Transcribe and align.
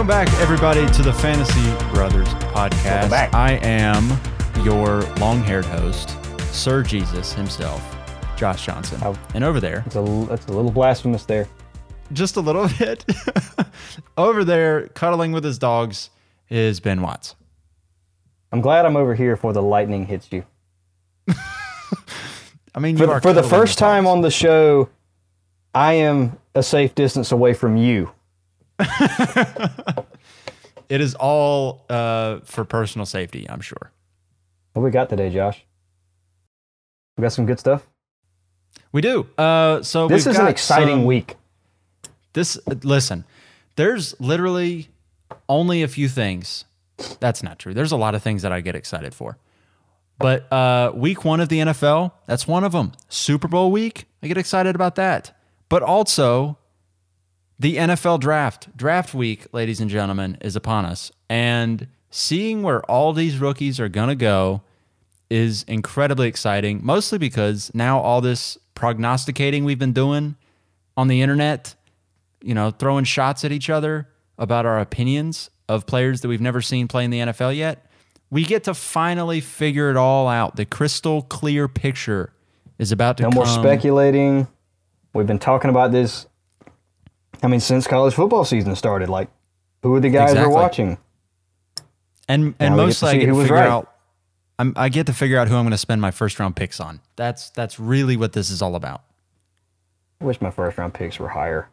Welcome 0.00 0.24
back, 0.24 0.40
everybody, 0.40 0.86
to 0.94 1.02
the 1.02 1.12
Fantasy 1.12 1.92
Brothers 1.92 2.28
podcast. 2.54 3.12
I 3.34 3.58
am 3.60 4.08
your 4.64 5.02
long 5.18 5.42
haired 5.42 5.66
host, 5.66 6.16
Sir 6.54 6.82
Jesus 6.82 7.34
himself, 7.34 7.84
Josh 8.34 8.64
Johnson. 8.64 8.98
Oh. 9.04 9.14
And 9.34 9.44
over 9.44 9.60
there, 9.60 9.82
It's 9.84 9.96
a, 9.96 10.26
that's 10.26 10.46
a 10.46 10.54
little 10.54 10.70
blasphemous 10.70 11.26
there. 11.26 11.46
just 12.14 12.36
a 12.36 12.40
little 12.40 12.66
bit, 12.78 13.04
over 14.16 14.42
there, 14.42 14.88
cuddling 14.88 15.32
with 15.32 15.44
his 15.44 15.58
dogs, 15.58 16.08
is 16.48 16.80
Ben 16.80 17.02
Watts. 17.02 17.36
I'm 18.52 18.62
glad 18.62 18.86
I'm 18.86 18.96
over 18.96 19.14
here 19.14 19.36
before 19.36 19.52
the 19.52 19.62
lightning 19.62 20.06
hits 20.06 20.32
you. 20.32 20.46
I 22.74 22.78
mean, 22.80 22.96
For, 22.96 23.20
for 23.20 23.34
the 23.34 23.42
first 23.42 23.76
time 23.76 24.06
on 24.06 24.22
the 24.22 24.30
show, 24.30 24.88
I 25.74 25.92
am 25.92 26.38
a 26.54 26.62
safe 26.62 26.94
distance 26.94 27.32
away 27.32 27.52
from 27.52 27.76
you. 27.76 28.12
It 30.90 31.00
is 31.00 31.14
all 31.14 31.84
uh, 31.88 32.40
for 32.40 32.64
personal 32.64 33.06
safety, 33.06 33.48
I'm 33.48 33.60
sure. 33.60 33.92
What 34.72 34.82
we 34.82 34.90
got 34.90 35.08
today, 35.08 35.30
Josh? 35.30 35.64
We 37.16 37.22
got 37.22 37.32
some 37.32 37.46
good 37.46 37.60
stuff. 37.60 37.86
We 38.90 39.00
do. 39.00 39.28
Uh, 39.38 39.82
so 39.84 40.08
This 40.08 40.26
is 40.26 40.36
an 40.36 40.48
exciting 40.48 40.96
some- 40.98 41.04
week. 41.04 41.36
This 42.32 42.58
listen, 42.82 43.24
there's 43.76 44.20
literally 44.20 44.88
only 45.48 45.82
a 45.84 45.88
few 45.88 46.08
things. 46.08 46.64
That's 47.20 47.42
not 47.42 47.58
true. 47.60 47.72
There's 47.72 47.92
a 47.92 47.96
lot 47.96 48.14
of 48.16 48.22
things 48.22 48.42
that 48.42 48.52
I 48.52 48.60
get 48.60 48.74
excited 48.74 49.14
for. 49.14 49.38
But 50.18 50.52
uh, 50.52 50.92
week 50.94 51.24
one 51.24 51.40
of 51.40 51.48
the 51.48 51.58
NFL, 51.60 52.12
that's 52.26 52.46
one 52.48 52.62
of 52.62 52.72
them. 52.72 52.92
Super 53.08 53.48
Bowl 53.48 53.70
week, 53.70 54.06
I 54.22 54.28
get 54.28 54.38
excited 54.38 54.74
about 54.74 54.96
that. 54.96 55.36
But 55.68 55.82
also, 55.82 56.58
the 57.60 57.76
NFL 57.76 58.20
draft, 58.20 58.74
draft 58.74 59.12
week, 59.12 59.46
ladies 59.52 59.80
and 59.80 59.90
gentlemen, 59.90 60.38
is 60.40 60.56
upon 60.56 60.86
us. 60.86 61.12
And 61.28 61.88
seeing 62.10 62.62
where 62.62 62.82
all 62.90 63.12
these 63.12 63.36
rookies 63.38 63.78
are 63.78 63.88
going 63.88 64.08
to 64.08 64.16
go 64.16 64.62
is 65.28 65.62
incredibly 65.64 66.26
exciting, 66.26 66.80
mostly 66.82 67.18
because 67.18 67.70
now 67.74 68.00
all 68.00 68.22
this 68.22 68.56
prognosticating 68.74 69.64
we've 69.66 69.78
been 69.78 69.92
doing 69.92 70.36
on 70.96 71.08
the 71.08 71.20
internet, 71.20 71.74
you 72.40 72.54
know, 72.54 72.70
throwing 72.70 73.04
shots 73.04 73.44
at 73.44 73.52
each 73.52 73.68
other 73.68 74.08
about 74.38 74.64
our 74.64 74.80
opinions 74.80 75.50
of 75.68 75.86
players 75.86 76.22
that 76.22 76.28
we've 76.28 76.40
never 76.40 76.62
seen 76.62 76.88
play 76.88 77.04
in 77.04 77.10
the 77.10 77.18
NFL 77.18 77.54
yet, 77.54 77.86
we 78.30 78.42
get 78.42 78.64
to 78.64 78.72
finally 78.72 79.40
figure 79.40 79.90
it 79.90 79.98
all 79.98 80.28
out. 80.28 80.56
The 80.56 80.64
crystal 80.64 81.20
clear 81.20 81.68
picture 81.68 82.32
is 82.78 82.90
about 82.90 83.18
to 83.18 83.24
come. 83.24 83.32
No 83.34 83.42
come. 83.42 83.54
more 83.54 83.62
speculating. 83.62 84.48
We've 85.12 85.26
been 85.26 85.38
talking 85.38 85.68
about 85.68 85.92
this. 85.92 86.26
I 87.42 87.48
mean, 87.48 87.60
since 87.60 87.86
college 87.86 88.14
football 88.14 88.44
season 88.44 88.76
started, 88.76 89.08
like, 89.08 89.28
who 89.82 89.94
are 89.94 90.00
the 90.00 90.10
guys 90.10 90.30
Exactly. 90.30 90.52
we're 90.52 90.60
watching? 90.60 90.98
And 92.28 92.54
and 92.60 92.76
Now 92.76 92.84
mostly 92.84 93.08
I 93.10 93.16
get 93.16 93.26
to 93.26 93.40
figure 93.40 93.54
right. 93.56 93.68
out 93.68 93.92
I'm, 94.58 94.74
I 94.76 94.90
get 94.90 95.06
to 95.06 95.14
figure 95.14 95.38
out 95.38 95.48
who 95.48 95.56
I'm 95.56 95.64
going 95.64 95.70
to 95.70 95.78
spend 95.78 96.02
my 96.02 96.10
first 96.10 96.38
round 96.38 96.54
picks 96.54 96.80
on. 96.80 97.00
That's 97.16 97.48
that's 97.50 97.80
really 97.80 98.16
what 98.18 98.34
this 98.34 98.50
is 98.50 98.60
all 98.60 98.76
about. 98.76 99.02
I 100.20 100.26
wish 100.26 100.40
my 100.42 100.50
first 100.50 100.76
round 100.76 100.92
picks 100.92 101.18
were 101.18 101.28
higher. 101.30 101.68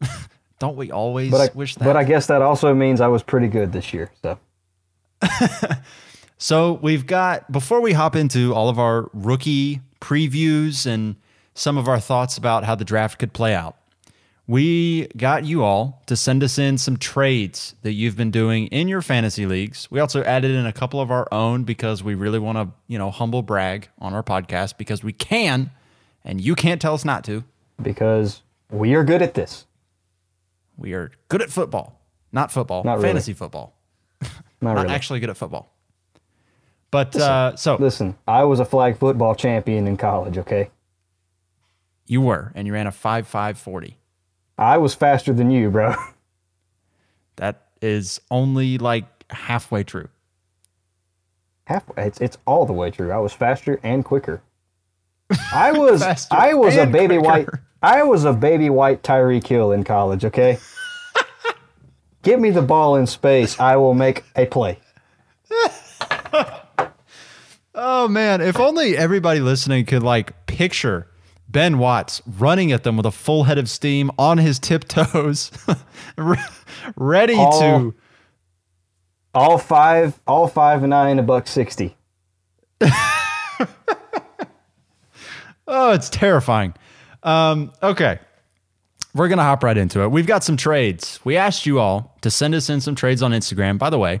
Don't 0.58 0.76
we 0.76 0.90
always 0.90 1.30
But 1.30 1.40
I, 1.40 1.54
wish 1.54 1.74
that? 1.76 1.84
but 1.84 1.96
I 1.96 2.04
guess 2.04 2.26
that 2.26 2.42
also 2.42 2.74
means 2.74 3.00
I 3.00 3.08
was 3.08 3.22
pretty 3.22 3.48
good 3.48 3.72
this 3.72 3.94
year. 3.94 4.12
So 4.22 4.38
So 6.36 6.74
we've 6.74 7.06
got 7.06 7.50
before 7.50 7.80
we 7.80 7.94
hop 7.94 8.14
into 8.14 8.54
all 8.54 8.68
of 8.68 8.78
our 8.78 9.08
rookie 9.14 9.80
previews 10.00 10.86
and 10.86 11.16
some 11.54 11.78
of 11.78 11.88
our 11.88 11.98
thoughts 11.98 12.36
about 12.36 12.64
how 12.64 12.74
the 12.74 12.84
draft 12.84 13.18
could 13.18 13.32
play 13.32 13.54
out. 13.54 13.76
We 14.46 15.06
got 15.16 15.44
you 15.46 15.62
all 15.64 16.02
to 16.06 16.16
send 16.16 16.42
us 16.42 16.58
in 16.58 16.76
some 16.76 16.98
trades 16.98 17.74
that 17.82 17.92
you've 17.92 18.16
been 18.16 18.30
doing 18.30 18.66
in 18.66 18.88
your 18.88 19.00
fantasy 19.00 19.46
leagues. 19.46 19.88
We 19.90 20.00
also 20.00 20.22
added 20.22 20.50
in 20.50 20.66
a 20.66 20.72
couple 20.72 21.00
of 21.00 21.10
our 21.10 21.26
own 21.32 21.64
because 21.64 22.02
we 22.04 22.14
really 22.14 22.38
want 22.38 22.58
to, 22.58 22.68
you 22.86 22.98
know, 22.98 23.10
humble 23.10 23.40
brag 23.42 23.88
on 23.98 24.12
our 24.12 24.22
podcast 24.22 24.76
because 24.76 25.02
we 25.02 25.14
can 25.14 25.70
and 26.24 26.40
you 26.42 26.54
can't 26.54 26.80
tell 26.80 26.92
us 26.94 27.04
not 27.06 27.24
to. 27.24 27.44
because 27.80 28.42
we 28.70 28.94
are 28.94 29.02
good 29.04 29.22
at 29.22 29.32
this. 29.34 29.66
We 30.76 30.92
are 30.92 31.10
good 31.28 31.40
at 31.40 31.50
football. 31.50 32.00
Not 32.32 32.50
football, 32.52 32.82
Not 32.84 32.94
really. 32.96 33.08
fantasy 33.08 33.32
football. 33.32 33.74
Not 34.20 34.30
Not 34.60 34.76
really. 34.82 34.94
actually 34.94 35.20
good 35.20 35.30
at 35.30 35.36
football. 35.38 35.70
But 36.90 37.16
uh, 37.16 37.56
so 37.56 37.76
Listen, 37.76 38.16
I 38.28 38.44
was 38.44 38.60
a 38.60 38.64
flag 38.64 38.98
football 38.98 39.34
champion 39.34 39.86
in 39.86 39.96
college, 39.96 40.36
okay? 40.38 40.70
you 42.06 42.20
were, 42.20 42.52
and 42.54 42.66
you 42.66 42.74
ran 42.74 42.86
a 42.86 42.92
5 42.92 43.26
5 43.26 43.58
40. 43.58 43.96
I 44.58 44.78
was 44.78 44.94
faster 44.94 45.32
than 45.32 45.50
you, 45.50 45.70
bro. 45.70 45.94
That 47.36 47.66
is 47.82 48.20
only 48.30 48.78
like 48.78 49.06
halfway 49.28 49.82
true. 49.82 50.08
Half 51.64 51.82
it's 51.96 52.20
it's 52.20 52.38
all 52.46 52.64
the 52.64 52.72
way 52.72 52.92
true. 52.92 53.10
I 53.10 53.18
was 53.18 53.32
faster 53.32 53.80
and 53.82 54.04
quicker. 54.04 54.40
I 55.52 55.72
was 55.76 56.28
I 56.30 56.54
was 56.54 56.76
a 56.76 56.86
baby 56.86 57.18
white. 57.18 57.48
I 57.82 58.04
was 58.04 58.24
a 58.24 58.32
baby 58.32 58.70
white 58.70 59.02
Tyreek 59.02 59.44
Hill 59.44 59.72
in 59.72 59.82
college, 59.82 60.24
okay? 60.24 60.58
Give 62.22 62.38
me 62.38 62.50
the 62.50 62.62
ball 62.62 62.94
in 62.94 63.08
space, 63.08 63.58
I 63.58 63.74
will 63.78 63.94
make 63.94 64.22
a 64.36 64.46
play. 64.46 64.78
Oh 67.74 68.06
man, 68.06 68.40
if 68.40 68.60
only 68.60 68.96
everybody 68.96 69.40
listening 69.40 69.84
could 69.86 70.04
like 70.04 70.46
picture 70.46 71.08
Ben 71.54 71.78
Watts 71.78 72.20
running 72.38 72.72
at 72.72 72.82
them 72.82 72.98
with 72.98 73.06
a 73.06 73.10
full 73.10 73.44
head 73.44 73.56
of 73.56 73.70
steam 73.70 74.10
on 74.18 74.36
his 74.36 74.58
tiptoes, 74.58 75.50
ready 76.96 77.34
All- 77.34 77.60
to. 77.60 77.94
All 79.32 79.58
five 79.58 80.20
all 80.28 80.46
five 80.46 80.82
and 80.84 80.90
nine 80.90 81.18
a 81.18 81.22
buck 81.22 81.48
sixty. 81.48 81.96
Oh, 85.66 85.92
it's 85.92 86.10
terrifying. 86.10 86.74
Um, 87.22 87.72
okay. 87.82 88.18
We're 89.14 89.28
going 89.28 89.38
to 89.38 89.44
hop 89.44 89.62
right 89.62 89.76
into 89.76 90.02
it. 90.02 90.10
We've 90.10 90.26
got 90.26 90.44
some 90.44 90.56
trades. 90.56 91.18
We 91.24 91.36
asked 91.36 91.66
you 91.66 91.78
all 91.78 92.16
to 92.20 92.30
send 92.30 92.54
us 92.54 92.68
in 92.68 92.80
some 92.80 92.94
trades 92.94 93.22
on 93.22 93.32
Instagram. 93.32 93.78
By 93.78 93.88
the 93.90 93.98
way, 93.98 94.20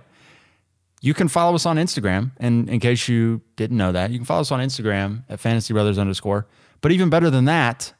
you 1.02 1.12
can 1.12 1.28
follow 1.28 1.54
us 1.54 1.66
on 1.66 1.76
Instagram. 1.76 2.30
And 2.38 2.70
in 2.70 2.80
case 2.80 3.08
you 3.08 3.42
didn't 3.56 3.76
know 3.76 3.92
that, 3.92 4.10
you 4.10 4.18
can 4.18 4.24
follow 4.24 4.40
us 4.40 4.52
on 4.52 4.60
Instagram 4.60 5.24
at 5.28 5.38
Fantasy 5.38 5.74
Brothers 5.74 5.98
underscore. 5.98 6.46
But 6.84 6.92
even 6.92 7.08
better 7.08 7.30
than 7.30 7.46
that, 7.46 7.94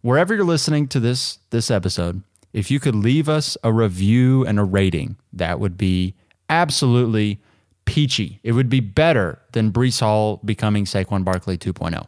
wherever 0.00 0.34
you're 0.34 0.46
listening 0.46 0.88
to 0.88 0.98
this 0.98 1.40
this 1.50 1.70
episode, 1.70 2.22
if 2.54 2.70
you 2.70 2.80
could 2.80 2.94
leave 2.94 3.28
us 3.28 3.58
a 3.62 3.70
review 3.70 4.46
and 4.46 4.58
a 4.58 4.64
rating, 4.64 5.16
that 5.30 5.60
would 5.60 5.76
be 5.76 6.14
absolutely 6.48 7.42
peachy. 7.84 8.40
It 8.42 8.52
would 8.52 8.70
be 8.70 8.80
better 8.80 9.42
than 9.52 9.72
Breece 9.72 10.00
Hall 10.00 10.40
becoming 10.42 10.86
Saquon 10.86 11.22
Barkley 11.22 11.56
oh. 11.56 11.70
2.0. 11.70 12.06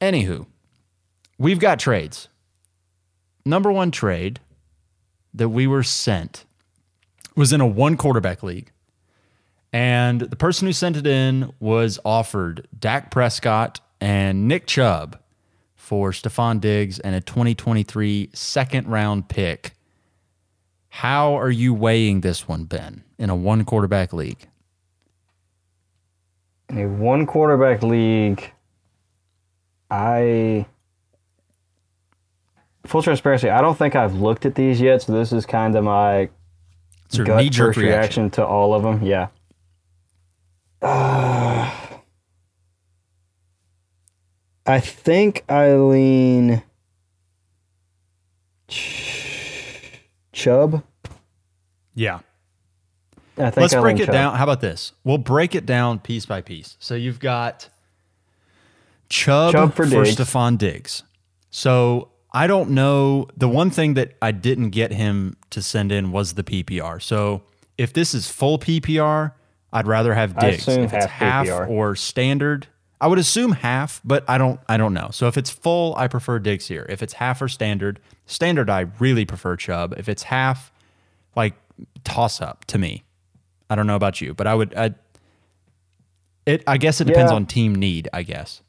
Anywho, 0.00 0.46
we've 1.36 1.58
got 1.58 1.80
trades. 1.80 2.28
Number 3.44 3.72
one 3.72 3.90
trade 3.90 4.38
that 5.34 5.48
we 5.48 5.66
were 5.66 5.82
sent 5.82 6.44
was 7.34 7.52
in 7.52 7.60
a 7.60 7.66
one 7.66 7.96
quarterback 7.96 8.44
league. 8.44 8.70
And 9.72 10.20
the 10.20 10.36
person 10.36 10.68
who 10.68 10.72
sent 10.72 10.96
it 10.96 11.08
in 11.08 11.52
was 11.58 11.98
offered 12.04 12.68
Dak 12.78 13.10
Prescott 13.10 13.80
and 14.00 14.48
Nick 14.48 14.66
Chubb 14.66 15.18
for 15.74 16.12
Stefon 16.12 16.60
Diggs 16.60 16.98
and 16.98 17.14
a 17.14 17.20
2023 17.20 18.30
second 18.32 18.86
round 18.86 19.28
pick. 19.28 19.72
How 20.88 21.36
are 21.38 21.50
you 21.50 21.74
weighing 21.74 22.20
this 22.20 22.48
one, 22.48 22.64
Ben, 22.64 23.04
in 23.18 23.30
a 23.30 23.36
one 23.36 23.64
quarterback 23.64 24.12
league? 24.12 24.48
In 26.68 26.78
a 26.78 26.88
one 26.88 27.26
quarterback 27.26 27.82
league, 27.82 28.52
I 29.90 30.66
full 32.86 33.02
transparency, 33.02 33.50
I 33.50 33.60
don't 33.60 33.76
think 33.76 33.94
I've 33.94 34.14
looked 34.14 34.46
at 34.46 34.54
these 34.54 34.80
yet, 34.80 35.02
so 35.02 35.12
this 35.12 35.32
is 35.32 35.46
kind 35.46 35.76
of 35.76 35.84
my 35.84 36.28
gut 37.16 37.42
knee 37.42 37.50
jerk 37.50 37.68
first 37.68 37.78
reaction. 37.78 38.24
reaction 38.24 38.30
to 38.30 38.46
all 38.46 38.74
of 38.74 38.82
them. 38.82 39.02
Yeah. 39.04 39.28
Uh, 40.82 41.29
I 44.70 44.80
think 44.80 45.44
I 45.48 45.72
lean 45.74 46.62
Ch- 48.68 50.00
Chubb. 50.32 50.84
Yeah. 51.94 52.20
I 53.36 53.44
think 53.50 53.56
Let's 53.56 53.74
I 53.74 53.80
break 53.80 53.98
it 53.98 54.06
Chubb. 54.06 54.12
down. 54.12 54.36
How 54.36 54.44
about 54.44 54.60
this? 54.60 54.92
We'll 55.02 55.18
break 55.18 55.54
it 55.54 55.66
down 55.66 55.98
piece 55.98 56.26
by 56.26 56.40
piece. 56.40 56.76
So 56.78 56.94
you've 56.94 57.20
got 57.20 57.68
Chubb, 59.08 59.52
Chubb 59.52 59.74
for, 59.74 59.86
for 59.86 60.04
Diggs. 60.04 60.16
Stefon 60.16 60.56
Diggs. 60.58 61.02
So 61.50 62.10
I 62.32 62.46
don't 62.46 62.70
know. 62.70 63.26
The 63.36 63.48
one 63.48 63.70
thing 63.70 63.94
that 63.94 64.14
I 64.22 64.30
didn't 64.32 64.70
get 64.70 64.92
him 64.92 65.36
to 65.50 65.62
send 65.62 65.90
in 65.90 66.12
was 66.12 66.34
the 66.34 66.44
PPR. 66.44 67.02
So 67.02 67.42
if 67.76 67.92
this 67.92 68.14
is 68.14 68.30
full 68.30 68.58
PPR, 68.58 69.32
I'd 69.72 69.86
rather 69.86 70.14
have 70.14 70.38
Diggs. 70.38 70.68
If 70.68 70.92
it's 70.92 71.06
half 71.06 71.10
half 71.10 71.46
PPR. 71.46 71.68
or 71.68 71.96
standard, 71.96 72.68
I 73.00 73.06
would 73.06 73.18
assume 73.18 73.52
half, 73.52 74.00
but 74.04 74.24
I 74.28 74.36
don't 74.38 74.60
I 74.68 74.76
don't 74.76 74.92
know. 74.94 75.08
So 75.12 75.26
if 75.26 75.36
it's 75.38 75.50
full, 75.50 75.94
I 75.96 76.06
prefer 76.08 76.38
Diggs 76.38 76.66
here. 76.68 76.86
If 76.88 77.02
it's 77.02 77.14
half 77.14 77.40
or 77.40 77.48
standard, 77.48 77.98
standard 78.26 78.68
I 78.68 78.86
really 78.98 79.24
prefer 79.24 79.56
Chubb. 79.56 79.94
If 79.96 80.08
it's 80.08 80.24
half, 80.24 80.70
like 81.34 81.54
toss 82.04 82.40
up 82.40 82.64
to 82.66 82.78
me. 82.78 83.04
I 83.70 83.74
don't 83.74 83.86
know 83.86 83.96
about 83.96 84.20
you, 84.20 84.34
but 84.34 84.46
I 84.46 84.54
would 84.54 84.74
I 84.74 84.94
it 86.46 86.62
I 86.66 86.76
guess 86.76 87.00
it 87.00 87.04
depends 87.06 87.30
Yeah. 87.32 87.36
on 87.36 87.46
team 87.46 87.74
need, 87.74 88.08
I 88.12 88.22
guess. 88.22 88.62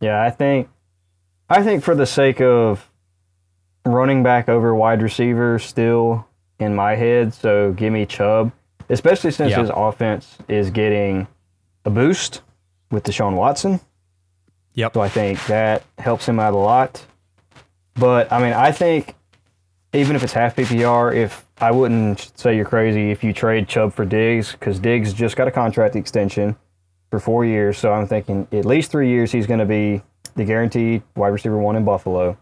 Yeah, 0.00 0.22
I 0.22 0.30
think 0.30 0.68
I 1.48 1.62
think 1.62 1.82
for 1.82 1.94
the 1.94 2.06
sake 2.06 2.40
of 2.40 2.88
running 3.84 4.22
back 4.22 4.48
over 4.48 4.74
wide 4.74 5.02
receiver 5.02 5.58
still 5.58 6.26
in 6.58 6.74
my 6.74 6.94
head, 6.94 7.32
so 7.34 7.72
give 7.72 7.92
me 7.92 8.06
Chubb, 8.06 8.52
especially 8.88 9.30
since 9.30 9.50
Yeah. 9.52 9.60
his 9.60 9.70
offense 9.74 10.38
is 10.48 10.70
getting 10.70 11.26
a 11.84 11.90
boost 11.90 12.42
with 12.90 13.04
Deshaun 13.04 13.34
Watson. 13.34 13.80
Yep. 14.74 14.94
So 14.94 15.00
I 15.00 15.08
think 15.08 15.44
that 15.46 15.82
helps 15.98 16.28
him 16.28 16.38
out 16.38 16.54
a 16.54 16.56
lot. 16.56 17.04
But 17.94 18.32
I 18.32 18.42
mean, 18.42 18.52
I 18.52 18.72
think 18.72 19.14
even 19.92 20.16
if 20.16 20.22
it's 20.22 20.32
half 20.32 20.56
PPR, 20.56 21.14
if 21.14 21.44
I 21.60 21.70
wouldn't 21.70 22.32
say 22.38 22.56
you're 22.56 22.64
crazy 22.64 23.10
if 23.10 23.22
you 23.22 23.32
trade 23.32 23.68
Chubb 23.68 23.92
for 23.92 24.04
Diggs 24.04 24.52
because 24.52 24.78
Diggs 24.78 25.12
just 25.12 25.36
got 25.36 25.48
a 25.48 25.50
contract 25.50 25.96
extension 25.96 26.56
for 27.10 27.18
four 27.18 27.44
years. 27.44 27.76
So 27.76 27.92
I'm 27.92 28.06
thinking 28.06 28.46
at 28.52 28.64
least 28.64 28.90
three 28.90 29.08
years 29.08 29.32
he's 29.32 29.46
going 29.46 29.60
to 29.60 29.66
be 29.66 30.02
the 30.36 30.44
guaranteed 30.44 31.02
wide 31.16 31.28
receiver 31.28 31.58
one 31.58 31.76
in 31.76 31.84
Buffalo, 31.84 32.38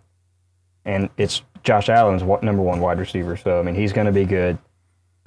and 0.85 1.09
it's 1.17 1.43
Josh 1.65 1.89
Allen's 1.89 2.23
number 2.43 2.63
one 2.63 2.81
wide 2.81 2.99
receiver. 2.99 3.37
So 3.37 3.59
I 3.59 3.63
mean, 3.63 3.75
he's 3.75 3.93
going 3.93 4.07
to 4.07 4.13
be 4.13 4.25
good. 4.25 4.59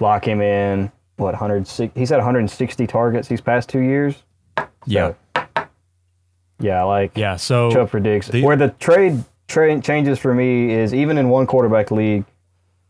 Lock 0.00 0.26
him 0.26 0.40
in. 0.40 0.90
What 1.16 1.32
160? 1.32 1.98
He's 1.98 2.08
had 2.08 2.16
160 2.16 2.86
targets 2.86 3.28
these 3.28 3.40
past 3.40 3.68
two 3.68 3.80
years. 3.80 4.16
Yeah. 4.86 5.12
Yeah, 6.60 6.80
I 6.80 6.84
like 6.84 7.16
Yeah. 7.16 7.36
So 7.36 7.70
Chubb 7.72 7.90
for 7.90 8.00
Diggs. 8.00 8.28
the- 8.28 8.42
Where 8.44 8.56
the 8.56 8.68
trade 8.70 9.24
trade 9.48 9.82
changes 9.82 10.18
for 10.18 10.32
me 10.34 10.72
is 10.72 10.94
even 10.94 11.18
in 11.18 11.28
one 11.28 11.46
quarterback 11.46 11.90
league, 11.90 12.24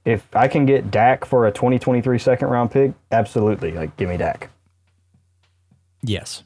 if 0.04 0.26
I 0.34 0.46
can 0.48 0.66
get 0.66 0.90
Dak 0.90 1.24
for 1.24 1.46
a 1.46 1.52
2023 1.52 2.18
second 2.18 2.48
round 2.48 2.70
pick, 2.70 2.92
absolutely, 3.10 3.72
like 3.72 3.96
give 3.96 4.08
me 4.08 4.16
Dak. 4.16 4.50
Yes, 6.02 6.42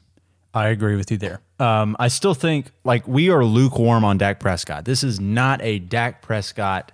I 0.53 0.67
agree 0.69 0.95
with 0.95 1.11
you 1.11 1.17
there. 1.17 1.39
Um, 1.59 1.95
I 1.99 2.07
still 2.09 2.33
think 2.35 2.67
like 2.83 3.07
we 3.07 3.29
are 3.29 3.43
lukewarm 3.43 4.05
on 4.05 4.17
Dak 4.17 4.39
Prescott. 4.39 4.85
This 4.85 5.03
is 5.03 5.19
not 5.19 5.61
a 5.63 5.79
Dak 5.79 6.21
Prescott 6.21 6.91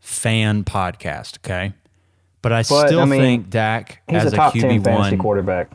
fan 0.00 0.64
podcast, 0.64 1.38
okay? 1.38 1.72
But 2.42 2.52
I 2.52 2.62
still 2.62 3.00
I 3.00 3.04
mean, 3.04 3.20
think 3.20 3.50
Dak 3.50 4.02
He's 4.08 4.24
as 4.24 4.32
a 4.32 4.36
top 4.36 4.52
10 4.52 4.62
QB 4.62 4.84
fantasy 4.84 5.10
one, 5.10 5.18
quarterback. 5.18 5.70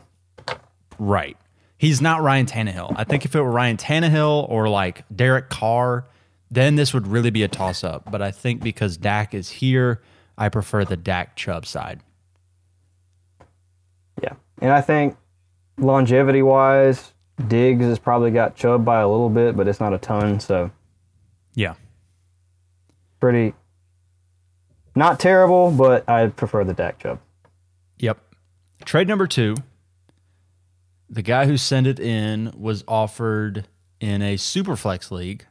right? 0.98 1.36
He's 1.78 2.00
not 2.00 2.22
Ryan 2.22 2.46
Tannehill. 2.46 2.92
I 2.96 3.04
think 3.04 3.24
if 3.24 3.34
it 3.36 3.40
were 3.40 3.50
Ryan 3.50 3.76
Tannehill 3.76 4.48
or 4.50 4.68
like 4.68 5.04
Derek 5.14 5.48
Carr, 5.48 6.06
then 6.50 6.74
this 6.74 6.92
would 6.92 7.06
really 7.06 7.30
be 7.30 7.44
a 7.44 7.48
toss 7.48 7.84
up. 7.84 8.10
But 8.10 8.20
I 8.20 8.32
think 8.32 8.62
because 8.62 8.96
Dak 8.96 9.32
is 9.32 9.48
here, 9.48 10.02
I 10.36 10.48
prefer 10.48 10.84
the 10.84 10.96
Dak 10.96 11.36
Chubb 11.36 11.64
side. 11.66 12.00
Yeah. 14.22 14.32
And 14.60 14.72
I 14.72 14.80
think 14.80 15.16
longevity 15.76 16.42
wise, 16.42 17.12
Diggs 17.46 17.84
has 17.84 17.98
probably 18.00 18.32
got 18.32 18.56
Chubb 18.56 18.84
by 18.84 19.00
a 19.00 19.08
little 19.08 19.30
bit, 19.30 19.56
but 19.56 19.68
it's 19.68 19.78
not 19.78 19.92
a 19.94 19.98
ton. 19.98 20.40
So 20.40 20.70
Yeah. 21.54 21.74
pretty, 23.20 23.54
not 24.96 25.20
terrible, 25.20 25.70
but 25.70 26.08
I 26.08 26.26
prefer 26.28 26.64
the 26.64 26.74
Dak 26.74 26.98
Chubb. 26.98 27.20
Yep. 27.98 28.18
Trade 28.84 29.06
number 29.06 29.26
two. 29.28 29.54
The 31.10 31.22
guy 31.22 31.46
who 31.46 31.56
sent 31.56 31.86
it 31.86 31.98
in 31.98 32.52
was 32.56 32.84
offered 32.86 33.66
in 34.00 34.22
a 34.22 34.36
Superflex 34.36 35.10
league 35.10 35.46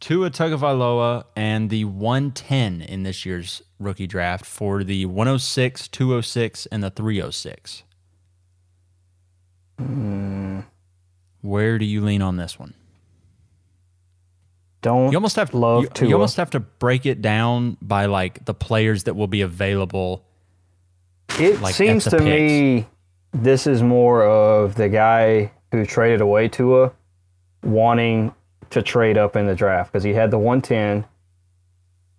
to 0.00 0.08
Tua 0.08 0.30
Tagovailoa 0.30 1.24
and 1.34 1.70
the 1.70 1.84
110 1.84 2.82
in 2.82 3.02
this 3.02 3.26
year's 3.26 3.62
rookie 3.78 4.06
draft 4.06 4.44
for 4.44 4.84
the 4.84 5.06
106, 5.06 5.88
206, 5.88 6.66
and 6.66 6.82
the 6.84 6.90
306. 6.90 7.82
Hmm. 9.78 10.60
Where 11.40 11.78
do 11.78 11.84
you 11.84 12.04
lean 12.04 12.22
on 12.22 12.36
this 12.36 12.58
one? 12.58 12.74
Don't 14.82 15.10
You 15.10 15.16
almost 15.16 15.36
have 15.36 15.54
love 15.54 15.82
you, 15.84 15.88
Tua. 15.88 16.08
you 16.08 16.14
almost 16.14 16.36
have 16.36 16.50
to 16.50 16.60
break 16.60 17.06
it 17.06 17.20
down 17.20 17.76
by 17.82 18.06
like 18.06 18.44
the 18.44 18.54
players 18.54 19.04
that 19.04 19.14
will 19.14 19.26
be 19.26 19.40
available. 19.40 20.24
It 21.38 21.60
like, 21.60 21.74
seems 21.74 22.04
to 22.04 22.20
me 22.20 22.86
this 23.32 23.66
is 23.66 23.82
more 23.82 24.24
of 24.24 24.74
the 24.74 24.88
guy 24.88 25.52
who 25.72 25.84
traded 25.84 26.20
away 26.20 26.48
Tua 26.48 26.92
wanting 27.62 28.34
to 28.70 28.82
trade 28.82 29.18
up 29.18 29.36
in 29.36 29.46
the 29.46 29.54
draft 29.54 29.92
because 29.92 30.04
he 30.04 30.14
had 30.14 30.30
the 30.30 30.38
110, 30.38 31.04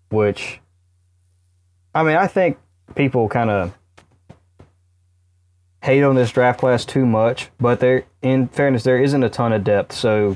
which, 0.09 0.59
I 1.94 2.03
mean, 2.03 2.15
I 2.15 2.27
think 2.27 2.57
people 2.95 3.29
kind 3.29 3.50
of 3.50 3.73
hate 5.81 6.03
on 6.03 6.15
this 6.15 6.31
draft 6.31 6.59
class 6.59 6.85
too 6.85 7.06
much, 7.06 7.50
but 7.59 7.79
there, 7.79 8.03
in 8.21 8.47
fairness, 8.47 8.83
there 8.83 9.01
isn't 9.01 9.23
a 9.23 9.29
ton 9.29 9.53
of 9.53 9.63
depth, 9.63 9.94
so 9.94 10.35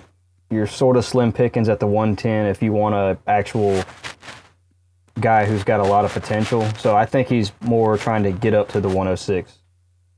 you're 0.50 0.68
sort 0.68 0.98
of 0.98 1.04
slim 1.04 1.34
pickings 1.34 1.68
at 1.68 1.80
the 1.80 1.88
110 1.88 2.46
if 2.46 2.62
you 2.62 2.72
want 2.72 2.96
a 2.96 3.18
actual 3.28 3.84
guy 5.20 5.46
who's 5.46 5.64
got 5.64 5.80
a 5.80 5.84
lot 5.84 6.06
of 6.06 6.14
potential. 6.14 6.64
So 6.78 6.96
I 6.96 7.06
think 7.06 7.28
he's 7.28 7.52
more 7.62 7.98
trying 7.98 8.24
to 8.24 8.32
get 8.32 8.54
up 8.54 8.70
to 8.70 8.80
the 8.80 8.88
106 8.88 9.60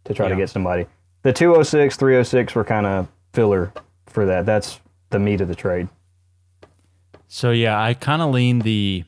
to 0.06 0.14
try 0.14 0.30
to 0.30 0.36
get 0.36 0.50
somebody. 0.50 0.86
The 1.24 1.34
206, 1.34 1.96
306 1.96 2.56
were 2.56 2.64
kind 2.64 2.86
of 2.86 3.08
filler 3.34 3.74
for 4.06 4.26
that. 4.26 4.46
That's 4.46 4.80
the 5.10 5.20
meat 5.20 5.42
of 5.42 5.48
the 5.48 5.56
trade. 5.56 5.90
So 7.28 7.52
yeah, 7.52 7.82
I 7.82 7.94
kind 7.94 8.22
of 8.22 8.32
lean 8.32 8.60
the 8.60 9.04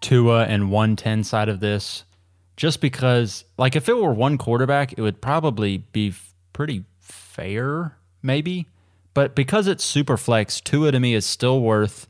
Tua 0.00 0.44
and 0.44 0.70
110 0.70 1.24
side 1.24 1.48
of 1.48 1.60
this 1.60 2.04
just 2.56 2.80
because 2.80 3.44
like 3.58 3.74
if 3.74 3.88
it 3.88 3.96
were 3.96 4.12
one 4.12 4.38
quarterback, 4.38 4.92
it 4.92 5.00
would 5.00 5.20
probably 5.20 5.78
be 5.78 6.08
f- 6.08 6.34
pretty 6.52 6.84
fair 7.00 7.96
maybe. 8.22 8.68
But 9.14 9.34
because 9.34 9.66
it's 9.66 9.84
super 9.84 10.16
flex, 10.16 10.60
Tua 10.60 10.92
to 10.92 11.00
me 11.00 11.14
is 11.14 11.26
still 11.26 11.60
worth 11.60 12.06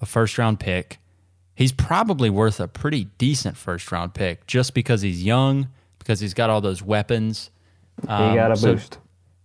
a 0.00 0.06
first 0.06 0.36
round 0.38 0.60
pick. 0.60 0.98
He's 1.54 1.72
probably 1.72 2.30
worth 2.30 2.58
a 2.58 2.68
pretty 2.68 3.04
decent 3.18 3.56
first 3.56 3.92
round 3.92 4.14
pick 4.14 4.46
just 4.46 4.74
because 4.74 5.02
he's 5.02 5.22
young, 5.24 5.68
because 6.02 6.20
he's 6.20 6.34
got 6.34 6.50
all 6.50 6.60
those 6.60 6.82
weapons. 6.82 7.50
he 8.00 8.06
got 8.08 8.48
a 8.48 8.50
Um, 8.50 8.56
so- 8.56 8.72
boost. 8.74 8.98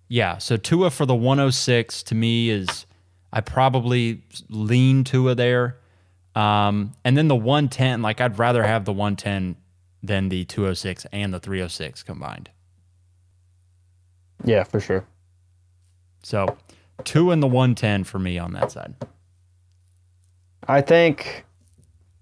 Yeah, 0.09 0.38
so 0.38 0.55
Tua 0.58 0.89
for 0.89 1.05
the 1.05 1.13
106 1.15 2.01
to 2.03 2.15
me 2.15 2.50
is 2.50 2.86
I 3.34 3.41
probably 3.41 4.24
lean 4.50 5.03
Tua 5.03 5.36
there. 5.36 5.77
Um, 6.34 6.93
and 7.03 7.17
then 7.17 7.27
the 7.27 7.36
110, 7.36 8.01
like 8.01 8.22
I'd 8.22 8.39
rather 8.39 8.63
have 8.63 8.86
the 8.86 8.93
110 8.93 9.58
than 10.01 10.29
the 10.29 10.46
206 10.46 11.05
and 11.12 11.34
the 11.34 11.39
306 11.39 12.03
combined. 12.03 12.50
yeah, 14.46 14.63
for 14.63 14.79
sure. 14.79 15.03
So 16.24 16.58
two 17.03 17.32
and 17.32 17.41
the 17.43 17.48
110 17.48 18.03
for 18.05 18.20
me 18.20 18.38
on 18.38 18.53
that 18.53 18.72
side. 18.72 18.93
I 20.67 20.82
think 20.82 21.43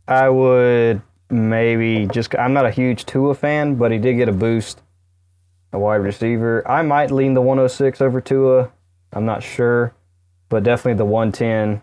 I 0.08 0.30
would 0.30 1.02
maybe 1.30 2.08
just. 2.08 2.36
I'm 2.36 2.54
not 2.54 2.66
a 2.66 2.72
huge 2.72 3.06
Tua 3.06 3.36
fan, 3.36 3.76
but 3.76 3.92
he 3.92 3.98
did 3.98 4.16
get 4.16 4.30
a 4.30 4.34
boost, 4.34 4.82
a 5.74 5.80
wide 5.80 5.96
receiver. 5.96 6.68
I 6.68 6.82
might 6.82 7.12
lean 7.12 7.34
the 7.34 7.42
106 7.42 8.02
over 8.02 8.22
Tua. 8.22 8.72
I'm 9.14 9.26
not 9.26 9.44
sure, 9.44 9.94
but 10.50 10.64
definitely 10.64 10.98
the 10.98 11.06
110 11.06 11.82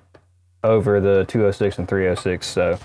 over 0.64 1.00
the 1.00 1.24
206 1.26 1.78
and 1.78 1.88
306. 1.88 2.46
So, 2.46 2.78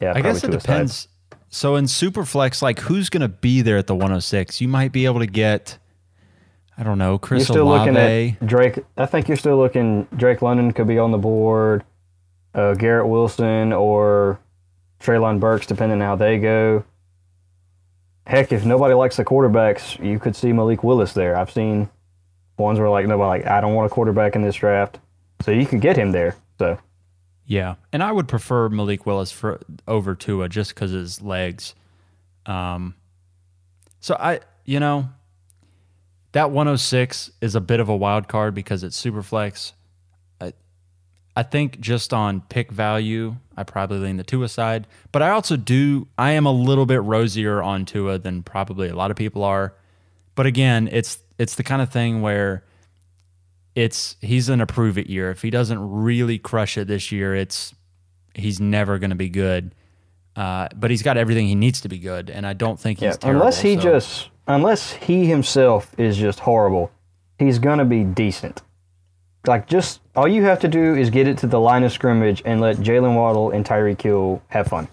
yeah, 0.00 0.12
I 0.14 0.20
guess 0.20 0.44
it 0.44 0.50
depends. 0.50 1.08
So 1.48 1.76
in 1.76 1.84
Superflex, 1.84 2.62
like 2.62 2.80
who's 2.80 3.08
going 3.08 3.20
to 3.20 3.28
be 3.28 3.62
there 3.62 3.76
at 3.76 3.86
the 3.86 3.94
106? 3.94 4.60
You 4.60 4.66
might 4.66 4.90
be 4.90 5.04
able 5.04 5.20
to 5.20 5.26
get, 5.26 5.78
I 6.76 6.82
don't 6.82 6.98
know, 6.98 7.16
Chris 7.16 7.42
You're 7.48 7.54
still 7.54 7.68
Olave. 7.68 7.92
looking 7.92 8.36
at 8.42 8.46
Drake. 8.46 8.84
I 8.96 9.06
think 9.06 9.28
you're 9.28 9.36
still 9.36 9.56
looking. 9.56 10.08
Drake 10.16 10.42
London 10.42 10.72
could 10.72 10.88
be 10.88 10.98
on 10.98 11.12
the 11.12 11.18
board. 11.18 11.84
Uh, 12.54 12.74
Garrett 12.74 13.06
Wilson 13.06 13.72
or 13.72 14.40
Treylon 15.04 15.38
Burks, 15.38 15.66
depending 15.66 16.00
on 16.00 16.06
how 16.06 16.16
they 16.16 16.38
go. 16.38 16.84
Heck, 18.26 18.52
if 18.52 18.64
nobody 18.64 18.94
likes 18.94 19.16
the 19.16 19.24
quarterbacks, 19.24 20.02
you 20.02 20.18
could 20.18 20.34
see 20.34 20.52
Malik 20.52 20.82
Willis 20.82 21.12
there. 21.12 21.36
I've 21.36 21.50
seen 21.50 21.90
ones 22.56 22.78
where 22.78 22.88
like 22.88 23.06
nobody 23.06 23.42
like 23.42 23.46
I 23.46 23.60
don't 23.60 23.74
want 23.74 23.90
a 23.90 23.94
quarterback 23.94 24.34
in 24.34 24.42
this 24.42 24.54
draft, 24.56 24.98
so 25.42 25.50
you 25.50 25.66
could 25.66 25.80
get 25.80 25.96
him 25.96 26.12
there. 26.12 26.36
So 26.58 26.78
Yeah, 27.44 27.74
and 27.92 28.02
I 28.02 28.12
would 28.12 28.28
prefer 28.28 28.68
Malik 28.70 29.04
Willis 29.04 29.30
for 29.30 29.60
over 29.86 30.14
Tua 30.14 30.48
just 30.48 30.74
because 30.74 30.92
his 30.92 31.20
legs. 31.20 31.74
Um, 32.46 32.94
so 34.00 34.16
I, 34.18 34.40
you 34.64 34.80
know, 34.80 35.08
that 36.32 36.50
106 36.50 37.30
is 37.40 37.54
a 37.54 37.60
bit 37.60 37.80
of 37.80 37.88
a 37.88 37.96
wild 37.96 38.28
card 38.28 38.54
because 38.54 38.82
it's 38.82 38.96
super 38.96 39.22
flex. 39.22 39.74
I, 41.36 41.42
think 41.42 41.80
just 41.80 42.12
on 42.12 42.40
pick 42.42 42.70
value, 42.70 43.36
I 43.56 43.62
probably 43.64 43.98
lean 43.98 44.16
the 44.16 44.24
Tua 44.24 44.48
side, 44.48 44.86
but 45.12 45.22
I 45.22 45.30
also 45.30 45.56
do. 45.56 46.06
I 46.16 46.30
am 46.32 46.46
a 46.46 46.52
little 46.52 46.86
bit 46.86 47.02
rosier 47.02 47.62
on 47.62 47.84
Tua 47.84 48.18
than 48.18 48.42
probably 48.42 48.88
a 48.88 48.96
lot 48.96 49.10
of 49.10 49.16
people 49.16 49.42
are. 49.44 49.74
But 50.34 50.46
again, 50.46 50.88
it's 50.90 51.18
it's 51.38 51.54
the 51.56 51.62
kind 51.62 51.82
of 51.82 51.90
thing 51.90 52.22
where 52.22 52.64
it's 53.74 54.16
he's 54.20 54.48
an 54.48 54.60
approve 54.60 54.98
it 54.98 55.08
year. 55.08 55.30
If 55.30 55.42
he 55.42 55.50
doesn't 55.50 55.78
really 55.80 56.38
crush 56.38 56.78
it 56.78 56.86
this 56.88 57.10
year, 57.10 57.34
it's 57.34 57.74
he's 58.34 58.60
never 58.60 58.98
going 58.98 59.10
to 59.10 59.16
be 59.16 59.28
good. 59.28 59.74
Uh, 60.36 60.68
but 60.74 60.90
he's 60.90 61.02
got 61.02 61.16
everything 61.16 61.46
he 61.46 61.54
needs 61.54 61.80
to 61.82 61.88
be 61.88 61.98
good, 61.98 62.28
and 62.28 62.44
I 62.46 62.52
don't 62.54 62.78
think 62.78 62.98
he's 62.98 63.06
Yeah, 63.06 63.12
terrible. 63.12 63.40
unless 63.42 63.60
he 63.60 63.76
so- 63.76 63.80
just 63.82 64.28
unless 64.46 64.92
he 64.92 65.26
himself 65.26 65.92
is 65.96 66.16
just 66.16 66.40
horrible, 66.40 66.90
he's 67.38 67.58
gonna 67.60 67.84
be 67.84 68.02
decent. 68.04 68.62
Like 69.46 69.66
just 69.66 70.00
all 70.16 70.26
you 70.26 70.44
have 70.44 70.60
to 70.60 70.68
do 70.68 70.94
is 70.94 71.10
get 71.10 71.28
it 71.28 71.38
to 71.38 71.46
the 71.46 71.60
line 71.60 71.82
of 71.82 71.92
scrimmage 71.92 72.42
and 72.44 72.60
let 72.60 72.76
Jaylen 72.76 73.14
Waddle 73.14 73.50
and 73.50 73.64
Tyreek 73.64 74.00
Hill 74.00 74.42
have 74.48 74.68
fun. 74.68 74.88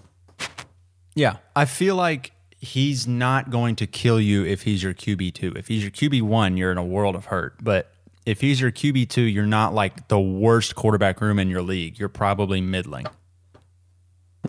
Yeah, 1.14 1.36
I 1.54 1.64
feel 1.64 1.96
like 1.96 2.32
he's 2.58 3.06
not 3.06 3.50
going 3.50 3.76
to 3.76 3.86
kill 3.86 4.20
you 4.20 4.44
if 4.44 4.62
he's 4.62 4.82
your 4.82 4.94
QB 4.94 5.34
two. 5.34 5.52
If 5.56 5.68
he's 5.68 5.82
your 5.82 5.90
QB 5.90 6.22
one, 6.22 6.56
you're 6.56 6.72
in 6.72 6.78
a 6.78 6.84
world 6.84 7.14
of 7.16 7.26
hurt. 7.26 7.56
But 7.62 7.92
if 8.24 8.40
he's 8.40 8.60
your 8.60 8.70
QB 8.70 9.08
two, 9.08 9.22
you're 9.22 9.46
not 9.46 9.74
like 9.74 10.08
the 10.08 10.20
worst 10.20 10.74
quarterback 10.74 11.20
room 11.20 11.38
in 11.38 11.48
your 11.48 11.62
league. 11.62 11.98
You're 11.98 12.08
probably 12.08 12.60
middling. 12.60 13.06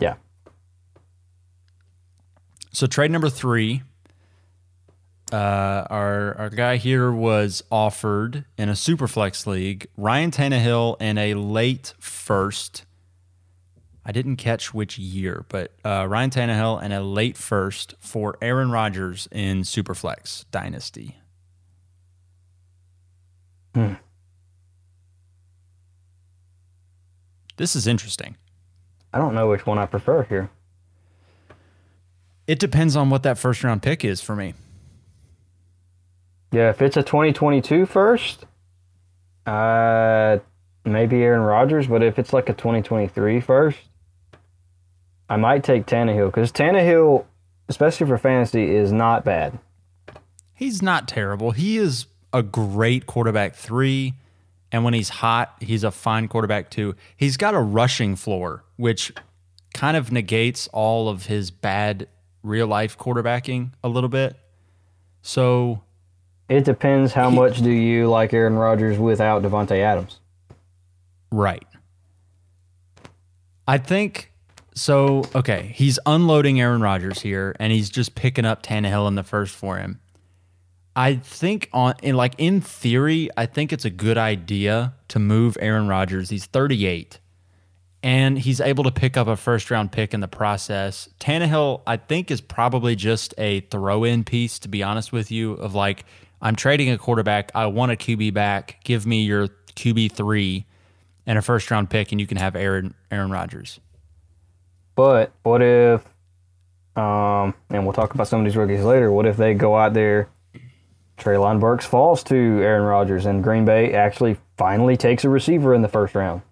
Yeah. 0.00 0.14
So 2.72 2.86
trade 2.86 3.10
number 3.10 3.30
three. 3.30 3.82
Uh, 5.32 5.86
our 5.90 6.36
our 6.36 6.50
guy 6.50 6.76
here 6.76 7.10
was 7.10 7.62
offered 7.70 8.44
in 8.58 8.68
a 8.68 8.76
super 8.76 9.08
flex 9.08 9.46
league 9.46 9.86
Ryan 9.96 10.30
Tannehill 10.30 11.00
in 11.00 11.18
a 11.18 11.34
late 11.34 11.94
first. 11.98 12.84
I 14.04 14.12
didn't 14.12 14.36
catch 14.36 14.74
which 14.74 14.98
year, 14.98 15.46
but 15.48 15.72
uh, 15.82 16.06
Ryan 16.06 16.30
Tannehill 16.30 16.82
and 16.82 16.92
a 16.92 17.02
late 17.02 17.38
first 17.38 17.94
for 18.00 18.36
Aaron 18.42 18.70
Rodgers 18.70 19.26
in 19.32 19.62
Superflex 19.62 20.44
Dynasty. 20.50 21.16
Hmm. 23.74 23.94
This 27.56 27.74
is 27.74 27.86
interesting. 27.86 28.36
I 29.12 29.18
don't 29.18 29.34
know 29.34 29.48
which 29.48 29.64
one 29.64 29.78
I 29.78 29.86
prefer 29.86 30.24
here. 30.24 30.50
It 32.46 32.58
depends 32.58 32.94
on 32.94 33.08
what 33.08 33.22
that 33.22 33.38
first 33.38 33.64
round 33.64 33.82
pick 33.82 34.04
is 34.04 34.20
for 34.20 34.36
me. 34.36 34.54
Yeah, 36.54 36.70
if 36.70 36.80
it's 36.82 36.96
a 36.96 37.02
2022 37.02 37.84
first, 37.84 38.44
uh, 39.44 40.38
maybe 40.84 41.20
Aaron 41.20 41.40
Rodgers. 41.40 41.88
But 41.88 42.04
if 42.04 42.16
it's 42.16 42.32
like 42.32 42.48
a 42.48 42.52
2023 42.52 43.40
first, 43.40 43.78
I 45.28 45.36
might 45.36 45.64
take 45.64 45.86
Tannehill 45.86 46.26
because 46.26 46.52
Tannehill, 46.52 47.24
especially 47.68 48.06
for 48.06 48.18
fantasy, 48.18 48.72
is 48.72 48.92
not 48.92 49.24
bad. 49.24 49.58
He's 50.54 50.80
not 50.80 51.08
terrible. 51.08 51.50
He 51.50 51.76
is 51.76 52.06
a 52.32 52.44
great 52.44 53.06
quarterback 53.06 53.56
three. 53.56 54.14
And 54.70 54.84
when 54.84 54.94
he's 54.94 55.08
hot, 55.08 55.56
he's 55.60 55.82
a 55.82 55.90
fine 55.90 56.28
quarterback 56.28 56.70
two. 56.70 56.94
He's 57.16 57.36
got 57.36 57.54
a 57.54 57.60
rushing 57.60 58.14
floor, 58.14 58.62
which 58.76 59.12
kind 59.72 59.96
of 59.96 60.12
negates 60.12 60.68
all 60.72 61.08
of 61.08 61.26
his 61.26 61.50
bad 61.50 62.06
real 62.44 62.68
life 62.68 62.96
quarterbacking 62.96 63.72
a 63.82 63.88
little 63.88 64.08
bit. 64.08 64.36
So, 65.20 65.82
It 66.48 66.64
depends 66.64 67.12
how 67.12 67.30
much 67.30 67.62
do 67.62 67.70
you 67.70 68.08
like 68.08 68.34
Aaron 68.34 68.54
Rodgers 68.54 68.98
without 68.98 69.42
Davante 69.42 69.78
Adams. 69.78 70.20
right. 71.30 71.64
I 73.66 73.78
think 73.78 74.30
so. 74.74 75.24
Okay. 75.34 75.72
He's 75.74 75.98
unloading 76.04 76.60
Aaron 76.60 76.82
Rodgers 76.82 77.22
here, 77.22 77.56
and 77.58 77.72
he's 77.72 77.88
just 77.88 78.14
picking 78.14 78.44
up 78.44 78.62
Tannehill 78.62 79.08
in 79.08 79.14
the 79.14 79.22
first 79.22 79.54
for 79.54 79.78
him. 79.78 80.00
I 80.94 81.14
think 81.16 81.70
on 81.72 81.94
in 82.02 82.14
like 82.14 82.34
in 82.36 82.60
theory, 82.60 83.30
I 83.38 83.46
think 83.46 83.72
it's 83.72 83.86
a 83.86 83.90
good 83.90 84.18
idea 84.18 84.94
to 85.08 85.18
move 85.18 85.56
Aaron 85.60 85.88
Rodgers. 85.88 86.28
He's 86.28 86.44
38 86.44 87.20
and 88.04 88.38
he's 88.38 88.60
able 88.60 88.84
to 88.84 88.90
pick 88.90 89.16
up 89.16 89.26
a 89.26 89.34
first 89.34 89.70
round 89.70 89.90
pick 89.90 90.12
in 90.12 90.20
the 90.20 90.28
process. 90.28 91.08
Tannehill, 91.18 91.80
I 91.86 91.96
think, 91.96 92.30
is 92.30 92.42
probably 92.42 92.94
just 92.94 93.32
a 93.38 93.60
throw 93.60 94.04
in 94.04 94.24
piece, 94.24 94.58
to 94.58 94.68
be 94.68 94.82
honest 94.82 95.10
with 95.10 95.30
you, 95.30 95.54
of 95.54 95.74
like, 95.74 96.04
I'm 96.44 96.56
trading 96.56 96.90
a 96.90 96.98
quarterback. 96.98 97.50
I 97.54 97.66
want 97.66 97.90
a 97.90 97.96
QB 97.96 98.34
back. 98.34 98.78
Give 98.84 99.06
me 99.06 99.22
your 99.22 99.48
QB 99.76 100.12
three 100.12 100.66
and 101.26 101.38
a 101.38 101.42
first 101.42 101.70
round 101.70 101.88
pick, 101.88 102.12
and 102.12 102.20
you 102.20 102.26
can 102.26 102.36
have 102.36 102.54
Aaron 102.54 102.94
Aaron 103.10 103.30
Rodgers. 103.30 103.80
But 104.94 105.32
what 105.42 105.62
if, 105.62 106.04
um, 106.96 107.54
and 107.70 107.84
we'll 107.84 107.94
talk 107.94 108.14
about 108.14 108.28
some 108.28 108.40
of 108.40 108.44
these 108.44 108.56
rookies 108.56 108.84
later. 108.84 109.10
What 109.10 109.26
if 109.26 109.38
they 109.38 109.54
go 109.54 109.74
out 109.74 109.94
there, 109.94 110.28
Treylon 111.18 111.58
Burks 111.60 111.86
falls 111.86 112.22
to 112.24 112.36
Aaron 112.36 112.84
Rodgers, 112.84 113.24
and 113.24 113.42
Green 113.42 113.64
Bay 113.64 113.94
actually 113.94 114.36
finally 114.58 114.96
takes 114.98 115.24
a 115.24 115.30
receiver 115.30 115.74
in 115.74 115.80
the 115.80 115.88
first 115.88 116.14
round? 116.14 116.42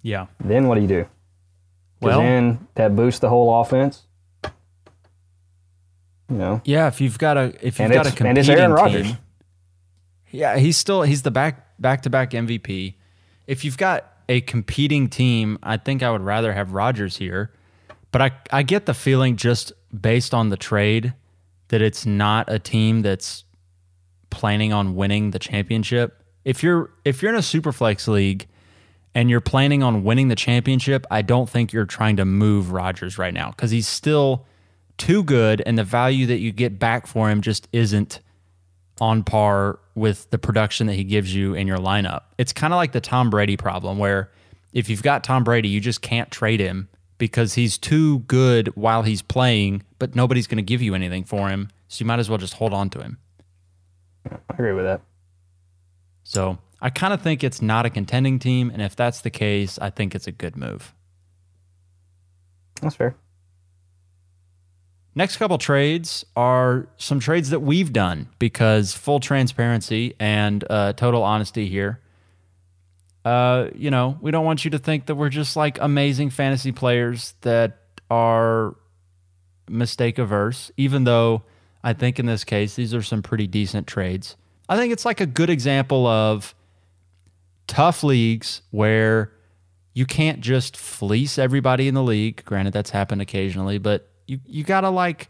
Yeah. 0.00 0.26
Then 0.40 0.66
what 0.66 0.76
do 0.76 0.80
you 0.80 0.88
do? 0.88 1.06
Well- 2.00 2.20
then 2.20 2.66
that 2.74 2.96
boosts 2.96 3.20
the 3.20 3.28
whole 3.28 3.60
offense. 3.60 4.02
You 6.30 6.36
know, 6.36 6.62
Yeah, 6.64 6.88
if 6.88 7.00
you've 7.00 7.18
got 7.18 7.36
a 7.36 7.54
if 7.60 7.78
you've 7.78 7.80
And 7.80 7.92
got 7.92 8.06
a 8.06 8.10
competing 8.10 8.28
and 8.28 8.38
it's 8.38 8.48
Aaron 8.48 8.72
Rodgers. 8.72 9.06
team, 9.08 9.18
yeah, 10.30 10.56
he's 10.56 10.76
still 10.76 11.02
he's 11.02 11.22
the 11.22 11.30
back 11.30 11.78
back 11.78 12.02
to 12.02 12.10
back 12.10 12.30
MVP. 12.30 12.94
If 13.46 13.64
you've 13.64 13.76
got 13.76 14.10
a 14.28 14.40
competing 14.40 15.08
team, 15.08 15.58
I 15.62 15.76
think 15.76 16.02
I 16.02 16.10
would 16.10 16.22
rather 16.22 16.52
have 16.52 16.72
Rodgers 16.72 17.16
here. 17.18 17.52
But 18.10 18.22
I 18.22 18.30
I 18.50 18.62
get 18.62 18.86
the 18.86 18.94
feeling 18.94 19.36
just 19.36 19.72
based 19.98 20.32
on 20.32 20.48
the 20.48 20.56
trade 20.56 21.12
that 21.68 21.82
it's 21.82 22.06
not 22.06 22.50
a 22.50 22.58
team 22.58 23.02
that's 23.02 23.44
planning 24.30 24.72
on 24.72 24.96
winning 24.96 25.30
the 25.30 25.38
championship. 25.38 26.22
If 26.44 26.62
you're 26.62 26.90
if 27.04 27.22
you're 27.22 27.32
in 27.32 27.38
a 27.38 27.42
superflex 27.42 28.08
league 28.08 28.46
and 29.14 29.30
you're 29.30 29.40
planning 29.40 29.82
on 29.82 30.04
winning 30.04 30.28
the 30.28 30.34
championship, 30.36 31.06
I 31.10 31.22
don't 31.22 31.48
think 31.48 31.72
you're 31.72 31.84
trying 31.84 32.16
to 32.16 32.24
move 32.24 32.72
Rodgers 32.72 33.18
right 33.18 33.34
now 33.34 33.50
because 33.50 33.70
he's 33.70 33.86
still 33.86 34.46
too 34.98 35.22
good, 35.22 35.62
and 35.66 35.78
the 35.78 35.84
value 35.84 36.26
that 36.26 36.38
you 36.38 36.52
get 36.52 36.78
back 36.78 37.06
for 37.06 37.30
him 37.30 37.40
just 37.40 37.68
isn't 37.72 38.20
on 39.00 39.24
par 39.24 39.78
with 39.94 40.30
the 40.30 40.38
production 40.38 40.86
that 40.86 40.94
he 40.94 41.04
gives 41.04 41.34
you 41.34 41.54
in 41.54 41.66
your 41.66 41.78
lineup. 41.78 42.22
It's 42.38 42.52
kind 42.52 42.72
of 42.72 42.76
like 42.76 42.92
the 42.92 43.00
Tom 43.00 43.30
Brady 43.30 43.56
problem, 43.56 43.98
where 43.98 44.30
if 44.72 44.88
you've 44.88 45.02
got 45.02 45.24
Tom 45.24 45.44
Brady, 45.44 45.68
you 45.68 45.80
just 45.80 46.02
can't 46.02 46.30
trade 46.30 46.60
him 46.60 46.88
because 47.18 47.54
he's 47.54 47.78
too 47.78 48.20
good 48.20 48.68
while 48.76 49.02
he's 49.02 49.22
playing, 49.22 49.82
but 49.98 50.14
nobody's 50.14 50.46
going 50.46 50.56
to 50.56 50.62
give 50.62 50.82
you 50.82 50.94
anything 50.94 51.24
for 51.24 51.48
him. 51.48 51.70
So 51.88 52.02
you 52.02 52.06
might 52.06 52.18
as 52.18 52.28
well 52.28 52.38
just 52.38 52.54
hold 52.54 52.72
on 52.72 52.90
to 52.90 53.00
him. 53.00 53.18
I 54.30 54.36
agree 54.50 54.72
with 54.72 54.84
that. 54.84 55.00
So 56.24 56.58
I 56.80 56.90
kind 56.90 57.12
of 57.14 57.22
think 57.22 57.44
it's 57.44 57.62
not 57.62 57.86
a 57.86 57.90
contending 57.90 58.38
team. 58.38 58.70
And 58.70 58.82
if 58.82 58.96
that's 58.96 59.20
the 59.20 59.30
case, 59.30 59.78
I 59.80 59.90
think 59.90 60.14
it's 60.14 60.26
a 60.26 60.32
good 60.32 60.56
move. 60.56 60.92
That's 62.80 62.96
fair. 62.96 63.14
Next 65.16 65.36
couple 65.36 65.58
trades 65.58 66.24
are 66.34 66.88
some 66.96 67.20
trades 67.20 67.50
that 67.50 67.60
we've 67.60 67.92
done 67.92 68.28
because 68.38 68.92
full 68.92 69.20
transparency 69.20 70.14
and 70.18 70.64
uh, 70.68 70.92
total 70.94 71.22
honesty 71.22 71.68
here. 71.68 72.00
Uh, 73.24 73.68
you 73.74 73.90
know, 73.90 74.18
we 74.20 74.32
don't 74.32 74.44
want 74.44 74.64
you 74.64 74.72
to 74.72 74.78
think 74.78 75.06
that 75.06 75.14
we're 75.14 75.28
just 75.28 75.56
like 75.56 75.78
amazing 75.80 76.30
fantasy 76.30 76.72
players 76.72 77.34
that 77.42 77.78
are 78.10 78.74
mistake 79.68 80.18
averse, 80.18 80.72
even 80.76 81.04
though 81.04 81.44
I 81.82 81.92
think 81.92 82.18
in 82.18 82.26
this 82.26 82.44
case, 82.44 82.74
these 82.74 82.92
are 82.92 83.02
some 83.02 83.22
pretty 83.22 83.46
decent 83.46 83.86
trades. 83.86 84.36
I 84.68 84.76
think 84.76 84.92
it's 84.92 85.04
like 85.04 85.20
a 85.20 85.26
good 85.26 85.48
example 85.48 86.06
of 86.06 86.54
tough 87.66 88.02
leagues 88.02 88.62
where 88.72 89.32
you 89.94 90.06
can't 90.06 90.40
just 90.40 90.76
fleece 90.76 91.38
everybody 91.38 91.86
in 91.86 91.94
the 91.94 92.02
league. 92.02 92.44
Granted, 92.44 92.72
that's 92.72 92.90
happened 92.90 93.22
occasionally, 93.22 93.78
but 93.78 94.10
you, 94.26 94.40
you 94.46 94.64
got 94.64 94.82
to 94.82 94.90
like, 94.90 95.28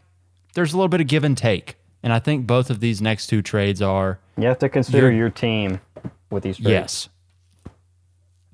there's 0.53 0.73
a 0.73 0.77
little 0.77 0.89
bit 0.89 1.01
of 1.01 1.07
give 1.07 1.23
and 1.23 1.37
take. 1.37 1.77
And 2.03 2.13
I 2.13 2.19
think 2.19 2.45
both 2.45 2.69
of 2.69 2.79
these 2.79 3.01
next 3.01 3.27
two 3.27 3.41
trades 3.41 3.81
are 3.81 4.19
You 4.37 4.45
have 4.47 4.59
to 4.59 4.69
consider 4.69 5.11
your 5.11 5.29
team 5.29 5.81
with 6.29 6.43
these 6.43 6.57
trades. 6.57 6.69
Yes. 6.69 7.09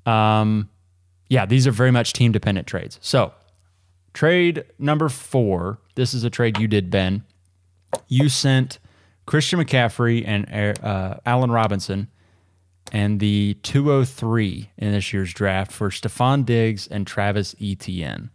Um, 0.06 0.70
yeah, 1.28 1.46
these 1.46 1.66
are 1.66 1.70
very 1.70 1.90
much 1.90 2.12
team 2.12 2.32
dependent 2.32 2.66
trades. 2.66 2.98
So, 3.02 3.32
trade 4.14 4.64
number 4.78 5.08
four. 5.08 5.78
This 5.94 6.14
is 6.14 6.24
a 6.24 6.30
trade 6.30 6.58
you 6.58 6.66
did, 6.66 6.90
Ben. 6.90 7.24
You 8.08 8.28
sent 8.28 8.78
Christian 9.26 9.60
McCaffrey 9.60 10.26
and 10.26 10.78
uh, 10.82 11.16
Allen 11.26 11.50
Robinson 11.50 12.08
and 12.90 13.20
the 13.20 13.54
203 13.62 14.70
in 14.78 14.92
this 14.92 15.12
year's 15.12 15.32
draft 15.32 15.72
for 15.72 15.90
Stefon 15.90 16.44
Diggs 16.44 16.86
and 16.86 17.06
Travis 17.06 17.54
Etienne. 17.60 18.30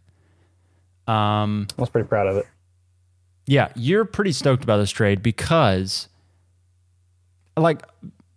Um, 1.08 1.68
I 1.78 1.82
was 1.82 1.90
pretty 1.90 2.08
proud 2.08 2.28
of 2.28 2.38
it. 2.38 2.46
yeah, 3.46 3.70
you're 3.76 4.04
pretty 4.06 4.32
stoked 4.34 4.64
about 4.64 4.78
this 4.78 4.92
trade 4.92 5.24
because, 5.24 6.10
like, 7.56 7.82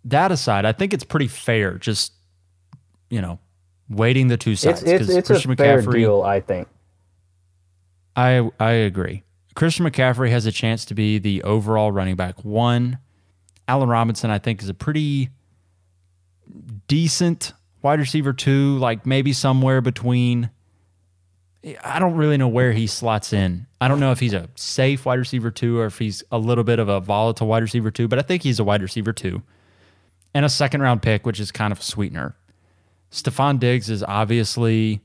that 0.05 0.31
aside, 0.31 0.65
I 0.65 0.71
think 0.71 0.93
it's 0.93 1.03
pretty 1.03 1.27
fair. 1.27 1.77
Just 1.77 2.13
you 3.09 3.19
know, 3.21 3.39
waiting 3.89 4.27
the 4.29 4.37
two 4.37 4.51
It's 4.51 4.61
sides 4.61 4.83
it's 4.83 5.09
it's 5.09 5.27
Christian 5.27 5.51
a 5.51 5.55
fair 5.57 5.81
McCaffrey. 5.81 5.93
deal, 5.93 6.21
I 6.21 6.39
think. 6.39 6.67
I 8.15 8.49
I 8.59 8.71
agree. 8.71 9.23
Christian 9.53 9.85
McCaffrey 9.85 10.29
has 10.29 10.45
a 10.45 10.51
chance 10.51 10.85
to 10.85 10.93
be 10.95 11.17
the 11.19 11.43
overall 11.43 11.91
running 11.91 12.15
back 12.15 12.45
one. 12.45 12.99
Allen 13.67 13.89
Robinson, 13.89 14.31
I 14.31 14.39
think, 14.39 14.61
is 14.63 14.69
a 14.69 14.73
pretty 14.73 15.29
decent 16.87 17.53
wide 17.81 17.99
receiver 17.99 18.33
two, 18.33 18.77
like 18.77 19.05
maybe 19.05 19.33
somewhere 19.33 19.81
between. 19.81 20.49
I 21.83 21.99
don't 21.99 22.15
really 22.15 22.37
know 22.37 22.47
where 22.47 22.73
he 22.73 22.87
slots 22.87 23.33
in. 23.33 23.67
I 23.79 23.87
don't 23.87 23.99
know 23.99 24.11
if 24.11 24.19
he's 24.19 24.33
a 24.33 24.49
safe 24.55 25.05
wide 25.05 25.19
receiver 25.19 25.51
two 25.51 25.77
or 25.77 25.85
if 25.85 25.99
he's 25.99 26.23
a 26.31 26.39
little 26.39 26.63
bit 26.63 26.79
of 26.79 26.89
a 26.89 26.99
volatile 26.99 27.47
wide 27.47 27.61
receiver 27.61 27.91
two, 27.91 28.07
but 28.07 28.17
I 28.17 28.23
think 28.23 28.41
he's 28.41 28.59
a 28.59 28.63
wide 28.63 28.81
receiver 28.81 29.13
two. 29.13 29.43
And 30.33 30.43
a 30.43 30.49
second 30.49 30.81
round 30.81 31.01
pick, 31.01 31.25
which 31.25 31.39
is 31.39 31.51
kind 31.51 31.71
of 31.71 31.79
a 31.79 31.83
sweetener. 31.83 32.35
Stefon 33.11 33.59
Diggs 33.59 33.89
is 33.89 34.01
obviously 34.03 35.01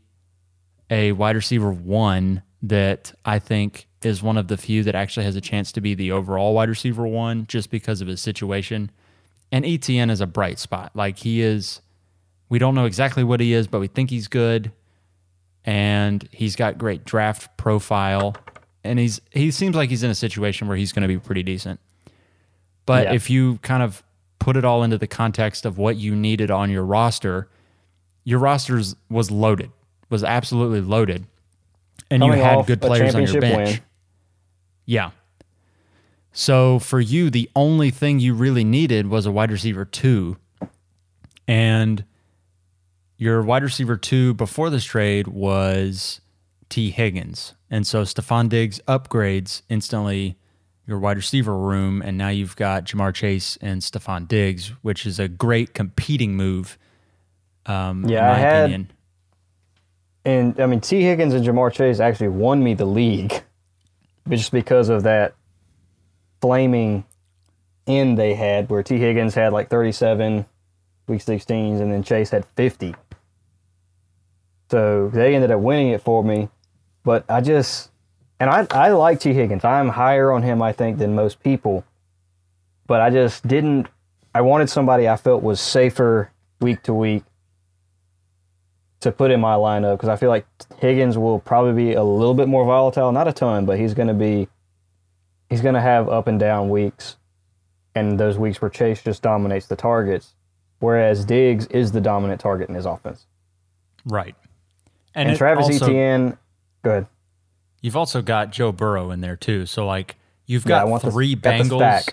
a 0.88 1.12
wide 1.12 1.36
receiver 1.36 1.70
one 1.70 2.42
that 2.62 3.12
I 3.24 3.38
think 3.38 3.88
is 4.02 4.22
one 4.22 4.38
of 4.38 4.48
the 4.48 4.56
few 4.56 4.82
that 4.84 4.94
actually 4.94 5.24
has 5.24 5.36
a 5.36 5.40
chance 5.40 5.72
to 5.72 5.80
be 5.80 5.94
the 5.94 6.12
overall 6.12 6.54
wide 6.54 6.68
receiver 6.68 7.06
one 7.06 7.46
just 7.48 7.70
because 7.70 8.00
of 8.00 8.08
his 8.08 8.22
situation. 8.22 8.90
And 9.52 9.64
ETN 9.64 10.10
is 10.10 10.20
a 10.20 10.26
bright 10.26 10.58
spot. 10.58 10.92
Like 10.94 11.18
he 11.18 11.42
is, 11.42 11.80
we 12.48 12.58
don't 12.58 12.74
know 12.74 12.84
exactly 12.84 13.24
what 13.24 13.40
he 13.40 13.52
is, 13.52 13.66
but 13.66 13.80
we 13.80 13.88
think 13.88 14.10
he's 14.10 14.28
good. 14.28 14.72
And 15.66 16.26
he's 16.32 16.54
got 16.56 16.78
great 16.78 17.04
draft 17.04 17.56
profile. 17.56 18.36
And 18.84 18.98
he's 19.00 19.20
he 19.32 19.50
seems 19.50 19.74
like 19.74 19.90
he's 19.90 20.04
in 20.04 20.10
a 20.10 20.14
situation 20.14 20.68
where 20.68 20.76
he's 20.76 20.92
going 20.92 21.02
to 21.02 21.08
be 21.08 21.18
pretty 21.18 21.42
decent. 21.42 21.80
But 22.86 23.06
Yeah. 23.06 23.14
if 23.14 23.28
you 23.28 23.58
kind 23.58 23.82
of 23.82 24.02
put 24.38 24.56
it 24.56 24.64
all 24.64 24.84
into 24.84 24.96
the 24.96 25.08
context 25.08 25.66
of 25.66 25.76
what 25.76 25.96
you 25.96 26.14
needed 26.14 26.50
on 26.52 26.70
your 26.70 26.84
roster, 26.84 27.48
your 28.22 28.38
roster 28.38 28.80
was 29.10 29.30
loaded, 29.32 29.72
was 30.08 30.22
absolutely 30.22 30.80
loaded. 30.80 31.26
And 32.12 32.22
Coming 32.22 32.38
you 32.38 32.44
had 32.44 32.64
good 32.66 32.80
players 32.80 33.16
on 33.16 33.24
your 33.24 33.40
bench. 33.40 33.70
win. 33.70 33.80
Yeah. 34.84 35.10
So 36.32 36.78
for 36.78 37.00
you, 37.00 37.28
the 37.30 37.50
only 37.56 37.90
thing 37.90 38.20
you 38.20 38.34
really 38.34 38.62
needed 38.62 39.08
was 39.08 39.26
a 39.26 39.32
wide 39.32 39.50
receiver 39.50 39.84
two. 39.84 40.36
And 41.48 42.04
your 43.18 43.42
wide 43.42 43.62
receiver 43.62 43.96
two 43.96 44.34
before 44.34 44.70
this 44.70 44.84
trade 44.84 45.26
was 45.28 46.20
Tee 46.68 46.90
Higgins. 46.90 47.54
And 47.70 47.86
so 47.86 48.02
Stefon 48.02 48.48
Diggs 48.48 48.80
upgrades 48.86 49.62
instantly 49.68 50.36
your 50.86 50.98
wide 50.98 51.16
receiver 51.16 51.56
room. 51.56 52.02
And 52.02 52.16
now 52.18 52.28
you've 52.28 52.56
got 52.56 52.84
Ja'Marr 52.84 53.14
Chase 53.14 53.56
and 53.60 53.82
Stefon 53.82 54.28
Diggs, 54.28 54.68
which 54.82 55.04
is 55.06 55.18
a 55.18 55.28
great 55.28 55.74
competing 55.74 56.36
move. 56.36 56.78
Um, 57.66 58.04
in 58.04 58.10
Yeah, 58.10 58.28
I 58.28 58.32
my 58.32 58.38
had- 58.38 58.62
opinion. 58.64 58.90
And 60.24 60.60
I 60.60 60.66
mean, 60.66 60.80
Tee 60.80 61.02
Higgins 61.02 61.34
and 61.34 61.44
Ja'Marr 61.44 61.72
Chase 61.72 62.00
actually 62.00 62.28
won 62.28 62.62
me 62.62 62.74
the 62.74 62.84
league, 62.84 63.32
just 64.28 64.50
because 64.52 64.88
of 64.88 65.04
that 65.04 65.34
flaming 66.40 67.04
end 67.86 68.18
they 68.18 68.34
had, 68.34 68.68
where 68.68 68.82
Tee 68.82 68.98
Higgins 68.98 69.34
had 69.34 69.52
like 69.52 69.68
37 69.70 70.44
week 71.06 71.20
16s, 71.24 71.80
and 71.80 71.92
then 71.92 72.02
Chase 72.02 72.30
had 72.30 72.44
50. 72.56 72.94
So 74.70 75.08
they 75.08 75.34
ended 75.34 75.50
up 75.50 75.60
winning 75.60 75.88
it 75.88 76.02
for 76.02 76.24
me. 76.24 76.48
But 77.04 77.24
I 77.28 77.40
just, 77.40 77.90
and 78.40 78.50
I, 78.50 78.66
I 78.70 78.90
like 78.90 79.20
Tee 79.20 79.32
Higgins. 79.32 79.64
I'm 79.64 79.88
higher 79.88 80.32
on 80.32 80.42
him, 80.42 80.60
I 80.62 80.72
think, 80.72 80.98
than 80.98 81.14
most 81.14 81.42
people. 81.42 81.84
But 82.86 83.00
I 83.00 83.10
just 83.10 83.46
didn't, 83.46 83.88
I 84.34 84.40
wanted 84.40 84.68
somebody 84.70 85.08
I 85.08 85.16
felt 85.16 85.42
was 85.42 85.60
safer 85.60 86.30
week 86.60 86.82
to 86.84 86.94
week 86.94 87.22
to 89.00 89.12
put 89.12 89.30
in 89.30 89.40
my 89.40 89.54
lineup 89.54 89.96
because 89.96 90.08
I 90.08 90.16
feel 90.16 90.30
like 90.30 90.46
Higgins 90.78 91.18
will 91.18 91.38
probably 91.38 91.72
be 91.72 91.94
a 91.94 92.02
little 92.02 92.34
bit 92.34 92.48
more 92.48 92.64
volatile, 92.64 93.12
not 93.12 93.28
a 93.28 93.32
ton, 93.32 93.66
but 93.66 93.78
he's 93.78 93.94
going 93.94 94.08
to 94.08 94.14
be 94.14 94.48
he's 95.48 95.60
going 95.60 95.74
to 95.74 95.80
have 95.80 96.08
up 96.08 96.26
and 96.26 96.40
down 96.40 96.68
weeks, 96.70 97.16
and 97.94 98.18
those 98.18 98.38
weeks 98.38 98.60
where 98.60 98.70
Chase 98.70 99.02
just 99.02 99.22
dominates 99.22 99.66
the 99.66 99.76
targets, 99.76 100.34
whereas 100.80 101.24
Diggs 101.24 101.66
is 101.66 101.92
the 101.92 102.00
dominant 102.00 102.40
target 102.40 102.68
in 102.68 102.74
his 102.74 102.86
offense. 102.86 103.26
Right. 104.04 104.34
And, 105.16 105.30
it 105.30 105.38
Travis 105.38 105.66
also- 105.66 105.86
Etienne, 105.86 106.38
go 106.82 106.90
ahead. 106.90 107.06
You've 107.80 107.96
also 107.96 108.22
got 108.22 108.52
Joe 108.52 108.70
Burrow 108.72 109.10
in 109.10 109.20
there 109.20 109.36
too. 109.36 109.66
So 109.66 109.86
like 109.86 110.16
you've 110.46 110.64
Yeah, 110.64 110.84
got 110.84 111.02
the- 111.02 111.10
three 111.10 111.34
the 111.34 111.40
Bengals. 111.48 112.08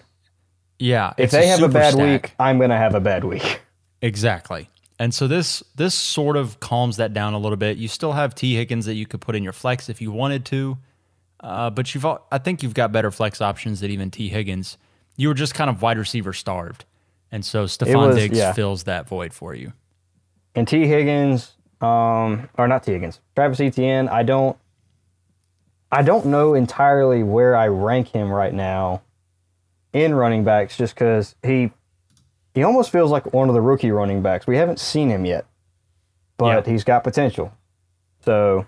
Yeah. 0.79 1.13
If 1.17 1.31
they 1.31 1.47
have 1.47 1.61
a 1.61 1.67
bad 1.69 1.93
stack. 1.93 2.23
week, 2.23 2.35
I'm 2.39 2.57
going 2.57 2.69
to 2.71 2.77
have 2.77 2.95
a 2.95 2.99
bad 2.99 3.23
week. 3.23 3.61
Exactly. 4.01 4.69
And 4.99 5.13
so 5.13 5.27
this 5.29 5.63
this 5.75 5.95
sort 5.95 6.35
of 6.35 6.59
calms 6.59 6.97
that 6.97 7.13
down 7.13 7.33
a 7.33 7.37
little 7.37 7.55
bit. 7.55 7.77
You 7.77 7.87
still 7.87 8.11
have 8.11 8.35
Tee 8.35 8.53
Higgins 8.55 8.85
that 8.85 8.95
you 8.95 9.05
could 9.05 9.21
put 9.21 9.33
in 9.33 9.43
your 9.43 9.53
flex 9.53 9.87
if 9.87 10.01
you 10.01 10.11
wanted 10.11 10.43
to, 10.47 10.77
uh, 11.39 11.69
but 11.69 11.95
you've 11.95 12.05
I 12.05 12.37
think 12.37 12.61
you've 12.63 12.73
got 12.73 12.91
better 12.91 13.11
flex 13.11 13.39
options 13.41 13.79
than 13.79 13.91
even 13.91 14.11
Tee 14.11 14.27
Higgins. 14.27 14.77
You 15.15 15.29
were 15.29 15.33
just 15.33 15.55
kind 15.55 15.69
of 15.69 15.81
wide 15.81 15.97
receiver 15.97 16.33
starved, 16.33 16.83
and 17.31 17.45
so 17.45 17.63
Stefon 17.63 18.07
was- 18.07 18.17
Diggs 18.17 18.37
yeah. 18.37 18.51
fills 18.51 18.83
that 18.83 19.07
void 19.07 19.33
for 19.33 19.55
you. 19.55 19.71
And 20.53 20.67
Tee 20.67 20.85
Higgins, 20.85 21.53
um, 21.83 22.49
or 22.57 22.67
not 22.67 22.83
Tee 22.83 22.93
Higgins, 22.93 23.19
Travis 23.35 23.59
Etienne, 23.59 24.07
I 24.09 24.23
don't, 24.23 24.57
I 25.91 26.01
don't 26.01 26.25
know 26.27 26.53
entirely 26.53 27.23
where 27.23 27.55
I 27.55 27.67
rank 27.67 28.07
him 28.09 28.31
right 28.31 28.53
now 28.53 29.01
in 29.91 30.15
running 30.15 30.43
backs, 30.43 30.75
just 30.77 30.95
because 30.95 31.35
he, 31.43 31.71
he 32.55 32.63
almost 32.63 32.91
feels 32.91 33.11
like 33.11 33.33
one 33.33 33.49
of 33.49 33.53
the 33.53 33.61
rookie 33.61 33.91
running 33.91 34.21
backs. 34.21 34.47
We 34.47 34.57
haven't 34.57 34.79
seen 34.79 35.09
him 35.09 35.25
yet, 35.25 35.45
but 36.37 36.65
Yeah. 36.65 36.71
he's 36.71 36.83
got 36.83 37.03
potential. 37.03 37.53
So, 38.21 38.65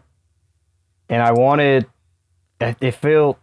and 1.10 1.22
I 1.24 1.32
wanted, 1.32 1.88
it 2.60 2.78
it 2.82 2.92
felt 2.96 3.40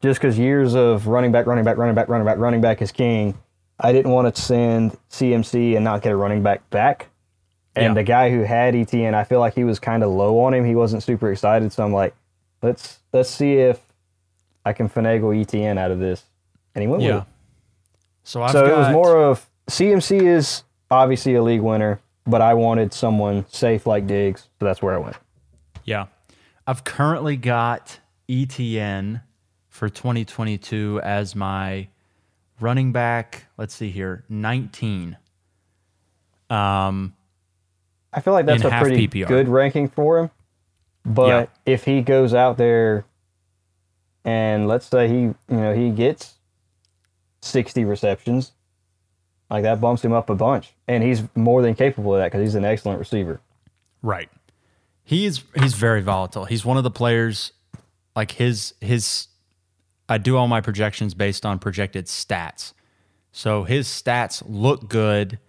just 0.00 0.20
because 0.20 0.38
years 0.38 0.74
of 0.74 1.06
running 1.06 1.30
back, 1.30 1.46
running 1.46 1.64
back, 1.64 1.76
running 1.76 1.94
back, 1.94 2.08
running 2.08 2.26
back, 2.26 2.38
running 2.38 2.60
back 2.60 2.82
is 2.82 2.90
king. 2.90 3.38
I 3.78 3.92
didn't 3.92 4.10
want 4.10 4.34
to 4.34 4.40
send 4.42 4.96
CMC 5.10 5.76
and 5.76 5.84
not 5.84 6.02
get 6.02 6.12
a 6.12 6.16
running 6.16 6.42
back 6.42 6.68
back. 6.70 7.08
And 7.74 7.84
Yeah. 7.84 7.94
the 7.94 8.02
guy 8.02 8.30
who 8.30 8.42
had 8.42 8.74
ETN, 8.74 9.14
I 9.14 9.24
feel 9.24 9.40
like 9.40 9.54
he 9.54 9.64
was 9.64 9.78
kind 9.78 10.02
of 10.02 10.10
low 10.10 10.40
on 10.40 10.52
him. 10.54 10.64
He 10.64 10.74
wasn't 10.74 11.02
super 11.02 11.30
excited, 11.32 11.72
so 11.72 11.82
I'm 11.84 11.92
like, 11.92 12.14
let's 12.62 12.98
let's 13.12 13.30
see 13.30 13.54
if 13.54 13.80
I 14.64 14.72
can 14.72 14.88
finagle 14.88 15.34
ETN 15.34 15.78
out 15.78 15.90
of 15.90 15.98
this. 15.98 16.24
And 16.74 16.82
he 16.82 16.88
went 16.88 17.02
with 17.02 17.16
it. 17.16 17.24
So 18.24 18.42
I've 18.42 18.52
So 18.52 18.66
got 18.66 18.72
it 18.72 18.76
was 18.78 18.92
more 18.92 19.16
of 19.22 19.46
CMC 19.68 20.22
is 20.22 20.62
obviously 20.90 21.34
a 21.34 21.42
league 21.42 21.60
winner, 21.62 21.98
but 22.26 22.40
I 22.42 22.54
wanted 22.54 22.92
someone 22.92 23.46
safe 23.48 23.86
like 23.86 24.06
Diggs, 24.06 24.42
so 24.58 24.66
that's 24.66 24.82
where 24.82 24.94
I 24.94 24.98
went. 24.98 25.16
Yeah. 25.84 26.06
I've 26.66 26.84
currently 26.84 27.36
got 27.36 27.98
ETN 28.28 29.22
for 29.68 29.88
2022 29.88 31.00
as 31.02 31.34
my 31.34 31.88
running 32.60 32.92
back. 32.92 33.46
Let's 33.56 33.74
see 33.74 33.90
here, 33.90 34.24
19. 34.28 35.16
Um, 36.50 37.14
I 38.12 38.20
feel 38.20 38.32
like 38.34 38.46
that's 38.46 38.64
a 38.64 38.70
pretty 38.70 39.08
PPR. 39.08 39.26
good 39.28 39.48
ranking 39.48 39.88
for 39.88 40.18
him. 40.18 40.30
But 41.04 41.26
Yeah. 41.28 41.46
if 41.72 41.84
he 41.84 42.02
goes 42.02 42.34
out 42.34 42.58
there 42.58 43.04
and 44.24 44.68
let's 44.68 44.86
say 44.86 45.08
he, 45.08 45.14
you 45.14 45.34
know, 45.48 45.74
he 45.74 45.90
gets 45.90 46.34
60 47.40 47.84
receptions, 47.84 48.52
like 49.50 49.62
that 49.64 49.80
bumps 49.80 50.04
him 50.04 50.12
up 50.12 50.30
a 50.30 50.34
bunch. 50.34 50.72
And 50.86 51.02
he's 51.02 51.22
more 51.34 51.62
than 51.62 51.74
capable 51.74 52.14
of 52.14 52.20
that 52.20 52.26
because 52.30 52.40
he's 52.46 52.54
an 52.54 52.64
excellent 52.64 52.98
receiver. 52.98 53.40
right. 54.02 54.28
He's 55.04 55.42
he's 55.58 55.74
very 55.74 56.00
volatile. 56.00 56.44
He's 56.44 56.64
one 56.64 56.76
of 56.76 56.84
the 56.84 56.90
players 56.90 57.52
like 58.14 58.30
his 58.30 58.72
his 58.80 59.26
I 60.08 60.18
do 60.18 60.36
all 60.36 60.46
my 60.46 60.60
projections 60.60 61.12
based 61.12 61.44
on 61.44 61.58
projected 61.58 62.06
stats. 62.06 62.72
So 63.32 63.64
his 63.64 63.88
stats 63.88 64.42
look 64.46 64.88
good, 64.88 65.40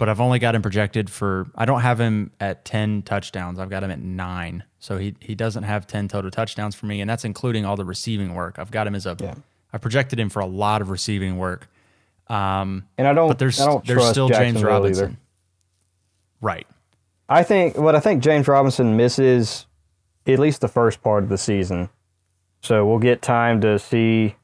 but 0.00 0.08
I've 0.08 0.18
only 0.18 0.38
got 0.38 0.54
him 0.54 0.62
projected 0.62 1.10
for 1.10 1.46
I 1.54 1.66
don't 1.66 1.82
have 1.82 2.00
him 2.00 2.30
at 2.40 2.64
10 2.64 3.02
touchdowns. 3.02 3.58
I've 3.58 3.68
got 3.68 3.82
him 3.84 3.90
at 3.90 4.00
9. 4.00 4.64
So 4.78 4.96
he 4.96 5.14
he 5.20 5.34
doesn't 5.34 5.64
have 5.64 5.86
10 5.86 6.08
total 6.08 6.30
touchdowns 6.30 6.74
for 6.74 6.86
me 6.86 7.02
and 7.02 7.10
that's 7.10 7.26
including 7.26 7.66
all 7.66 7.76
the 7.76 7.84
receiving 7.84 8.34
work. 8.34 8.58
I've 8.58 8.70
got 8.70 8.86
him 8.86 8.94
as 8.94 9.04
a 9.04 9.14
Yeah. 9.20 9.34
I 9.74 9.76
projected 9.76 10.18
him 10.18 10.30
for 10.30 10.40
a 10.40 10.46
lot 10.46 10.80
of 10.80 10.88
receiving 10.88 11.36
work. 11.36 11.68
Um 12.28 12.86
And 12.96 13.06
I 13.06 13.12
don't, 13.12 13.28
but 13.28 13.38
there's 13.38 13.58
don't 13.58 13.84
there's 13.84 14.08
still 14.08 14.30
James 14.30 14.64
Robinson. 14.64 15.04
Either. 15.04 15.16
Right. 16.40 16.66
I 17.28 17.42
think 17.42 17.76
what 17.76 17.94
I 17.94 18.00
think 18.00 18.22
James 18.22 18.48
Robinson 18.48 18.96
misses 18.96 19.66
at 20.26 20.38
least 20.38 20.62
the 20.62 20.68
first 20.68 21.02
part 21.02 21.24
of 21.24 21.28
the 21.28 21.36
season. 21.38 21.90
So 22.62 22.86
we'll 22.86 23.00
get 23.00 23.20
time 23.20 23.60
to 23.60 23.78
see 23.78 24.36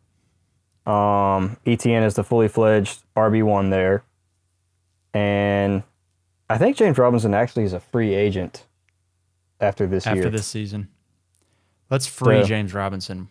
um, 0.86 1.56
ETN 1.64 2.02
as 2.02 2.14
the 2.14 2.24
fully 2.24 2.48
fledged 2.48 3.02
RB 3.16 3.42
one 3.42 3.70
there, 3.70 4.04
and 5.16 5.82
I 6.50 6.58
think 6.58 6.76
James 6.76 6.98
Robinson 6.98 7.32
actually 7.34 7.64
is 7.64 7.72
a 7.72 7.80
free 7.80 8.14
agent 8.14 8.64
after 9.60 9.86
this 9.86 10.06
after 10.06 10.22
year. 10.22 10.30
this 10.30 10.46
season. 10.46 10.88
Let's 11.90 12.06
free 12.06 12.42
So- 12.42 12.48
James 12.48 12.74
Robinson 12.74 13.28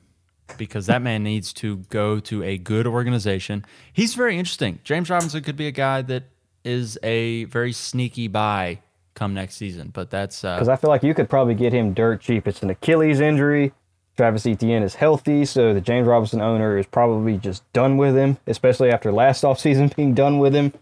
because 0.57 0.85
that 0.85 1.01
man 1.01 1.23
needs 1.23 1.51
to 1.53 1.77
go 1.89 2.19
to 2.19 2.43
a 2.43 2.57
good 2.57 2.85
organization. 2.85 3.65
He's 3.91 4.13
very 4.13 4.37
interesting. 4.37 4.79
James 4.83 5.09
Robinson 5.09 5.43
could 5.43 5.55
be 5.57 5.67
a 5.67 5.71
guy 5.71 6.01
that 6.03 6.23
is 6.63 6.99
a 7.03 7.45
very 7.45 7.71
sneaky 7.71 8.27
buy 8.27 8.79
come 9.15 9.33
next 9.33 9.55
season, 9.55 9.89
but 9.93 10.09
that's 10.11 10.41
Because 10.41 10.67
uh, 10.69 10.73
I 10.73 10.75
feel 10.75 10.89
like 10.89 11.03
you 11.03 11.13
could 11.13 11.29
probably 11.29 11.55
get 11.55 11.73
him 11.73 11.93
dirt 11.93 12.21
cheap. 12.21 12.47
It's 12.47 12.61
an 12.61 12.69
Achilles 12.69 13.19
injury. 13.19 13.73
Travis 14.17 14.45
Etienne 14.45 14.83
is 14.83 14.95
healthy, 14.95 15.45
so 15.45 15.73
the 15.73 15.81
James 15.81 16.07
Robinson 16.07 16.41
owner 16.41 16.77
is 16.77 16.85
probably 16.85 17.37
just 17.37 17.71
done 17.73 17.97
with 17.97 18.15
him, 18.15 18.37
especially 18.47 18.91
after 18.91 19.11
last 19.11 19.43
offseason 19.49 19.93
being 19.95 20.13
done 20.13 20.39
with 20.39 20.53
him. 20.53 20.73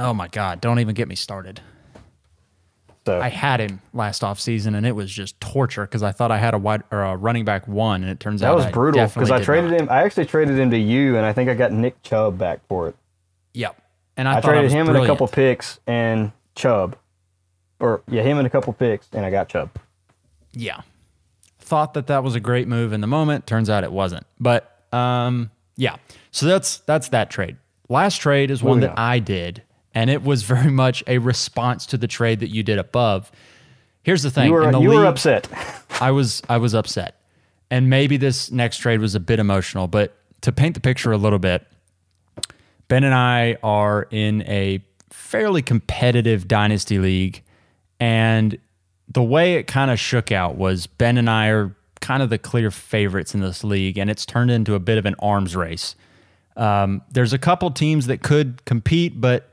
Oh 0.00 0.14
my 0.14 0.28
God! 0.28 0.60
Don't 0.60 0.78
even 0.78 0.94
get 0.94 1.08
me 1.08 1.14
started. 1.14 1.60
So 3.06 3.20
I 3.20 3.28
had 3.28 3.60
him 3.60 3.80
last 3.94 4.22
offseason 4.22 4.76
and 4.76 4.84
it 4.84 4.92
was 4.92 5.10
just 5.10 5.40
torture 5.40 5.82
because 5.82 6.02
I 6.02 6.12
thought 6.12 6.30
I 6.30 6.36
had 6.36 6.52
a 6.52 6.58
wide 6.58 6.82
or 6.90 7.02
a 7.02 7.16
running 7.16 7.44
back 7.44 7.66
one, 7.66 8.02
and 8.02 8.10
it 8.10 8.20
turns 8.20 8.40
that 8.40 8.48
out 8.48 8.50
that 8.50 8.56
was 8.56 8.66
I 8.66 8.70
brutal 8.70 9.06
because 9.06 9.30
I 9.30 9.42
traded 9.42 9.70
not. 9.70 9.80
him. 9.80 9.88
I 9.90 10.02
actually 10.02 10.26
traded 10.26 10.58
him 10.58 10.70
to 10.70 10.78
you, 10.78 11.16
and 11.16 11.24
I 11.24 11.32
think 11.32 11.48
I 11.48 11.54
got 11.54 11.72
Nick 11.72 12.02
Chubb 12.02 12.38
back 12.38 12.60
for 12.68 12.88
it. 12.88 12.96
Yep. 13.54 13.80
And 14.16 14.28
I, 14.28 14.36
I, 14.36 14.40
thought 14.40 14.50
I 14.50 14.54
traded 14.54 14.72
him 14.72 14.88
and 14.88 14.98
a 14.98 15.06
couple 15.06 15.26
picks 15.28 15.80
and 15.86 16.30
Chubb, 16.54 16.96
or 17.78 18.02
yeah, 18.06 18.22
him 18.22 18.38
and 18.38 18.46
a 18.46 18.50
couple 18.50 18.72
picks, 18.74 19.08
and 19.12 19.24
I 19.24 19.30
got 19.30 19.48
Chubb. 19.48 19.70
Yeah. 20.52 20.82
Thought 21.58 21.94
that 21.94 22.06
that 22.08 22.22
was 22.22 22.34
a 22.34 22.40
great 22.40 22.68
move 22.68 22.92
in 22.92 23.00
the 23.00 23.06
moment. 23.06 23.46
Turns 23.46 23.70
out 23.70 23.82
it 23.82 23.92
wasn't. 23.92 24.26
But 24.38 24.84
um, 24.92 25.50
yeah. 25.76 25.96
So 26.32 26.46
that's 26.46 26.78
that's 26.78 27.08
that 27.08 27.30
trade. 27.30 27.56
Last 27.88 28.18
trade 28.18 28.50
is 28.50 28.62
one 28.62 28.78
Moving 28.78 28.90
that 28.90 29.00
on. 29.00 29.08
I 29.08 29.18
did, 29.18 29.62
and 29.94 30.10
it 30.10 30.22
was 30.22 30.42
very 30.42 30.70
much 30.84 31.02
a 31.06 31.18
response 31.18 31.86
to 31.86 31.98
the 31.98 32.08
trade 32.08 32.40
that 32.40 32.48
you 32.48 32.62
did 32.62 32.78
above. 32.78 33.30
Here's 34.02 34.22
the 34.22 34.30
thing: 34.30 34.46
You 34.46 34.52
were 34.52 34.80
you 34.80 34.90
were 34.90 35.06
upset. 35.06 35.48
I 36.00 36.10
was 36.10 36.42
I 36.48 36.56
was 36.56 36.74
upset. 36.74 37.16
And 37.72 37.88
maybe 37.88 38.16
this 38.16 38.50
next 38.50 38.78
trade 38.78 39.00
was 39.00 39.14
a 39.14 39.20
bit 39.20 39.38
emotional, 39.38 39.86
but 39.86 40.16
to 40.40 40.50
paint 40.50 40.74
the 40.74 40.80
picture 40.80 41.12
a 41.12 41.16
little 41.16 41.38
bit, 41.38 41.64
Ben 42.88 43.04
and 43.04 43.14
I 43.14 43.56
are 43.62 44.08
in 44.10 44.42
a 44.42 44.84
fairly 45.10 45.62
competitive 45.62 46.48
dynasty 46.48 46.98
league 46.98 47.42
and 48.00 48.58
the 49.08 49.22
way 49.22 49.54
it 49.54 49.66
kind 49.66 49.90
of 49.90 50.00
shook 50.00 50.32
out 50.32 50.56
was 50.56 50.86
Ben 50.86 51.18
and 51.18 51.28
I 51.28 51.48
are 51.48 51.76
kind 52.00 52.22
of 52.22 52.30
the 52.30 52.38
clear 52.38 52.70
favorites 52.70 53.34
in 53.34 53.40
this 53.40 53.62
league 53.62 53.98
and 53.98 54.10
it's 54.10 54.24
turned 54.24 54.50
into 54.50 54.74
a 54.74 54.80
bit 54.80 54.98
of 54.98 55.06
an 55.06 55.14
arms 55.20 55.54
race. 55.54 55.94
Um, 56.56 57.02
there's 57.10 57.32
a 57.32 57.38
couple 57.38 57.70
teams 57.70 58.06
that 58.06 58.22
could 58.22 58.64
compete, 58.64 59.20
but 59.20 59.49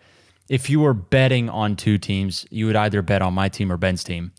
if 0.50 0.70
you 0.70 0.80
were 0.80 0.94
betting 0.94 1.50
on 1.50 1.76
two 1.76 1.98
teams, 1.98 2.46
you 2.50 2.66
would 2.68 2.76
either 2.76 3.02
bet 3.02 3.22
on 3.22 3.34
my 3.34 3.50
team 3.50 3.72
or 3.72 3.78
Ben's 3.78 4.04
team. 4.04 4.32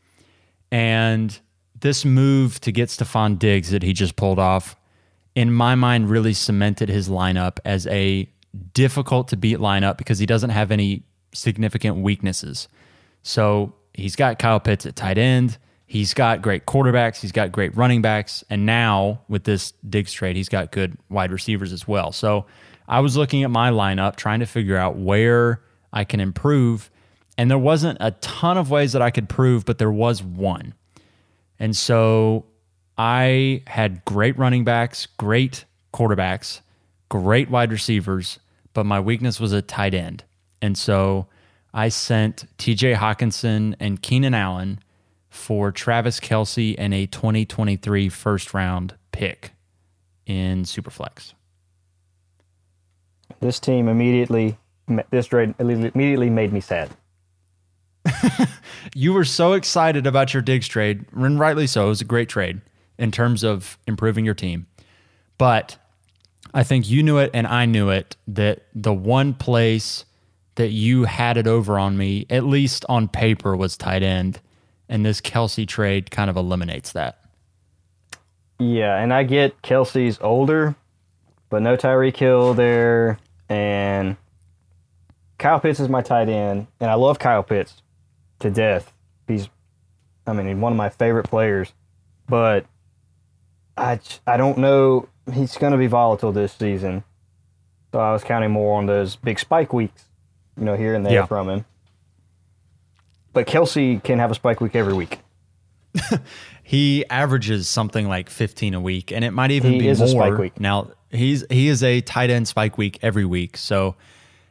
And 0.70 1.38
this 1.80 2.04
move 2.04 2.60
to 2.60 2.72
get 2.72 2.88
Stefon 2.88 3.38
Diggs 3.38 3.70
that 3.70 3.82
he 3.82 3.92
just 3.92 4.16
pulled 4.16 4.38
off, 4.38 4.76
in 5.34 5.52
my 5.52 5.74
mind, 5.74 6.10
really 6.10 6.32
cemented 6.32 6.88
his 6.88 7.08
lineup 7.08 7.58
as 7.64 7.86
a 7.86 8.28
difficult 8.72 9.28
to 9.28 9.36
beat 9.36 9.58
lineup 9.58 9.96
because 9.96 10.18
he 10.18 10.26
doesn't 10.26 10.50
have 10.50 10.70
any 10.70 11.04
significant 11.32 11.98
weaknesses. 11.98 12.68
So 13.22 13.74
he's 13.94 14.16
got 14.16 14.38
Kyle 14.38 14.60
Pitts 14.60 14.86
at 14.86 14.96
tight 14.96 15.18
end. 15.18 15.58
He's 15.86 16.12
got 16.12 16.42
great 16.42 16.66
quarterbacks. 16.66 17.20
He's 17.20 17.32
got 17.32 17.52
great 17.52 17.74
running 17.76 18.02
backs. 18.02 18.44
And 18.50 18.66
now 18.66 19.22
with 19.28 19.44
this 19.44 19.72
Diggs 19.88 20.12
trade, 20.12 20.36
he's 20.36 20.48
got 20.48 20.72
good 20.72 20.98
wide 21.08 21.32
receivers 21.32 21.72
as 21.72 21.86
well. 21.86 22.12
So 22.12 22.46
I 22.88 23.00
was 23.00 23.16
looking 23.16 23.42
at 23.42 23.50
my 23.50 23.70
lineup, 23.70 24.16
trying 24.16 24.40
to 24.40 24.46
figure 24.46 24.76
out 24.76 24.96
where 24.96 25.62
I 25.92 26.04
can 26.04 26.20
improve. 26.20 26.90
And 27.36 27.50
there 27.50 27.58
wasn't 27.58 27.98
a 28.00 28.12
ton 28.12 28.58
of 28.58 28.70
ways 28.70 28.92
that 28.92 29.02
I 29.02 29.10
could 29.10 29.28
prove, 29.28 29.64
but 29.64 29.78
there 29.78 29.92
was 29.92 30.22
one. 30.22 30.74
And 31.58 31.76
so 31.76 32.46
I 32.96 33.62
had 33.66 34.04
great 34.04 34.36
running 34.38 34.64
backs, 34.64 35.06
great 35.06 35.64
quarterbacks, 35.92 36.60
great 37.08 37.50
wide 37.50 37.72
receivers, 37.72 38.38
but 38.74 38.84
my 38.84 39.00
weakness 39.00 39.40
was 39.40 39.52
a 39.52 39.62
tight 39.62 39.94
end. 39.94 40.24
And 40.60 40.76
so 40.76 41.26
I 41.72 41.88
sent 41.88 42.46
TJ 42.58 42.96
Hockenson 42.96 43.74
and 43.78 44.02
Keenan 44.02 44.34
Allen 44.34 44.80
for 45.28 45.70
Travis 45.70 46.18
Kelce 46.20 46.74
and 46.78 46.92
a 46.92 47.06
2023 47.06 48.08
first 48.08 48.54
round 48.54 48.94
pick 49.12 49.52
in 50.26 50.64
Superflex. 50.64 51.34
This 53.40 53.60
team 53.60 53.88
immediately, 53.88 54.58
this 55.10 55.26
trade 55.26 55.54
immediately 55.58 56.30
made 56.30 56.52
me 56.52 56.60
sad. 56.60 56.90
You 58.94 59.12
were 59.12 59.24
so 59.24 59.52
excited 59.52 60.06
about 60.06 60.32
your 60.32 60.42
Diggs 60.42 60.68
trade, 60.68 61.04
and 61.12 61.38
rightly 61.38 61.66
so. 61.66 61.86
It 61.86 61.88
was 61.88 62.00
a 62.00 62.06
great 62.06 62.28
trade 62.28 62.60
in 62.98 63.10
terms 63.10 63.44
of 63.44 63.78
improving 63.86 64.24
your 64.24 64.34
team. 64.34 64.66
But 65.36 65.76
I 66.54 66.64
think 66.64 66.88
you 66.88 67.02
knew 67.02 67.18
it 67.18 67.30
and 67.34 67.46
I 67.46 67.66
knew 67.66 67.90
it 67.90 68.16
that 68.26 68.62
the 68.74 68.92
one 68.92 69.34
place 69.34 70.04
that 70.56 70.70
you 70.70 71.04
had 71.04 71.36
it 71.36 71.46
over 71.46 71.78
on 71.78 71.96
me, 71.96 72.26
at 72.30 72.44
least 72.44 72.84
on 72.88 73.08
paper, 73.08 73.56
was 73.56 73.76
tight 73.76 74.02
end. 74.02 74.40
And 74.88 75.04
this 75.04 75.20
Kelce 75.20 75.68
trade 75.68 76.10
kind 76.10 76.30
of 76.30 76.36
eliminates 76.36 76.92
that. 76.92 77.20
Yeah, 78.58 78.96
and 78.96 79.14
I 79.14 79.22
get 79.22 79.62
Kelce's 79.62 80.18
older, 80.20 80.74
but 81.50 81.62
no 81.62 81.76
Tyreek 81.76 82.16
Hill 82.16 82.54
there, 82.54 83.18
and 83.48 84.16
Kyle 85.38 85.60
Pitts 85.60 85.80
is 85.80 85.88
my 85.88 86.02
tight 86.02 86.28
end, 86.28 86.66
and 86.80 86.90
I 86.90 86.94
love 86.94 87.18
Kyle 87.18 87.42
Pitts 87.42 87.82
to 88.40 88.50
death. 88.50 88.92
He's, 89.26 89.48
I 90.26 90.32
mean, 90.32 90.46
he's 90.48 90.56
one 90.56 90.72
of 90.72 90.76
my 90.76 90.88
favorite 90.88 91.28
players, 91.28 91.72
but 92.28 92.66
I, 93.76 94.00
I 94.26 94.36
don't 94.36 94.58
know. 94.58 95.08
He's 95.32 95.56
going 95.56 95.72
to 95.72 95.78
be 95.78 95.86
volatile 95.86 96.32
this 96.32 96.52
season, 96.52 97.04
so 97.92 98.00
I 98.00 98.12
was 98.12 98.24
counting 98.24 98.50
more 98.50 98.78
on 98.78 98.86
those 98.86 99.16
big 99.16 99.38
spike 99.38 99.72
weeks, 99.72 100.04
you 100.56 100.64
know, 100.64 100.74
here 100.76 100.94
and 100.94 101.04
there 101.06 101.12
Yeah. 101.12 101.26
from 101.26 101.48
him. 101.48 101.64
But 103.32 103.46
Kelce 103.46 104.02
can 104.02 104.18
have 104.18 104.30
a 104.30 104.34
spike 104.34 104.60
week 104.60 104.74
every 104.74 104.94
week. 104.94 105.20
He 106.62 107.06
averages 107.08 107.66
something 107.66 108.08
like 108.08 108.28
15 108.28 108.74
a 108.74 108.80
week, 108.80 109.10
and 109.10 109.24
it 109.24 109.30
might 109.30 109.50
even 109.52 109.72
He 109.72 109.78
be 109.78 109.84
more. 109.86 110.04
a 110.04 110.06
spike 110.08 110.36
week. 110.38 110.60
Now 110.60 110.90
he's 111.08 111.42
he 111.48 111.68
is 111.68 111.82
a 111.82 112.02
tight 112.02 112.28
end 112.28 112.46
spike 112.46 112.76
week 112.76 112.98
every 113.00 113.24
week. 113.24 113.56
So 113.56 113.94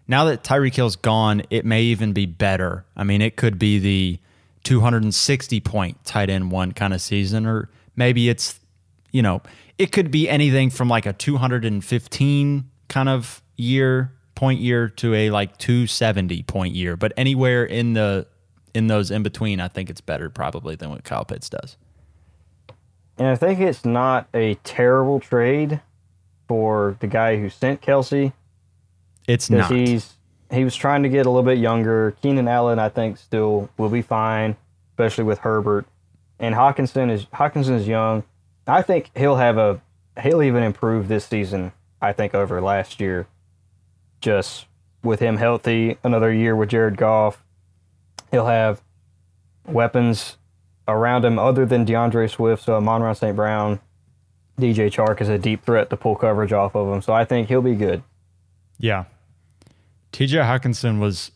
now 0.08 0.26
that 0.26 0.44
Tyreek 0.44 0.76
Hill's 0.76 0.96
gone, 0.96 1.44
it 1.50 1.66
may 1.66 1.84
even 1.84 2.14
be 2.14 2.26
better. 2.26 2.86
I 2.96 3.04
mean, 3.04 3.22
it 3.22 3.36
could 3.36 3.60
be 3.60 3.80
the 3.80 4.20
260 4.64 5.60
point 5.62 6.04
tight 6.04 6.30
end 6.30 6.52
one 6.52 6.72
kind 6.72 6.94
of 6.94 7.02
season, 7.02 7.46
or 7.46 7.70
maybe 7.96 8.30
it's 8.30 8.60
you 9.12 9.22
know 9.22 9.42
it 9.78 9.92
could 9.92 10.12
be 10.12 10.30
anything 10.30 10.70
from 10.70 10.88
like 10.88 11.06
a 11.06 11.14
215 11.14 12.70
kind 12.88 13.10
of 13.10 13.42
year 13.56 14.14
point 14.36 14.60
year 14.60 14.88
to 14.88 15.14
a 15.14 15.30
like 15.30 15.58
270 15.58 16.44
point 16.44 16.74
year, 16.74 16.96
but 16.96 17.12
anywhere 17.18 17.66
in 17.66 17.94
the 17.94 18.28
in 18.74 18.88
those 18.88 19.10
in 19.12 19.24
between, 19.24 19.60
I 19.60 19.68
think 19.68 19.90
it's 19.90 20.02
better 20.02 20.30
probably 20.30 20.76
than 20.76 20.90
what 20.90 21.04
Kyle 21.04 21.26
Pitts 21.26 21.50
does. 21.50 21.78
And 23.18 23.28
I 23.28 23.36
think 23.36 23.60
it's 23.60 23.84
not 23.84 24.28
a 24.34 24.56
terrible 24.64 25.20
trade 25.20 25.82
for 26.48 26.96
the 27.00 27.08
guy 27.08 27.38
who 27.38 27.50
sent 27.50 27.82
Kelce 27.82 28.32
It's 29.28 29.50
not. 29.50 29.72
he's 29.72 30.14
he 30.52 30.64
was 30.64 30.76
trying 30.76 31.04
to 31.04 31.10
get 31.10 31.26
a 31.26 31.30
little 31.30 31.44
bit 31.44 31.58
younger. 31.58 32.16
Keenan 32.22 32.48
Allen, 32.48 32.80
I 32.80 32.90
think, 32.90 33.18
still 33.18 33.70
will 33.78 33.90
be 33.90 34.02
fine, 34.02 34.56
especially 34.92 35.26
with 35.26 35.40
Herbert. 35.40 35.86
And 36.40 36.56
Hockenson 36.56 37.12
is 37.12 37.26
Hockenson 37.26 37.76
is 37.76 37.88
young. 37.88 38.24
I 38.66 38.82
think 38.82 39.12
he'll 39.16 39.36
have 39.36 39.58
a 39.58 39.82
he'll 40.22 40.44
even 40.44 40.64
improve 40.64 41.08
this 41.08 41.26
season. 41.26 41.74
I 42.02 42.14
think 42.14 42.34
over 42.34 42.62
last 42.62 43.00
year, 43.00 43.28
just 44.22 44.66
with 45.04 45.20
him 45.20 45.38
healthy, 45.38 45.98
another 46.04 46.32
year 46.32 46.56
with 46.56 46.70
Jared 46.70 46.98
Goff, 46.98 47.44
he'll 48.32 48.46
have 48.48 48.82
weapons 49.66 50.38
around 50.88 51.26
him 51.26 51.38
other 51.38 51.66
than 51.66 51.86
D'Andre 51.86 52.28
Swift. 52.28 52.64
So 52.64 52.76
Amon 52.76 53.16
St. 53.16 53.36
Brown, 53.36 53.80
DJ 54.60 54.92
Chark 54.92 55.22
is 55.22 55.30
a 55.30 55.38
deep 55.38 55.64
threat 55.66 55.90
to 55.90 55.98
pull 55.98 56.16
coverage 56.16 56.54
off 56.54 56.76
of 56.76 56.94
him. 56.94 57.02
So 57.02 57.14
I 57.14 57.26
think 57.26 57.48
he'll 57.50 57.62
be 57.62 57.76
good. 57.76 58.04
Yeah. 58.80 59.06
TJ 60.12 60.44
Hockenson 60.44 61.00
was 61.00 61.32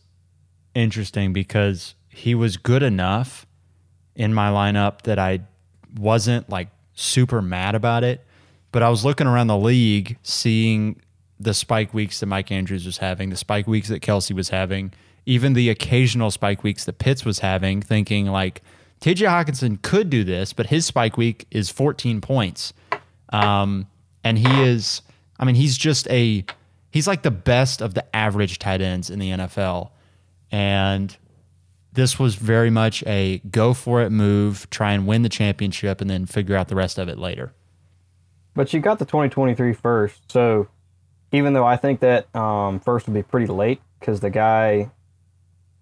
interesting 0.74 1.32
because 1.32 1.94
he 2.08 2.34
was 2.34 2.56
good 2.56 2.82
enough 2.82 3.46
in 4.14 4.34
my 4.34 4.50
lineup 4.50 5.02
that 5.02 5.18
I 5.18 5.40
wasn't 5.96 6.48
like 6.48 6.68
super 6.94 7.42
mad 7.42 7.74
about 7.74 8.04
it. 8.04 8.24
But 8.70 8.82
I 8.82 8.88
was 8.88 9.04
looking 9.04 9.26
around 9.26 9.48
the 9.48 9.58
league, 9.58 10.16
seeing 10.22 11.00
the 11.38 11.52
spike 11.52 11.92
weeks 11.92 12.20
that 12.20 12.26
Mike 12.26 12.50
Andrews 12.50 12.86
was 12.86 12.98
having, 12.98 13.30
the 13.30 13.36
spike 13.36 13.66
weeks 13.66 13.88
that 13.88 14.00
Kelce 14.00 14.32
was 14.32 14.48
having, 14.48 14.92
even 15.26 15.52
the 15.52 15.68
occasional 15.68 16.30
spike 16.30 16.62
weeks 16.62 16.84
that 16.84 16.98
Pitts 16.98 17.24
was 17.24 17.40
having, 17.40 17.82
thinking 17.82 18.26
like 18.26 18.62
TJ 19.00 19.28
Hockenson 19.28 19.82
could 19.82 20.08
do 20.08 20.24
this, 20.24 20.52
but 20.52 20.66
his 20.66 20.86
spike 20.86 21.16
week 21.16 21.46
is 21.50 21.68
14 21.70 22.20
points. 22.20 22.72
Um, 23.30 23.88
and 24.24 24.38
he 24.38 24.62
is, 24.62 25.02
I 25.38 25.44
mean, 25.44 25.56
he's 25.56 25.76
just 25.76 26.08
a, 26.08 26.44
he's 26.92 27.08
like 27.08 27.22
the 27.22 27.30
best 27.32 27.82
of 27.82 27.94
the 27.94 28.14
average 28.14 28.60
tight 28.60 28.80
ends 28.80 29.10
in 29.10 29.18
the 29.18 29.30
NFL. 29.30 29.90
And 30.52 31.16
this 31.92 32.18
was 32.18 32.36
very 32.36 32.70
much 32.70 33.02
a 33.06 33.38
go 33.50 33.74
for 33.74 34.02
it 34.02 34.10
move, 34.10 34.68
try 34.70 34.92
and 34.92 35.06
win 35.06 35.22
the 35.22 35.28
championship, 35.28 36.00
and 36.00 36.08
then 36.08 36.26
figure 36.26 36.54
out 36.54 36.68
the 36.68 36.76
rest 36.76 36.98
of 36.98 37.08
it 37.08 37.18
later. 37.18 37.52
But 38.54 38.72
you 38.72 38.80
got 38.80 38.98
the 38.98 39.06
2023 39.06 39.72
first, 39.72 40.30
so 40.30 40.68
even 41.32 41.54
though 41.54 41.64
I 41.64 41.76
think 41.76 42.00
that 42.00 42.34
um, 42.36 42.78
first 42.80 43.06
would 43.06 43.14
be 43.14 43.22
pretty 43.22 43.46
late 43.46 43.80
because 43.98 44.20
the 44.20 44.30
guy, 44.30 44.90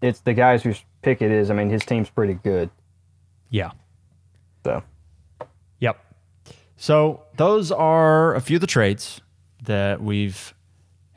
it's 0.01 0.21
the 0.21 0.35
guys 0.35 0.63
whose 0.63 0.83
pick 1.03 1.21
it 1.21 1.33
is. 1.33 1.51
I 1.51 1.55
mean, 1.55 1.69
his 1.69 1.85
team's 1.85 2.09
pretty 2.09 2.35
good. 2.35 2.71
Yeah. 3.51 3.73
So 4.65 4.85
Yep. 5.81 5.99
So 6.77 7.23
those 7.37 7.73
are 7.73 8.35
a 8.35 8.41
few 8.41 8.57
of 8.57 8.61
the 8.61 8.67
trades 8.67 9.21
that 9.65 10.01
we've 10.01 10.55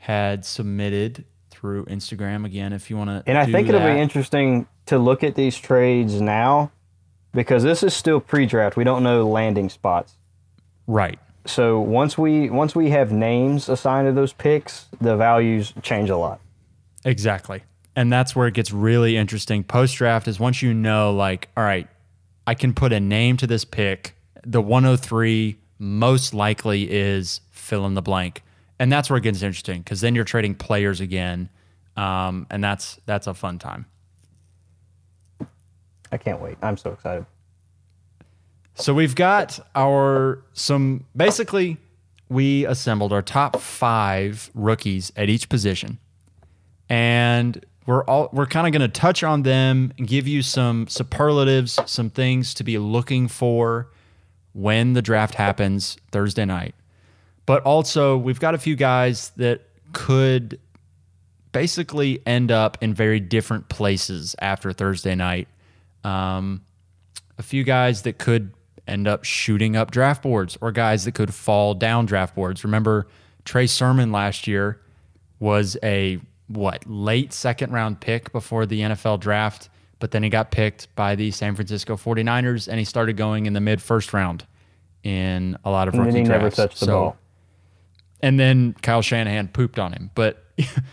had 0.04 0.44
submitted 0.44 1.24
through 1.48 1.86
Instagram 1.86 2.44
again 2.44 2.74
if 2.74 2.90
you 2.90 2.96
want 2.98 3.08
to. 3.08 3.22
And 3.26 3.38
I 3.38 3.46
think 3.46 3.70
it'll 3.70 3.80
be 3.80 3.98
interesting 3.98 4.66
to 4.84 4.98
look 4.98 5.24
at 5.24 5.34
these 5.34 5.56
trades 5.56 6.20
now 6.20 6.70
because 7.32 7.62
this 7.62 7.82
is 7.82 7.94
still 7.94 8.20
pre-draft. 8.20 8.76
We 8.76 8.84
don't 8.84 9.02
know 9.02 9.26
landing 9.26 9.70
spots. 9.70 10.18
Right. 10.86 11.18
So 11.46 11.80
once 11.80 12.18
we 12.18 12.50
once 12.50 12.74
we 12.74 12.90
have 12.90 13.12
names 13.12 13.70
assigned 13.70 14.06
to 14.06 14.12
those 14.12 14.34
picks, 14.34 14.88
the 15.00 15.16
values 15.16 15.72
change 15.80 16.10
a 16.10 16.18
lot. 16.18 16.38
Exactly. 17.06 17.62
And 17.96 18.12
that's 18.12 18.36
where 18.36 18.46
it 18.46 18.52
gets 18.52 18.72
really 18.72 19.16
interesting. 19.16 19.64
Post 19.64 19.96
draft 19.96 20.28
is 20.28 20.38
once 20.38 20.60
you 20.60 20.74
know, 20.74 21.14
like, 21.14 21.48
all 21.56 21.64
right, 21.64 21.88
I 22.46 22.54
can 22.54 22.74
put 22.74 22.92
a 22.92 23.00
name 23.00 23.38
to 23.38 23.46
this 23.46 23.64
pick. 23.64 24.14
The 24.44 24.60
103 24.60 25.56
most 25.78 26.34
likely 26.34 26.92
is 26.92 27.40
fill 27.50 27.86
in 27.86 27.94
the 27.94 28.02
blank. 28.02 28.42
And 28.84 28.92
that's 28.92 29.08
where 29.08 29.16
it 29.16 29.22
gets 29.22 29.40
interesting 29.40 29.80
because 29.80 30.02
then 30.02 30.14
you're 30.14 30.24
trading 30.24 30.54
players 30.54 31.00
again. 31.00 31.48
Um, 31.96 32.46
and 32.50 32.62
that's 32.62 33.00
that's 33.06 33.26
a 33.26 33.32
fun 33.32 33.58
time. 33.58 33.86
I 36.12 36.18
can't 36.18 36.38
wait. 36.38 36.58
I'm 36.60 36.76
so 36.76 36.90
excited. 36.90 37.24
So 38.74 38.92
we've 38.92 39.14
got 39.14 39.58
our 39.74 40.42
some 40.52 41.06
basically 41.16 41.78
we 42.28 42.66
assembled 42.66 43.14
our 43.14 43.22
top 43.22 43.58
five 43.58 44.50
rookies 44.52 45.10
at 45.16 45.30
each 45.30 45.48
position. 45.48 45.98
And 46.90 47.64
we're 47.86 48.04
all 48.04 48.28
we're 48.34 48.44
kind 48.44 48.66
of 48.66 48.78
going 48.78 48.86
to 48.86 49.00
touch 49.00 49.22
on 49.22 49.44
them 49.44 49.94
and 49.96 50.06
give 50.06 50.28
you 50.28 50.42
some 50.42 50.88
superlatives, 50.88 51.80
some 51.86 52.10
things 52.10 52.52
to 52.52 52.62
be 52.62 52.76
looking 52.76 53.28
for 53.28 53.88
when 54.52 54.92
the 54.92 55.00
draft 55.00 55.36
happens 55.36 55.96
Thursday 56.12 56.44
night. 56.44 56.74
But 57.46 57.62
also, 57.64 58.16
we've 58.16 58.40
got 58.40 58.54
a 58.54 58.58
few 58.58 58.74
guys 58.76 59.30
that 59.36 59.62
could 59.92 60.58
basically 61.52 62.20
end 62.26 62.50
up 62.50 62.78
in 62.80 62.94
very 62.94 63.20
different 63.20 63.68
places 63.68 64.34
after 64.40 64.72
Thursday 64.72 65.14
night. 65.14 65.48
Um, 66.02 66.62
a 67.38 67.42
few 67.42 67.62
guys 67.64 68.02
that 68.02 68.18
could 68.18 68.52
end 68.86 69.08
up 69.08 69.24
shooting 69.24 69.76
up 69.76 69.90
draft 69.90 70.22
boards 70.22 70.58
or 70.60 70.72
guys 70.72 71.04
that 71.04 71.12
could 71.12 71.32
fall 71.32 71.74
down 71.74 72.06
draft 72.06 72.34
boards. 72.34 72.64
Remember, 72.64 73.06
Trey 73.44 73.66
Sermon 73.66 74.12
last 74.12 74.46
year 74.46 74.80
was 75.38 75.76
a 75.82 76.18
what 76.48 76.84
late 76.86 77.32
second 77.32 77.72
round 77.72 78.00
pick 78.00 78.30
before 78.32 78.66
the 78.66 78.80
NFL 78.80 79.20
draft, 79.20 79.68
but 79.98 80.10
then 80.10 80.22
he 80.22 80.28
got 80.28 80.50
picked 80.50 80.94
by 80.94 81.14
the 81.14 81.30
San 81.30 81.54
Francisco 81.54 81.96
49ers 81.96 82.68
and 82.68 82.78
he 82.78 82.84
started 82.84 83.16
going 83.16 83.46
in 83.46 83.52
the 83.54 83.60
mid 83.60 83.80
first 83.80 84.12
round 84.12 84.44
in 85.02 85.56
a 85.64 85.70
lot 85.70 85.88
of 85.88 85.94
rookie 85.94 86.08
and 86.08 86.16
he 86.18 86.24
drafts. 86.24 86.42
never 86.58 86.68
touched 86.68 86.80
the 86.80 86.86
So- 86.86 86.92
ball. 86.92 87.16
And 88.22 88.40
then 88.40 88.74
Kyle 88.82 89.02
Shanahan 89.02 89.48
pooped 89.48 89.78
on 89.78 89.92
him. 89.92 90.10
But 90.14 90.44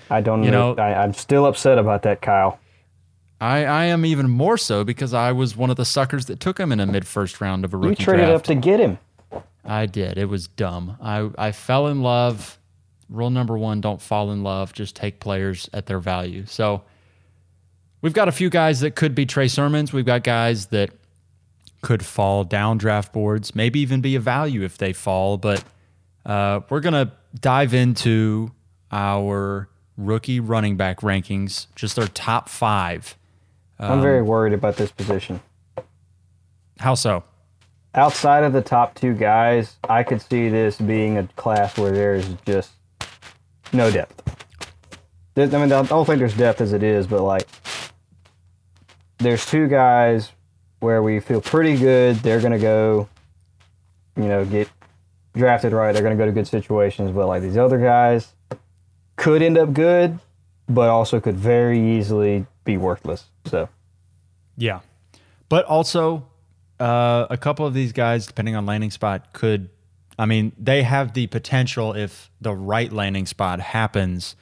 I 0.10 0.22
don't 0.22 0.44
you 0.44 0.52
know. 0.52 0.76
I, 0.76 0.94
I'm 1.04 1.14
still 1.14 1.46
upset 1.46 1.78
about 1.78 2.04
that, 2.04 2.22
Kyle. 2.22 2.60
I, 3.40 3.66
I 3.66 3.86
am 3.86 4.06
even 4.06 4.30
more 4.30 4.58
so 4.58 4.84
because 4.84 5.14
I 5.14 5.32
was 5.32 5.58
one 5.58 5.72
of 5.72 5.76
the 5.76 5.86
suckers 5.86 6.28
that 6.28 6.40
took 6.40 6.60
him 6.60 6.72
in 6.72 6.80
a 6.80 6.86
mid 6.86 7.08
first 7.08 7.42
round 7.42 7.66
of 7.66 7.74
a 7.74 7.78
rookie. 7.78 7.90
You 7.90 8.06
traded 8.06 8.28
draft. 8.28 8.36
up 8.36 8.44
to 8.44 8.56
get 8.56 8.80
him. 8.80 9.00
I 9.66 9.88
did. 9.88 10.18
It 10.18 10.26
was 10.26 10.48
dumb. 10.48 10.98
I, 11.02 11.30
I 11.38 11.52
fell 11.52 11.88
in 11.88 12.02
love. 12.02 12.60
Rule 13.10 13.30
number 13.30 13.58
one 13.58 13.82
don't 13.82 14.02
fall 14.02 14.32
in 14.32 14.42
love, 14.42 14.72
just 14.72 14.96
take 14.96 15.20
players 15.20 15.70
at 15.74 15.88
their 15.88 16.00
value. 16.00 16.46
So 16.46 16.84
we've 18.02 18.14
got 18.14 18.30
a 18.30 18.32
few 18.32 18.50
guys 18.50 18.80
that 18.80 18.96
could 18.96 19.14
be 19.14 19.26
Trey 19.26 19.50
Sermons. 19.50 19.92
We've 19.92 20.06
got 20.06 20.24
guys 20.24 20.68
that 20.68 20.92
could 21.82 22.06
fall 22.06 22.44
down 22.46 22.78
draft 22.78 23.12
boards, 23.12 23.54
maybe 23.54 23.82
even 23.82 24.00
be 24.00 24.16
a 24.16 24.20
value 24.20 24.64
if 24.64 24.78
they 24.78 24.94
fall. 24.94 25.38
But 25.38 25.64
uh, 26.26 26.62
we're 26.70 26.80
going 26.80 26.94
to 26.94 27.12
dive 27.40 27.74
into 27.74 28.52
our 28.92 29.70
rookie 29.98 30.40
running 30.40 30.78
back 30.78 31.02
rankings, 31.02 31.68
just 31.76 31.98
our 32.00 32.08
top 32.08 32.50
five. 32.50 33.18
I'm 33.80 33.94
Um, 33.94 34.02
very 34.02 34.22
worried 34.22 34.54
about 34.54 34.76
this 34.76 34.92
position. 34.92 35.42
How 36.80 36.96
so? 36.96 37.24
Outside 37.94 38.44
of 38.44 38.54
the 38.54 38.62
top 38.62 38.96
two 38.96 39.14
guys, 39.14 39.76
I 39.90 40.04
could 40.04 40.22
see 40.22 40.50
this 40.50 40.78
being 40.78 41.18
a 41.18 41.28
class 41.36 41.78
where 41.78 41.92
there's 41.92 42.28
just 42.46 42.72
no 43.74 43.92
depth. 43.92 44.22
I 45.36 45.46
mean, 45.46 45.72
I 45.72 45.84
don't 45.84 46.06
think 46.06 46.20
there's 46.20 46.36
depth 46.36 46.62
as 46.62 46.74
it 46.74 46.84
is, 46.84 47.08
but 47.08 47.22
like, 47.22 47.48
there's 49.18 49.46
two 49.46 49.68
guys 49.68 50.32
where 50.80 51.02
we 51.04 51.20
feel 51.20 51.42
pretty 51.42 51.78
good. 51.78 52.18
They're 52.18 52.40
going 52.40 52.54
to 52.54 52.60
go, 52.60 53.08
you 54.18 54.26
know, 54.26 54.46
get 54.46 54.70
drafted 55.34 55.74
right. 55.74 55.91
They're 55.94 56.04
going 56.04 56.17
to 56.17 56.22
go 56.22 56.26
to 56.26 56.32
good 56.32 56.48
situations. 56.48 57.12
But 57.12 57.28
like 57.28 57.41
these 57.41 57.58
other 57.58 57.80
guys 57.80 58.34
could 59.15 59.41
end 59.41 59.58
up 59.58 59.74
good, 59.74 60.20
but 60.67 60.89
also 60.89 61.20
could 61.20 61.36
very 61.36 61.80
easily 61.80 62.46
be 62.63 62.78
worthless. 62.78 63.26
So, 63.46 63.70
Yeah. 64.58 64.82
But 65.50 65.65
also, 65.65 66.28
uh, 66.80 67.28
a 67.30 67.38
couple 67.38 67.65
of 67.65 67.74
these 67.74 67.91
guys, 67.91 68.26
depending 68.26 68.56
on 68.56 68.65
landing 68.65 68.91
spot, 68.91 69.34
could, 69.34 69.70
I 70.17 70.26
mean, 70.26 70.54
they 70.58 70.84
have 70.84 71.13
the 71.13 71.28
potential, 71.28 71.94
if 71.94 72.32
the 72.39 72.54
right 72.54 72.91
landing 72.91 73.26
spot 73.26 73.60
happens, 73.60 74.36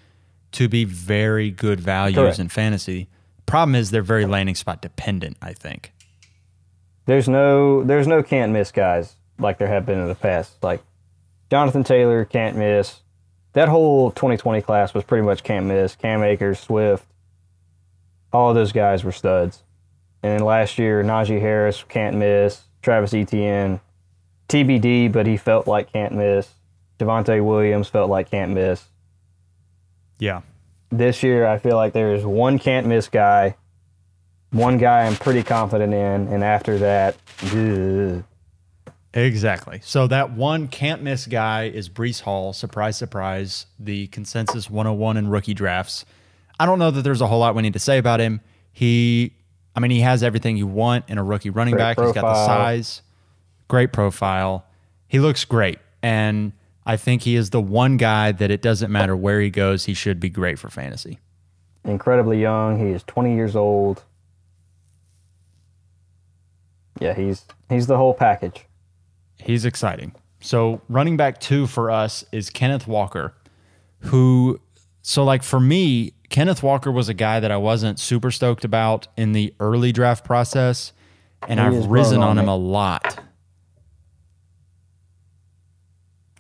to 0.52 0.68
be 0.70 0.86
very 0.86 1.52
good 1.52 1.80
values 1.80 2.16
Correct. 2.16 2.40
in 2.40 2.50
fantasy. 2.50 3.08
Problem 3.46 3.74
is, 3.76 3.90
they're 3.90 4.04
very 4.04 4.26
landing 4.26 4.56
spot 4.56 4.82
dependent, 4.82 5.38
I 5.42 5.54
think. 5.54 5.94
There's 7.06 7.28
no 7.28 7.84
there's 7.84 8.06
no 8.06 8.22
can't 8.22 8.52
miss 8.52 8.72
guys 8.72 9.16
like 9.40 9.58
there 9.58 9.68
have 9.68 9.86
been 9.86 10.00
in 10.00 10.08
the 10.08 10.16
past. 10.16 10.64
Like 10.64 10.82
Jonathan 11.50 11.84
Taylor 11.84 12.26
can't 12.26 12.58
miss. 12.58 13.02
That 13.54 13.68
whole 13.70 14.12
2020 14.12 14.62
class 14.62 14.94
was 14.94 15.04
pretty 15.04 15.26
much 15.26 15.44
can't 15.44 15.66
miss. 15.66 15.96
Cam 15.96 16.22
Akers, 16.22 16.60
Swift, 16.60 17.06
all 18.32 18.50
of 18.50 18.56
those 18.56 18.72
guys 18.72 19.04
were 19.04 19.12
studs. 19.12 19.64
And 20.22 20.34
then 20.34 20.46
last 20.46 20.78
year, 20.78 21.04
Najee 21.04 21.42
Harris 21.42 21.84
can't 21.88 22.18
miss. 22.18 22.64
Travis 22.82 23.14
Etienne, 23.14 23.82
TBD, 24.48 25.12
but 25.12 25.28
he 25.28 25.38
felt 25.38 25.68
like 25.68 25.92
can't 25.92 26.14
miss. 26.14 26.50
Devontae 26.98 27.44
Williams 27.44 27.88
felt 27.88 28.10
like 28.10 28.32
can't 28.32 28.52
miss. 28.52 28.86
Yeah. 30.18 30.42
This 30.90 31.24
year, 31.24 31.46
I 31.46 31.58
feel 31.58 31.76
like 31.76 31.94
there 31.94 32.14
is 32.16 32.26
one 32.26 32.60
can't 32.60 32.88
miss 32.88 33.10
guy, 33.10 33.56
one 34.52 34.78
guy 34.78 35.06
I'm 35.06 35.16
pretty 35.16 35.44
confident 35.44 35.94
in, 35.94 36.28
and 36.34 36.44
after 36.44 36.78
that, 36.80 37.16
ugh. 37.44 38.24
Exactly. 39.14 39.80
So 39.84 40.06
that 40.08 40.32
one 40.34 40.68
can't 40.68 41.02
miss 41.02 41.26
guy 41.26 41.66
is 41.66 41.90
Breece 41.90 42.22
Hall. 42.22 42.54
Surprise, 42.54 42.96
surprise. 42.98 43.66
The 43.80 44.08
consensus 44.08 44.70
101 44.70 45.18
in 45.18 45.30
rookie 45.30 45.56
drafts. 45.56 46.06
I 46.60 46.66
don't 46.66 46.78
know 46.78 46.92
that 46.92 47.02
there's 47.02 47.22
a 47.22 47.28
whole 47.28 47.40
lot 47.40 47.56
we 47.56 47.62
need 47.64 47.74
to 47.74 47.80
say 47.80 47.98
about 47.98 48.20
him. 48.20 48.42
He, 48.72 49.34
I 49.76 49.80
mean, 49.80 49.92
he 49.92 50.02
has 50.02 50.22
everything 50.22 50.58
you 50.58 50.68
want 50.68 51.06
in 51.08 51.18
a 51.18 51.24
rookie 51.24 51.50
running 51.50 51.74
Great 51.74 51.96
back. 51.96 52.00
He's 52.00 52.14
got 52.14 52.22
the 52.22 52.46
size, 52.46 53.02
great 53.68 53.92
profile. 53.92 54.66
He 55.08 55.20
looks 55.20 55.44
great. 55.44 55.80
And 56.04 56.54
I 56.86 56.96
think 56.98 57.24
he 57.24 57.36
is 57.36 57.50
the 57.50 57.62
one 57.62 57.98
guy 57.98 58.32
that 58.32 58.52
it 58.52 58.62
doesn't 58.62 58.92
matter 58.92 59.16
where 59.16 59.42
he 59.42 59.50
goes, 59.50 59.86
he 59.86 59.94
should 59.94 60.20
be 60.20 60.30
great 60.30 60.60
for 60.60 60.70
fantasy. 60.70 61.20
incredibly 61.84 62.40
young. 62.40 62.78
He 62.80 62.94
is 62.94 63.04
20 63.04 63.34
years 63.34 63.56
old. 63.56 64.04
Yeah, 67.00 67.14
he's 67.14 67.46
he's 67.70 67.88
the 67.88 67.98
whole 67.98 68.14
package. 68.14 68.66
He's 69.40 69.66
exciting. 69.66 70.14
So 70.42 70.82
running 70.90 71.18
back 71.18 71.40
two 71.40 71.68
for 71.68 71.92
us 71.92 72.24
is 72.32 72.50
Kenneth 72.50 72.88
Walker, 72.88 73.34
who 74.00 74.60
so 75.02 75.24
like 75.24 75.44
for 75.44 75.60
me, 75.60 76.14
Kenneth 76.30 76.62
Walker 76.62 76.92
was 76.92 77.10
a 77.10 77.14
guy 77.14 77.40
that 77.40 77.52
I 77.52 77.58
wasn't 77.58 78.00
super 78.00 78.32
stoked 78.32 78.64
about 78.64 79.08
in 79.18 79.32
the 79.32 79.54
early 79.60 79.92
draft 79.92 80.24
process, 80.24 80.94
and 81.48 81.60
He 81.60 81.66
I've 81.66 81.88
risen 81.88 82.22
on 82.22 82.30
on 82.30 82.38
him 82.38 82.48
a 82.48 82.56
lot. 82.56 83.20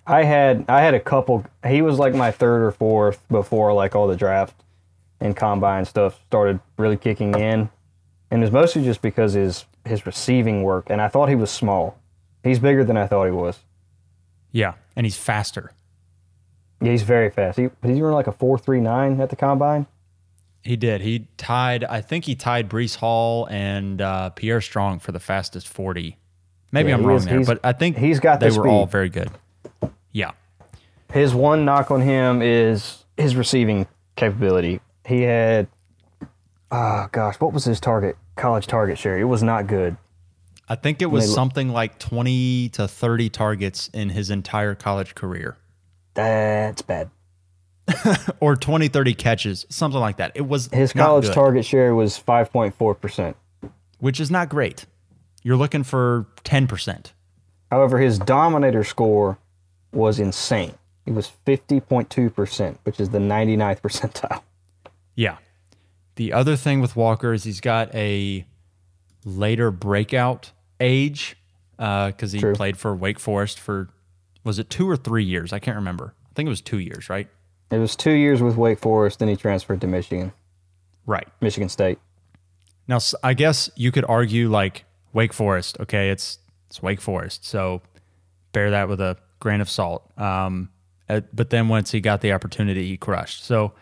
I 0.06 0.24
had 0.24 0.66
I 0.68 0.82
had 0.82 0.94
a 0.94 1.00
couple. 1.00 1.46
He 1.68 1.82
was 1.82 2.00
like 2.00 2.16
my 2.16 2.32
third 2.32 2.64
or 2.64 2.72
fourth 2.72 3.28
before 3.30 3.74
like 3.74 3.96
all 3.96 4.08
the 4.08 4.16
draft 4.16 4.64
and 5.20 5.36
combine 5.36 5.86
stuff 5.86 6.20
started 6.28 6.60
really 6.78 6.98
kicking 6.98 7.34
in, 7.36 7.70
and 8.32 8.42
it 8.42 8.46
was 8.46 8.52
mostly 8.52 8.84
just 8.84 9.02
because 9.02 9.34
his 9.34 9.66
his 9.86 10.06
receiving 10.06 10.64
work. 10.64 10.88
And 10.90 11.02
I 11.02 11.08
thought 11.08 11.30
he 11.30 11.36
was 11.36 11.52
small. 11.52 11.98
He's 12.44 12.60
bigger 12.60 12.84
than 12.84 12.98
I 12.98 13.08
thought 13.08 13.26
he 13.26 13.32
was. 13.32 13.60
Yeah, 14.52 14.74
and 14.96 15.06
he's 15.06 15.18
faster. 15.18 15.72
Yeah, 16.82 16.92
he's 16.92 17.04
very 17.04 17.30
fast. 17.30 17.58
He 17.58 17.70
did 17.84 17.96
he 17.96 18.02
run 18.02 18.14
like 18.14 18.28
a 18.28 18.32
four 18.32 18.58
three 18.58 18.80
nine 18.80 19.20
at 19.20 19.30
the 19.30 19.36
combine? 19.36 19.86
He 20.64 20.76
did. 20.76 21.02
He 21.02 21.28
tied. 21.38 21.84
I 21.84 22.02
think 22.02 22.26
he 22.26 22.36
tied 22.36 22.70
Breece 22.70 22.96
Hall 22.98 23.48
and 23.50 24.02
uh, 24.02 24.30
Pierre 24.32 24.62
Strong 24.62 25.00
for 25.00 25.12
the 25.12 25.20
fastest 25.20 25.68
forty. 25.68 26.18
Maybe 26.72 26.90
Yeah, 26.90 26.96
I'm 26.96 27.06
wrong 27.06 27.18
is- 27.18 27.26
there, 27.26 27.44
but 27.44 27.60
I 27.64 27.74
think 27.74 27.98
he's 27.98 28.20
got 28.20 28.40
they 28.40 28.50
the 28.50 28.60
were 28.60 28.68
all 28.68 28.86
very 28.86 29.10
good. 29.10 29.30
Yeah, 30.12 30.32
His 31.14 31.34
one 31.36 31.66
knock 31.66 31.92
on 31.92 32.02
him 32.02 32.42
is 32.42 33.04
his 33.18 33.36
receiving 33.36 33.88
capability. 34.16 34.80
He 35.06 35.22
had, 35.22 35.68
ah, 36.72 37.10
gosh, 37.12 37.36
what 37.40 37.54
was 37.54 37.66
his 37.66 37.80
target 37.80 38.18
college 38.36 38.68
target 38.68 38.98
share? 38.98 39.20
It 39.20 39.26
was 39.26 39.44
not 39.44 39.68
good. 39.68 39.98
I 40.70 40.76
think 40.76 41.02
it 41.02 41.08
was 41.08 41.28
They- 41.28 41.34
something 41.34 41.70
like 41.70 41.98
twenty 42.00 42.70
to 42.70 42.88
thirty 42.88 43.30
targets 43.30 43.90
in 43.94 44.10
his 44.10 44.30
entire 44.30 44.76
college 44.76 45.16
career. 45.16 45.58
That's 46.14 46.82
bad. 46.84 47.10
or 48.40 48.56
20, 48.56 48.88
30 48.88 49.14
catches, 49.16 49.66
something 49.70 50.00
like 50.00 50.18
that. 50.18 50.32
It 50.36 50.48
was 50.48 50.68
His 50.72 50.94
college 50.94 51.26
good, 51.26 51.34
target 51.34 51.66
share 51.66 51.96
was 51.96 52.20
5.4%. 52.20 53.34
which 53.98 54.20
is 54.20 54.30
not 54.30 54.48
great. 54.48 54.86
You're 55.42 55.58
looking 55.58 55.84
for 55.84 56.28
10%. 56.44 57.14
However, 57.72 57.98
his 57.98 58.20
dominator 58.20 58.84
score 58.84 59.40
was 59.92 60.20
insane. 60.20 60.76
It 61.08 61.14
was 61.14 61.32
50.2%, 61.48 62.78
which 62.84 63.00
is 63.00 63.10
the 63.10 63.18
99th 63.18 63.82
percentile. 63.82 64.42
Yeah. 65.16 65.38
The 66.16 66.32
other 66.34 66.56
thing 66.56 66.82
with 66.82 66.96
Walker 66.96 67.34
is 67.34 67.44
he's 67.44 67.62
got 67.62 67.94
a 67.96 68.46
later 69.26 69.72
breakout 69.72 70.52
age 70.80 71.36
because 71.78 72.32
he 72.32 72.40
True. 72.40 72.56
played 72.56 72.78
for 72.78 72.96
Wake 72.96 73.20
Forest 73.20 73.60
for, 73.60 73.90
was 74.44 74.60
it 74.60 74.70
two 74.70 74.90
or 74.90 74.98
three 74.98 75.24
years? 75.24 75.54
I 75.54 75.60
can't 75.60 75.78
remember. 75.78 76.14
I 76.30 76.34
think 76.36 76.48
it 76.48 76.50
was 76.50 76.62
two 76.62 76.80
years, 76.80 77.10
right? 77.10 77.28
It 77.72 77.78
was 77.78 77.96
two 77.96 78.12
years 78.12 78.42
with 78.42 78.56
Wake 78.58 78.80
Forest, 78.80 79.20
then 79.20 79.28
he 79.28 79.36
transferred 79.36 79.82
to 79.82 79.88
Michigan, 79.88 80.34
Right. 81.06 81.28
Michigan 81.42 81.70
State. 81.70 82.00
Now, 82.88 83.00
I 83.24 83.34
guess 83.34 83.70
you 83.76 83.92
could 83.92 84.06
argue 84.08 84.50
like 84.50 84.86
Wake 85.14 85.34
Forest. 85.34 85.78
Okay, 85.80 86.10
it's 86.10 86.40
it's 86.68 86.82
Wake 86.82 87.02
Forest, 87.02 87.46
so 87.46 87.82
bear 88.52 88.72
that 88.72 88.90
with 88.90 89.00
a 89.02 89.18
grain 89.40 89.62
of 89.62 89.70
salt. 89.70 90.12
Um, 90.20 90.70
uh, 91.08 91.22
but 91.34 91.50
then 91.52 91.68
once 91.68 91.92
he 91.92 92.00
got 92.02 92.22
the 92.22 92.32
opportunity, 92.34 92.88
he 92.88 92.98
crushed. 92.98 93.44
So 93.44 93.74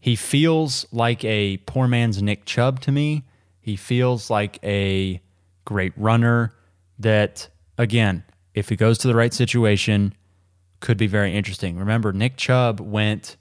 he 0.00 0.16
feels 0.16 0.86
like 0.92 1.24
a 1.24 1.58
poor 1.58 1.88
man's 1.88 2.22
Nick 2.22 2.44
Chubb 2.44 2.80
to 2.80 2.92
me. 2.92 3.24
He 3.60 3.76
feels 3.76 4.30
like 4.30 4.58
a 4.62 5.20
great 5.66 5.92
runner 5.96 6.54
that, 6.98 7.48
again, 7.76 8.24
if 8.54 8.70
he 8.70 8.76
goes 8.76 8.96
to 8.98 9.08
the 9.08 9.14
right 9.14 9.34
situation, 9.34 10.14
could 10.80 10.96
be 10.96 11.06
very 11.06 11.36
interesting. 11.36 11.76
Remember, 11.76 12.12
Nick 12.12 12.38
Chubb 12.38 12.80
went 12.80 13.36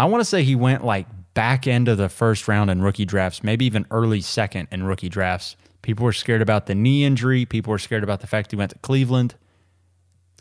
I 0.00 0.06
want 0.06 0.22
to 0.22 0.24
say 0.24 0.44
he 0.44 0.54
went 0.54 0.82
like 0.82 1.06
back 1.34 1.66
end 1.66 1.86
of 1.86 1.98
the 1.98 2.08
first 2.08 2.48
round 2.48 2.70
in 2.70 2.80
rookie 2.80 3.04
drafts, 3.04 3.44
maybe 3.44 3.66
even 3.66 3.84
early 3.90 4.22
second 4.22 4.68
in 4.70 4.84
rookie 4.84 5.10
drafts. 5.10 5.56
People 5.82 6.04
were 6.04 6.12
scared 6.14 6.40
about 6.40 6.64
the 6.64 6.74
knee 6.74 7.04
injury. 7.04 7.44
People 7.44 7.70
were 7.70 7.78
scared 7.78 8.02
about 8.02 8.20
the 8.20 8.26
fact 8.26 8.50
he 8.50 8.56
went 8.56 8.70
to 8.70 8.78
Cleveland. 8.78 9.34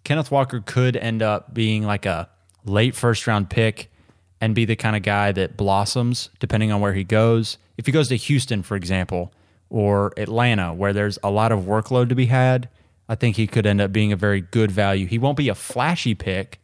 Kenneth 0.05 0.31
Walker 0.31 0.61
could 0.65 0.95
end 0.95 1.21
up 1.21 1.53
being 1.53 1.83
like 1.83 2.05
a 2.05 2.29
late 2.63 2.95
first 2.95 3.27
round 3.27 3.49
pick 3.49 3.91
and 4.39 4.55
be 4.55 4.63
the 4.63 4.77
kind 4.77 4.95
of 4.95 5.01
guy 5.01 5.33
that 5.33 5.57
blossoms 5.57 6.29
depending 6.39 6.71
on 6.71 6.79
where 6.79 6.93
he 6.93 7.03
goes. 7.03 7.57
If 7.77 7.85
he 7.85 7.91
goes 7.91 8.07
to 8.07 8.15
Houston, 8.15 8.63
for 8.63 8.77
example, 8.77 9.33
or 9.69 10.13
Atlanta, 10.17 10.73
where 10.73 10.93
there's 10.93 11.19
a 11.23 11.29
lot 11.29 11.51
of 11.51 11.61
workload 11.61 12.09
to 12.09 12.15
be 12.15 12.25
had, 12.25 12.69
I 13.07 13.15
think 13.15 13.35
he 13.35 13.47
could 13.47 13.65
end 13.65 13.81
up 13.81 13.91
being 13.91 14.11
a 14.11 14.15
very 14.15 14.41
good 14.41 14.71
value. 14.71 15.05
He 15.07 15.17
won't 15.17 15.37
be 15.37 15.49
a 15.49 15.55
flashy 15.55 16.15
pick, 16.15 16.59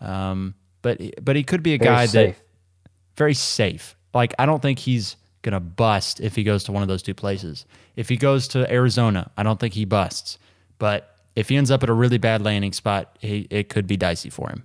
um, 0.00 0.54
but 0.82 1.00
but 1.24 1.36
he 1.36 1.42
could 1.42 1.62
be 1.62 1.74
a 1.74 1.78
Very 1.78 1.90
guy 1.90 2.06
safe. 2.06 2.36
that 2.36 2.90
very 3.16 3.34
safe. 3.34 3.96
Like 4.14 4.34
I 4.38 4.46
don't 4.46 4.62
think 4.62 4.78
he's 4.78 5.16
gonna 5.42 5.60
bust 5.60 6.20
if 6.20 6.34
he 6.36 6.42
goes 6.44 6.64
to 6.64 6.72
one 6.72 6.82
of 6.82 6.88
those 6.88 7.02
two 7.02 7.14
places. 7.14 7.64
If 7.96 8.08
he 8.08 8.16
goes 8.16 8.48
to 8.48 8.70
Arizona, 8.72 9.30
I 9.36 9.42
don't 9.42 9.58
think 9.58 9.74
he 9.74 9.84
busts. 9.84 10.38
But 10.78 11.16
if 11.36 11.48
he 11.48 11.56
ends 11.56 11.70
up 11.70 11.82
at 11.82 11.88
a 11.88 11.92
really 11.92 12.18
bad 12.18 12.42
landing 12.42 12.72
spot, 12.72 13.16
he, 13.20 13.46
it 13.50 13.68
could 13.68 13.86
be 13.86 13.96
dicey 13.96 14.30
for 14.30 14.48
him. 14.48 14.64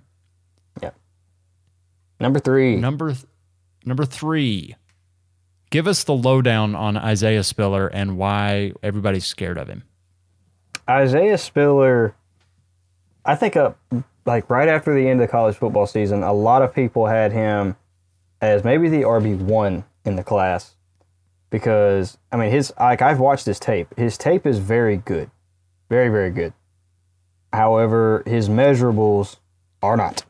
Yeah. 0.82 0.90
Number 2.20 2.38
three. 2.38 2.76
Number 2.76 3.12
th- 3.12 3.24
number 3.84 4.04
three, 4.04 4.74
give 5.74 5.88
us 5.88 6.04
the 6.04 6.14
lowdown 6.14 6.76
on 6.76 6.96
Isaiah 6.96 7.42
Spiller 7.42 7.88
and 7.88 8.16
why 8.16 8.70
everybody's 8.80 9.26
scared 9.26 9.58
of 9.58 9.66
him. 9.66 9.82
Isaiah 10.88 11.36
Spiller, 11.36 12.14
I 13.24 13.34
think 13.34 13.56
up 13.56 13.76
like 14.24 14.48
right 14.48 14.68
after 14.68 14.94
the 14.94 15.08
end 15.08 15.20
of 15.20 15.26
the 15.26 15.32
college 15.32 15.56
football 15.56 15.88
season, 15.88 16.22
a 16.22 16.32
lot 16.32 16.62
of 16.62 16.72
people 16.72 17.06
had 17.06 17.32
him 17.32 17.74
as 18.40 18.62
maybe 18.62 18.88
the 18.88 19.02
RB 19.02 19.36
one 19.36 19.82
in 20.04 20.14
the 20.14 20.22
class 20.22 20.76
because 21.50 22.18
I 22.30 22.36
mean 22.36 22.52
his 22.52 22.72
like 22.78 23.02
I've 23.02 23.18
watched 23.18 23.46
his 23.46 23.58
tape. 23.58 23.88
His 23.96 24.16
tape 24.16 24.46
is 24.46 24.60
very 24.60 24.98
good, 24.98 25.28
very 25.88 26.08
very 26.08 26.30
good. 26.30 26.52
However, 27.52 28.22
his 28.26 28.48
measurables 28.48 29.38
are 29.82 29.96
not. 29.96 30.24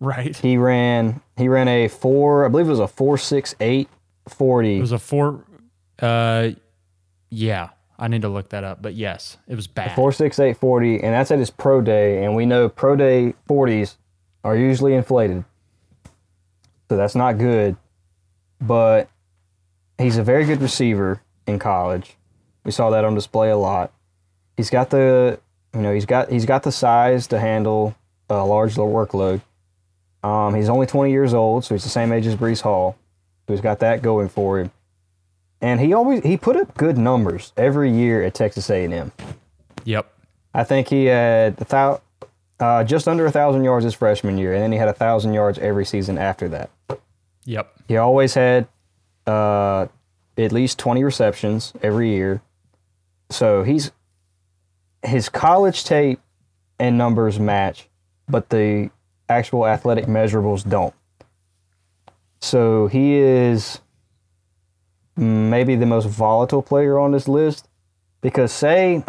Right. 0.00 0.34
He 0.34 0.56
ran 0.56 1.20
he 1.36 1.48
ran 1.48 1.68
a 1.68 1.88
four 1.88 2.46
I 2.46 2.48
believe 2.48 2.68
it 2.68 2.70
was 2.70 2.80
a 2.80 2.88
four 2.88 3.18
six 3.18 3.54
eight 3.60 3.90
forty. 4.28 4.78
It 4.78 4.80
was 4.80 4.92
a 4.92 4.98
four. 4.98 5.44
Uh, 5.98 6.50
yeah, 7.30 7.70
I 7.98 8.08
need 8.08 8.22
to 8.22 8.28
look 8.28 8.50
that 8.50 8.64
up. 8.64 8.80
But 8.80 8.94
yes, 8.94 9.36
it 9.48 9.54
was 9.56 9.66
bad. 9.66 9.90
Eight 9.90 9.94
forty, 10.56 10.94
and 11.02 11.12
that's 11.14 11.30
at 11.30 11.38
his 11.38 11.50
pro 11.50 11.80
day, 11.80 12.24
and 12.24 12.34
we 12.36 12.46
know 12.46 12.68
pro 12.68 12.96
day 12.96 13.34
forties 13.46 13.96
are 14.44 14.56
usually 14.56 14.94
inflated, 14.94 15.44
so 16.88 16.96
that's 16.96 17.14
not 17.14 17.38
good. 17.38 17.76
But 18.60 19.08
he's 19.98 20.16
a 20.16 20.22
very 20.22 20.44
good 20.44 20.62
receiver 20.62 21.20
in 21.46 21.58
college. 21.58 22.16
We 22.64 22.72
saw 22.72 22.90
that 22.90 23.04
on 23.04 23.14
display 23.14 23.50
a 23.50 23.56
lot. 23.56 23.92
He's 24.56 24.70
got 24.70 24.90
the 24.90 25.40
you 25.74 25.80
know 25.80 25.92
he's 25.92 26.06
got 26.06 26.30
he's 26.30 26.46
got 26.46 26.62
the 26.62 26.72
size 26.72 27.26
to 27.28 27.38
handle 27.38 27.94
a 28.30 28.44
large 28.44 28.74
workload. 28.74 29.40
Um, 30.22 30.54
he's 30.54 30.68
only 30.68 30.86
twenty 30.86 31.12
years 31.12 31.34
old, 31.34 31.64
so 31.64 31.74
he's 31.74 31.84
the 31.84 31.90
same 31.90 32.12
age 32.12 32.26
as 32.26 32.36
Breece 32.36 32.62
Hall. 32.62 32.96
So 33.48 33.54
he's 33.54 33.62
got 33.62 33.78
that 33.78 34.02
going 34.02 34.28
for 34.28 34.60
him. 34.60 34.70
And 35.62 35.80
he 35.80 35.94
always 35.94 36.22
he 36.22 36.36
put 36.36 36.54
up 36.54 36.76
good 36.76 36.98
numbers 36.98 37.54
every 37.56 37.90
year 37.90 38.22
at 38.22 38.34
Texas 38.34 38.68
A&M. 38.68 39.10
Yep. 39.84 40.12
I 40.52 40.64
think 40.64 40.88
he 40.88 41.06
had 41.06 41.58
a 41.58 41.64
thou, 41.64 42.00
uh, 42.60 42.84
just 42.84 43.08
under 43.08 43.24
a 43.24 43.32
thousand 43.32 43.64
yards 43.64 43.84
his 43.84 43.94
freshman 43.94 44.36
year, 44.36 44.52
and 44.52 44.62
then 44.62 44.70
he 44.70 44.76
had 44.76 44.88
a 44.88 44.92
thousand 44.92 45.32
yards 45.32 45.58
every 45.58 45.86
season 45.86 46.18
after 46.18 46.46
that. 46.50 46.70
Yep. 47.46 47.72
He 47.88 47.96
always 47.96 48.34
had 48.34 48.68
uh, 49.26 49.86
at 50.36 50.52
least 50.52 50.78
twenty 50.78 51.02
receptions 51.02 51.72
every 51.82 52.10
year. 52.10 52.42
So 53.30 53.62
he's 53.62 53.92
his 55.02 55.30
college 55.30 55.84
tape 55.84 56.20
and 56.78 56.98
numbers 56.98 57.40
match, 57.40 57.88
but 58.28 58.50
the 58.50 58.90
actual 59.26 59.66
athletic 59.66 60.04
measurables 60.04 60.68
don't. 60.68 60.94
So 62.40 62.86
he 62.86 63.16
is 63.16 63.80
maybe 65.16 65.74
the 65.74 65.86
most 65.86 66.06
volatile 66.06 66.62
player 66.62 66.98
on 66.98 67.12
this 67.12 67.26
list 67.26 67.68
because 68.20 68.52
say 68.52 69.04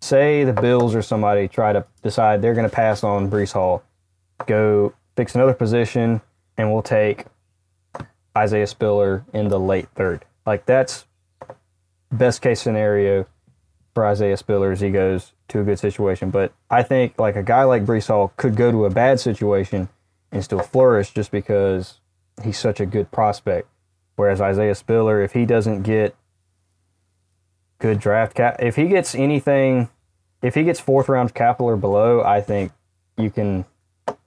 say 0.00 0.44
the 0.44 0.52
Bills 0.52 0.94
or 0.94 1.00
somebody 1.00 1.48
try 1.48 1.72
to 1.72 1.84
decide 2.02 2.42
they're 2.42 2.54
going 2.54 2.68
to 2.68 2.74
pass 2.74 3.02
on 3.02 3.30
Breece 3.30 3.52
Hall, 3.52 3.82
go 4.46 4.92
fix 5.16 5.34
another 5.34 5.54
position, 5.54 6.20
and 6.58 6.70
we'll 6.70 6.82
take 6.82 7.24
Isaiah 8.36 8.66
Spiller 8.66 9.24
in 9.32 9.48
the 9.48 9.58
late 9.58 9.88
third. 9.94 10.24
Like 10.44 10.66
that's 10.66 11.06
best 12.12 12.42
case 12.42 12.60
scenario 12.60 13.26
for 13.94 14.06
Isaiah 14.06 14.36
Spiller 14.36 14.72
as 14.72 14.80
he 14.80 14.90
goes 14.90 15.32
to 15.48 15.60
a 15.60 15.64
good 15.64 15.78
situation. 15.78 16.30
But 16.30 16.52
I 16.68 16.82
think 16.82 17.18
like 17.18 17.36
a 17.36 17.42
guy 17.42 17.64
like 17.64 17.84
Breece 17.84 18.08
Hall 18.08 18.32
could 18.36 18.56
go 18.56 18.70
to 18.70 18.84
a 18.84 18.90
bad 18.90 19.20
situation 19.20 19.88
and 20.34 20.44
still 20.44 20.58
flourish 20.58 21.12
just 21.12 21.30
because 21.30 22.00
he's 22.42 22.58
such 22.58 22.80
a 22.80 22.86
good 22.86 23.10
prospect. 23.10 23.68
Whereas 24.16 24.40
Isaiah 24.40 24.74
Spiller, 24.74 25.22
if 25.22 25.32
he 25.32 25.46
doesn't 25.46 25.82
get 25.82 26.14
good 27.78 28.00
draft 28.00 28.34
cap, 28.34 28.56
if 28.58 28.76
he 28.76 28.88
gets 28.88 29.14
anything, 29.14 29.88
if 30.42 30.54
he 30.54 30.64
gets 30.64 30.80
fourth 30.80 31.08
round 31.08 31.34
capital 31.34 31.68
or 31.68 31.76
below, 31.76 32.22
I 32.22 32.40
think 32.40 32.72
you 33.16 33.30
can 33.30 33.64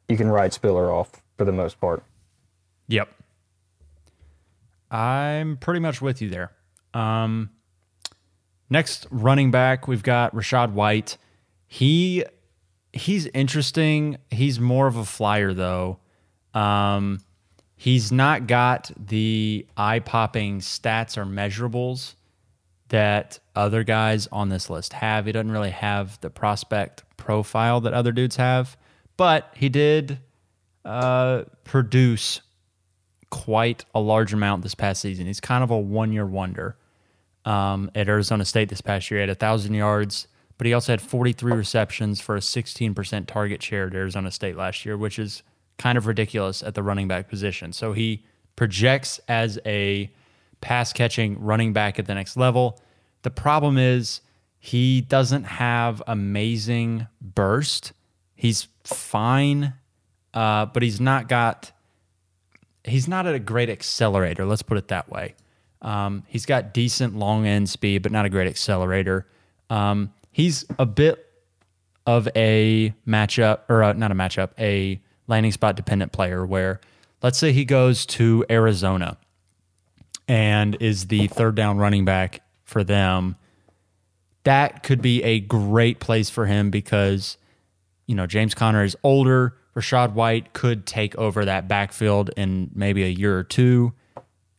you 0.07 0.17
can 0.17 0.29
write 0.29 0.53
Spiller 0.53 0.89
off 0.89 1.11
for 1.37 1.45
the 1.45 1.51
most 1.51 1.79
part. 1.79 2.03
Yep. 2.87 3.09
I'm 4.89 5.57
pretty 5.57 5.81
much 5.81 6.01
with 6.01 6.21
you 6.21 6.29
there. 6.29 6.51
Um, 6.93 7.49
next 8.69 9.05
running 9.11 9.51
back, 9.51 9.87
we've 9.87 10.03
got 10.03 10.33
Rachaad 10.33 10.71
White. 10.71 11.17
He 11.67 12.23
he's 12.97 13.27
interesting. 13.27 14.17
He's 14.31 14.59
more 14.59 14.87
of 14.87 14.95
a 14.95 15.05
flyer 15.05 15.53
though. 15.53 15.99
Um, 16.53 17.19
he's 17.75 18.11
not 18.11 18.47
got 18.47 18.91
the 18.97 19.65
eye 19.77 19.99
popping 19.99 20.59
stats 20.59 21.17
or 21.17 21.25
measurables 21.25 22.15
that 22.89 23.39
other 23.55 23.83
guys 23.83 24.27
on 24.31 24.49
this 24.49 24.69
list 24.69 24.93
have. 24.93 25.25
He 25.25 25.31
doesn't 25.31 25.51
really 25.51 25.71
have 25.71 26.19
the 26.21 26.29
prospect 26.29 27.03
profile 27.17 27.81
that 27.81 27.93
other 27.93 28.11
dudes 28.11 28.37
have, 28.37 28.77
but 29.17 29.51
he 29.55 29.69
did 29.69 30.19
uh, 30.85 31.43
produce 31.63 32.41
quite 33.29 33.83
a 33.93 33.99
large 33.99 34.33
amount 34.33 34.63
this 34.63 34.75
past 34.75 35.01
season. 35.01 35.27
He's 35.27 35.41
kind 35.41 35.63
of 35.63 35.71
a 35.71 35.77
one 35.77 36.11
year 36.11 36.25
wonder. 36.25 36.77
Um, 37.45 37.89
at 37.95 38.09
Arizona 38.09 38.43
State 38.43 38.67
this 38.67 38.81
past 38.81 39.09
year, 39.09 39.19
he 39.19 39.21
had 39.21 39.29
a 39.29 39.35
thousand 39.35 39.73
yards, 39.73 40.27
but 40.57 40.67
he 40.67 40.73
also 40.73 40.93
had 40.93 41.01
43 41.01 41.53
receptions 41.53 42.19
for 42.19 42.35
a 42.35 42.39
16% 42.39 43.27
target 43.27 43.61
share 43.61 43.87
at 43.87 43.93
Arizona 43.93 44.31
State 44.31 44.55
last 44.55 44.85
year, 44.85 44.97
which 44.97 45.19
is 45.19 45.43
kind 45.77 45.97
of 45.97 46.07
ridiculous 46.07 46.63
at 46.63 46.73
the 46.73 46.83
running 46.83 47.07
back 47.07 47.29
position. 47.29 47.73
So 47.73 47.93
he 47.93 48.23
projects 48.55 49.19
as 49.27 49.59
a 49.65 50.11
pass 50.61 50.91
catching 50.91 51.39
running 51.39 51.73
back 51.73 51.99
at 51.99 52.07
the 52.07 52.15
next 52.15 52.35
level. 52.37 52.81
The 53.21 53.29
problem 53.29 53.77
is 53.77 54.21
he 54.59 55.01
doesn't 55.01 55.43
have 55.43 56.01
amazing 56.07 57.07
burst. 57.21 57.93
He's 58.35 58.67
fine 58.83 59.73
uh, 60.37 60.67
but 60.67 60.83
he's 60.83 61.01
not 61.01 61.27
got. 61.27 61.71
He's 62.83 63.07
not 63.07 63.25
at 63.25 63.33
a 63.33 63.39
great 63.39 63.71
accelerator. 63.71 64.45
Let's 64.45 64.61
put 64.61 64.77
it 64.77 64.87
that 64.89 65.09
way. 65.09 65.33
Um, 65.81 66.23
he's 66.27 66.45
got 66.45 66.75
decent 66.75 67.17
long 67.17 67.47
end 67.47 67.69
speed, 67.69 68.03
but 68.03 68.11
not 68.11 68.25
a 68.25 68.29
great 68.29 68.47
accelerator. 68.47 69.25
Um, 69.71 70.13
he's 70.37 70.63
a 70.77 70.85
bit 70.85 71.25
of 72.05 72.29
a 72.35 72.93
matchup, 73.07 73.61
or 73.67 73.81
a, 73.81 73.93
not 73.95 74.11
a 74.11 74.13
matchup, 74.13 74.51
a 74.59 75.01
landing 75.25 75.51
spot 75.51 75.75
dependent 75.75 76.11
player. 76.11 76.45
Where, 76.45 76.79
let's 77.23 77.39
say 77.39 77.51
he 77.51 77.65
goes 77.65 78.05
to 78.05 78.45
Arizona 78.47 79.17
and 80.27 80.77
is 80.79 81.07
the 81.07 81.25
third 81.27 81.55
down 81.55 81.79
running 81.79 82.05
back 82.05 82.41
for 82.65 82.83
them. 82.83 83.35
That 84.43 84.83
could 84.83 85.01
be 85.01 85.23
a 85.23 85.39
great 85.39 85.99
place 85.99 86.29
for 86.29 86.45
him 86.45 86.69
because, 86.69 87.37
you 88.05 88.13
know, 88.13 88.27
James 88.27 88.53
Conner 88.53 88.83
is 88.83 88.95
older. 89.03 89.57
Rachaad 89.75 90.13
White 90.13 90.53
could 90.53 90.85
take 90.85 91.15
over 91.15 91.45
that 91.45 91.67
backfield 91.67 92.29
in 92.37 92.69
maybe 92.75 93.03
a 93.03 93.09
year 93.09 93.37
or 93.37 93.43
two. 93.43 93.91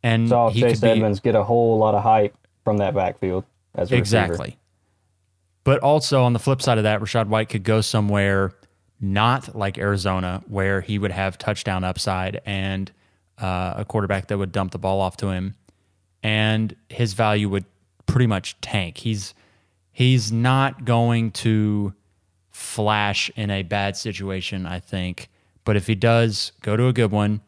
And 0.03 0.29
Saw 0.29 0.51
he 0.51 0.61
Chase 0.61 0.72
could 0.72 0.81
be, 0.83 0.91
Edmonds 0.91 1.20
get 1.20 1.37
a 1.37 1.45
whole 1.45 1.79
lot 1.79 1.95
of 1.95 2.03
hype 2.03 2.37
from 2.64 2.79
that 2.79 2.95
backfield 2.95 3.45
as 3.76 3.93
a 3.93 4.01
receiver. 4.01 4.58
But 5.69 5.81
also 5.81 6.23
on 6.23 6.33
the 6.33 6.39
flip 6.39 6.62
side 6.62 6.79
of 6.79 6.85
that, 6.85 6.99
Rachaad 6.99 7.27
White 7.27 7.51
could 7.51 7.62
go 7.62 7.83
somewhere 7.83 8.55
not 9.03 9.55
like 9.55 9.77
Arizona, 9.77 10.43
where 10.49 10.81
he 10.81 10.99
would 10.99 11.11
have 11.11 11.37
touchdown 11.37 11.85
upside 11.85 12.41
and 12.47 12.91
uh, 13.37 13.75
a 13.77 13.85
quarterback 13.85 14.29
that 14.29 14.39
would 14.39 14.51
dump 14.51 14.73
the 14.73 14.79
ball 14.79 15.03
off 15.03 15.19
to 15.19 15.29
him, 15.29 15.57
and 16.23 16.75
his 16.89 17.12
value 17.12 17.51
would 17.51 17.66
pretty 18.07 18.27
much 18.27 18.59
tank. 18.62 18.97
He's 18.97 19.35
he's 19.93 20.33
not 20.33 20.87
going 20.87 21.33
to 21.33 21.93
flash 22.51 23.31
in 23.37 23.51
a 23.51 23.62
bad 23.62 23.95
situation, 23.95 24.64
I 24.64 24.81
think. 24.81 25.29
But 25.66 25.77
if 25.77 25.87
he 25.87 25.95
does 25.95 26.53
go 26.62 26.79
to 26.79 26.87
a 26.87 26.95
good 26.95 27.11
one, 27.11 27.43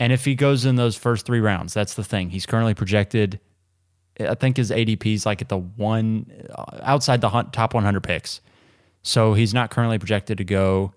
and 0.00 0.10
if 0.10 0.24
he 0.24 0.34
goes 0.34 0.64
in 0.64 0.76
those 0.76 0.96
first 0.96 1.26
three 1.26 1.40
rounds, 1.40 1.74
that's 1.74 1.92
the 1.92 2.02
thing. 2.02 2.30
He's 2.30 2.46
currently 2.46 2.72
projected 2.72 3.40
I 4.20 4.34
think 4.34 4.56
his 4.56 4.70
ADP 4.70 5.14
is 5.14 5.26
like 5.26 5.42
at 5.42 5.48
the 5.48 5.58
one 5.58 6.30
uh, 6.50 6.78
outside 6.82 7.20
the 7.20 7.28
top 7.52 7.74
100 7.74 8.02
picks. 8.02 8.40
So 9.02 9.34
he's 9.34 9.54
not 9.54 9.70
currently 9.70 9.98
projected 9.98 10.38
to 10.38 10.44
go 10.44 10.92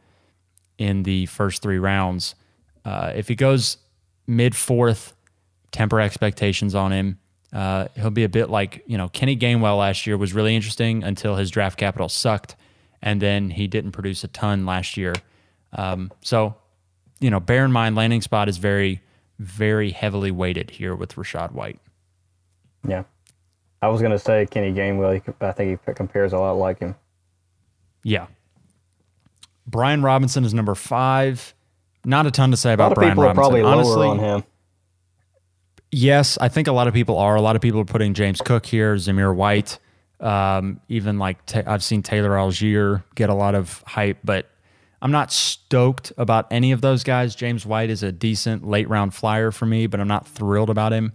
in 0.78 1.03
the 1.03 1.28
first 1.28 1.61
three 1.61 1.78
rounds. 1.80 2.36
Uh, 2.84 3.13
if 3.15 3.28
he 3.28 3.36
goes 3.36 3.78
mid 4.28 4.55
fourth, 4.55 5.13
temper 5.72 5.99
expectations 5.99 6.76
on 6.76 6.91
him. 6.91 7.17
Uh, 7.53 7.88
he'll 7.95 8.11
be 8.11 8.24
a 8.24 8.30
bit 8.30 8.49
like 8.49 8.84
you 8.88 8.97
know 8.97 9.09
Kenny 9.09 9.36
Gainwell 9.36 9.78
last 9.78 10.07
year 10.07 10.17
was 10.17 10.34
really 10.34 10.55
interesting 10.55 11.03
until 11.03 11.36
his 11.36 11.51
draft 11.51 11.78
capital 11.78 12.07
sucked, 12.07 12.55
and 13.01 13.22
then 13.22 13.49
he 13.49 13.67
didn't 13.67 13.91
produce 13.91 14.24
a 14.24 14.30
ton 14.30 14.65
last 14.65 14.95
year. 14.95 15.13
Um, 15.74 16.11
so 16.22 16.55
you 17.19 17.30
know, 17.30 17.39
bear 17.39 17.65
in 17.65 17.72
mind 17.72 17.95
landing 17.95 18.22
spot 18.22 18.47
is 18.49 18.57
very, 18.57 19.01
very 19.39 19.91
heavily 19.91 20.32
weighted 20.32 20.72
here 20.72 20.95
with 20.95 21.15
Rachaad 21.15 21.51
White. 21.51 21.80
Yeah. 22.88 23.03
I 23.82 23.88
was 23.88 23.99
going 24.01 24.11
to 24.11 24.19
say 24.19 24.45
Kenny 24.45 24.71
Gainwell. 24.73 25.13
He, 25.25 25.34
I 25.45 25.51
think 25.51 25.79
he 25.86 25.93
compares 25.93 26.34
a 26.34 26.38
lot 26.38 26.53
like 26.53 26.79
him. 26.79 26.95
Yeah. 28.03 28.27
Brian 29.67 30.01
Robinson 30.01 30.43
is 30.43 30.53
number 30.53 30.75
five. 30.75 31.53
Not 32.05 32.25
a 32.25 32.32
ton 32.32 32.51
to 32.51 32.57
say 32.57 32.73
A 32.73 32.75
lot 32.75 32.75
about 32.75 32.91
of 32.91 32.95
Brian 32.95 33.11
people 33.11 33.23
are 33.23 33.27
Robinson. 33.27 33.41
probably 33.41 33.61
Honestly, 33.61 34.07
on 34.07 34.19
him. 34.19 34.43
yes, 35.91 36.38
I 36.39 36.49
think 36.49 36.67
a 36.67 36.71
lot 36.71 36.88
of 36.88 36.93
people 36.93 37.17
are. 37.17 37.36
A 37.36 37.41
lot 37.41 37.55
of 37.55 37.61
people 37.61 37.79
are 37.79 37.86
putting 37.86 38.13
James 38.13 38.41
Cook 38.41 38.65
here, 38.65 38.95
Zamir 38.95 39.36
White. 39.36 39.77
Um, 40.19 40.79
even 40.88 41.17
like 41.17 41.38
I've 41.67 41.84
seen 41.84 42.03
Taylor 42.03 42.32
Allgeier 42.32 43.03
get 43.15 43.29
a 43.29 43.34
lot 43.34 43.55
of 43.55 43.84
hype, 43.88 44.19
but 44.23 44.47
I'm 45.01 45.11
not 45.11 45.32
stoked 45.32 46.11
about 46.17 46.47
any 46.51 46.71
of 46.71 46.82
those 46.82 47.03
guys. 47.03 47.34
James 47.36 47.65
White 47.65 47.89
is 47.89 48.03
a 48.03 48.11
decent 48.11 48.67
late 48.67 48.88
round 48.89 49.13
flyer 49.15 49.49
for 49.51 49.65
me, 49.65 49.88
but 49.88 49.99
I'm 49.99 50.07
not 50.07 50.27
thrilled 50.27 50.69
about 50.69 50.93
him. 50.93 51.13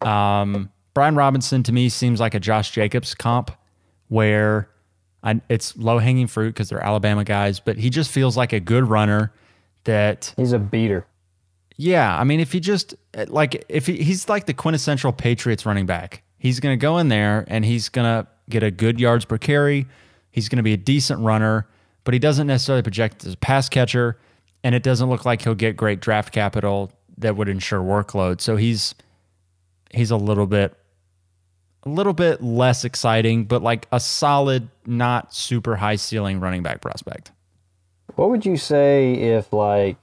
Um, 0.00 0.70
Brian 0.94 1.14
Robinson 1.14 1.62
to 1.64 1.72
me 1.72 1.88
seems 1.88 2.20
like 2.20 2.34
a 2.34 2.40
Josh 2.40 2.70
Jacobs 2.70 3.14
comp 3.14 3.50
where 4.08 4.68
I, 5.22 5.40
it's 5.48 5.76
low 5.76 5.98
hanging 5.98 6.26
fruit 6.26 6.54
because 6.54 6.68
they're 6.68 6.84
Alabama 6.84 7.24
guys, 7.24 7.60
but 7.60 7.76
he 7.76 7.90
just 7.90 8.10
feels 8.10 8.36
like 8.36 8.52
a 8.52 8.60
good 8.60 8.88
runner 8.88 9.32
that 9.84 10.32
He's 10.36 10.52
a 10.52 10.58
beater. 10.58 11.06
yeah, 11.76 12.18
I 12.18 12.24
mean, 12.24 12.40
if 12.40 12.52
he 12.52 12.60
just 12.60 12.94
like 13.28 13.64
if 13.68 13.86
he, 13.86 14.02
he's 14.02 14.28
like 14.28 14.46
the 14.46 14.54
quintessential 14.54 15.12
Patriots 15.12 15.64
running 15.66 15.86
back, 15.86 16.22
he's 16.38 16.60
going 16.60 16.78
to 16.78 16.80
go 16.80 16.98
in 16.98 17.08
there 17.08 17.44
and 17.48 17.64
he's 17.64 17.88
going 17.88 18.04
to 18.06 18.28
get 18.48 18.62
a 18.62 18.70
good 18.70 18.98
yards 18.98 19.24
per 19.24 19.38
carry. 19.38 19.86
He's 20.30 20.48
going 20.48 20.58
to 20.58 20.62
be 20.62 20.72
a 20.72 20.78
decent 20.78 21.20
runner, 21.20 21.66
but 22.04 22.14
he 22.14 22.20
doesn't 22.20 22.46
necessarily 22.46 22.82
project 22.82 23.24
as 23.24 23.34
a 23.34 23.36
pass 23.36 23.68
catcher, 23.68 24.18
and 24.64 24.74
it 24.74 24.82
doesn't 24.82 25.08
look 25.08 25.24
like 25.24 25.42
he'll 25.42 25.54
get 25.54 25.76
great 25.76 26.00
draft 26.00 26.32
capital 26.32 26.92
that 27.18 27.36
would 27.36 27.48
ensure 27.48 27.80
workload. 27.80 28.40
So 28.40 28.56
he's 28.56 28.94
he's 29.92 30.10
a 30.10 30.16
little 30.16 30.46
bit 30.46 30.74
a 31.84 31.88
little 31.88 32.12
bit 32.12 32.42
less 32.42 32.84
exciting, 32.84 33.44
but 33.44 33.62
like 33.62 33.86
a 33.92 34.00
solid, 34.00 34.68
not 34.84 35.32
super 35.32 35.76
high 35.76 35.96
ceiling 35.96 36.40
running 36.40 36.62
back 36.62 36.80
prospect. 36.80 37.30
What 38.16 38.30
would 38.30 38.44
you 38.44 38.56
say 38.56 39.14
if 39.14 39.52
like 39.52 39.96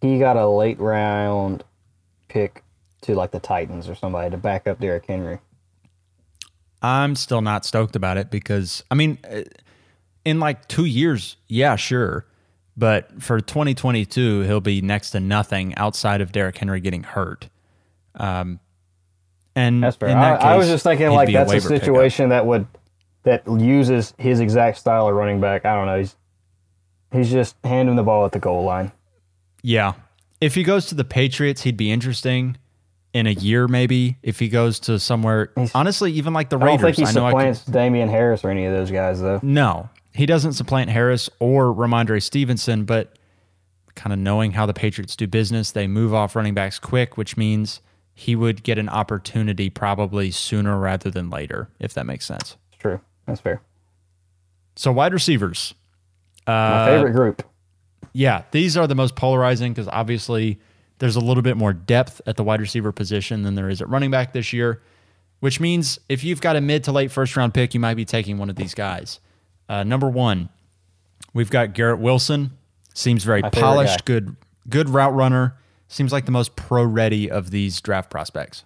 he 0.00 0.18
got 0.18 0.36
a 0.36 0.46
late 0.46 0.78
round 0.78 1.64
pick 2.28 2.62
to 3.02 3.14
like 3.14 3.30
the 3.30 3.40
Titans 3.40 3.88
or 3.88 3.94
somebody 3.94 4.30
to 4.30 4.36
back 4.36 4.66
up 4.66 4.80
Derrick 4.80 5.06
Henry? 5.06 5.38
I'm 6.82 7.16
still 7.16 7.40
not 7.40 7.64
stoked 7.64 7.96
about 7.96 8.18
it 8.18 8.30
because 8.30 8.84
I 8.90 8.94
mean, 8.94 9.18
uh, 9.28 9.42
in 10.24 10.38
like 10.38 10.68
two 10.68 10.84
years, 10.84 11.36
yeah, 11.48 11.76
sure, 11.76 12.26
but 12.76 13.22
for 13.22 13.40
2022, 13.40 14.42
he'll 14.42 14.60
be 14.60 14.82
next 14.82 15.10
to 15.10 15.20
nothing 15.20 15.74
outside 15.76 16.20
of 16.20 16.32
Derrick 16.32 16.58
Henry 16.58 16.80
getting 16.80 17.04
hurt. 17.04 17.48
Um, 18.16 18.60
and 19.54 19.82
That's 19.82 19.96
fair. 19.96 20.10
I, 20.10 20.12
that 20.14 20.42
I 20.42 20.56
was 20.56 20.68
just 20.68 20.84
thinking 20.84 21.08
like 21.10 21.32
that's 21.32 21.50
a 21.50 21.54
pickup. 21.56 21.68
situation 21.68 22.28
that 22.30 22.46
would 22.46 22.66
that 23.22 23.42
uses 23.48 24.14
his 24.18 24.40
exact 24.40 24.78
style 24.78 25.08
of 25.08 25.14
running 25.14 25.40
back. 25.40 25.64
I 25.64 25.74
don't 25.74 25.86
know. 25.86 25.98
He's 25.98 26.16
he's 27.12 27.30
just 27.30 27.56
handing 27.64 27.96
the 27.96 28.02
ball 28.02 28.24
at 28.26 28.32
the 28.32 28.38
goal 28.38 28.64
line. 28.64 28.92
Yeah, 29.62 29.94
if 30.40 30.54
he 30.54 30.62
goes 30.62 30.86
to 30.86 30.94
the 30.94 31.04
Patriots, 31.04 31.62
he'd 31.62 31.76
be 31.76 31.90
interesting. 31.90 32.56
In 33.12 33.26
a 33.26 33.30
year, 33.30 33.66
maybe 33.66 34.18
if 34.22 34.38
he 34.38 34.50
goes 34.50 34.78
to 34.80 34.98
somewhere, 34.98 35.50
honestly, 35.74 36.12
even 36.12 36.34
like 36.34 36.50
the 36.50 36.58
Raiders, 36.58 36.80
I 36.80 36.82
don't 36.82 36.94
think 36.96 37.08
he 37.08 37.14
know 37.14 37.24
I 37.24 37.30
could- 37.32 37.56
supplants 37.56 37.64
Damien 37.64 38.10
Harris 38.10 38.44
or 38.44 38.50
any 38.50 38.66
of 38.66 38.74
those 38.74 38.90
guys 38.90 39.22
though. 39.22 39.40
No, 39.42 39.88
he 40.12 40.26
doesn't 40.26 40.52
supplant 40.52 40.90
Harris 40.90 41.30
or 41.40 41.72
Rhamondre 41.74 42.22
Stevenson, 42.22 42.84
but 42.84 43.18
kind 43.94 44.12
of 44.12 44.18
knowing 44.18 44.52
how 44.52 44.66
the 44.66 44.74
Patriots 44.74 45.16
do 45.16 45.26
business, 45.26 45.70
they 45.70 45.86
move 45.86 46.12
off 46.12 46.36
running 46.36 46.52
backs 46.52 46.78
quick, 46.78 47.16
which 47.16 47.38
means 47.38 47.80
he 48.18 48.34
would 48.34 48.62
get 48.62 48.78
an 48.78 48.88
opportunity 48.88 49.68
probably 49.68 50.30
sooner 50.30 50.78
rather 50.78 51.10
than 51.10 51.28
later, 51.28 51.68
if 51.78 51.92
that 51.94 52.06
makes 52.06 52.24
sense. 52.24 52.56
It's 52.72 52.80
true. 52.80 52.98
That's 53.26 53.40
fair. 53.42 53.60
So, 54.74 54.90
wide 54.90 55.12
receivers. 55.12 55.74
My 56.46 56.52
Uh, 56.54 56.86
favorite 56.86 57.12
group. 57.12 57.42
Yeah, 58.14 58.44
these 58.52 58.74
are 58.76 58.86
the 58.86 58.94
most 58.94 59.16
polarizing 59.16 59.72
because 59.74 59.86
obviously 59.88 60.58
there's 60.98 61.16
a 61.16 61.20
little 61.20 61.42
bit 61.42 61.58
more 61.58 61.74
depth 61.74 62.22
at 62.26 62.36
the 62.36 62.42
wide 62.44 62.60
receiver 62.60 62.90
position 62.90 63.42
than 63.42 63.54
there 63.54 63.68
is 63.68 63.82
at 63.82 63.88
running 63.90 64.10
back 64.10 64.32
this 64.32 64.52
year, 64.54 64.80
which 65.40 65.60
means 65.60 65.98
if 66.08 66.24
you've 66.24 66.40
got 66.40 66.56
a 66.56 66.60
mid 66.62 66.84
to 66.84 66.92
late 66.92 67.10
first 67.10 67.36
round 67.36 67.52
pick, 67.52 67.74
you 67.74 67.80
might 67.80 67.94
be 67.94 68.06
taking 68.06 68.38
one 68.38 68.48
of 68.48 68.56
these 68.56 68.72
guys. 68.74 69.20
Uh, 69.68 69.84
number 69.84 70.08
one, 70.08 70.48
we've 71.34 71.50
got 71.50 71.74
Garrett 71.74 71.98
Wilson. 71.98 72.52
Seems 72.94 73.24
very 73.24 73.42
My 73.42 73.50
polished, 73.50 74.06
good, 74.06 74.36
good 74.70 74.88
route 74.88 75.14
runner. 75.14 75.54
Seems 75.88 76.12
like 76.12 76.24
the 76.24 76.32
most 76.32 76.56
pro 76.56 76.84
ready 76.84 77.30
of 77.30 77.50
these 77.50 77.80
draft 77.80 78.10
prospects. 78.10 78.64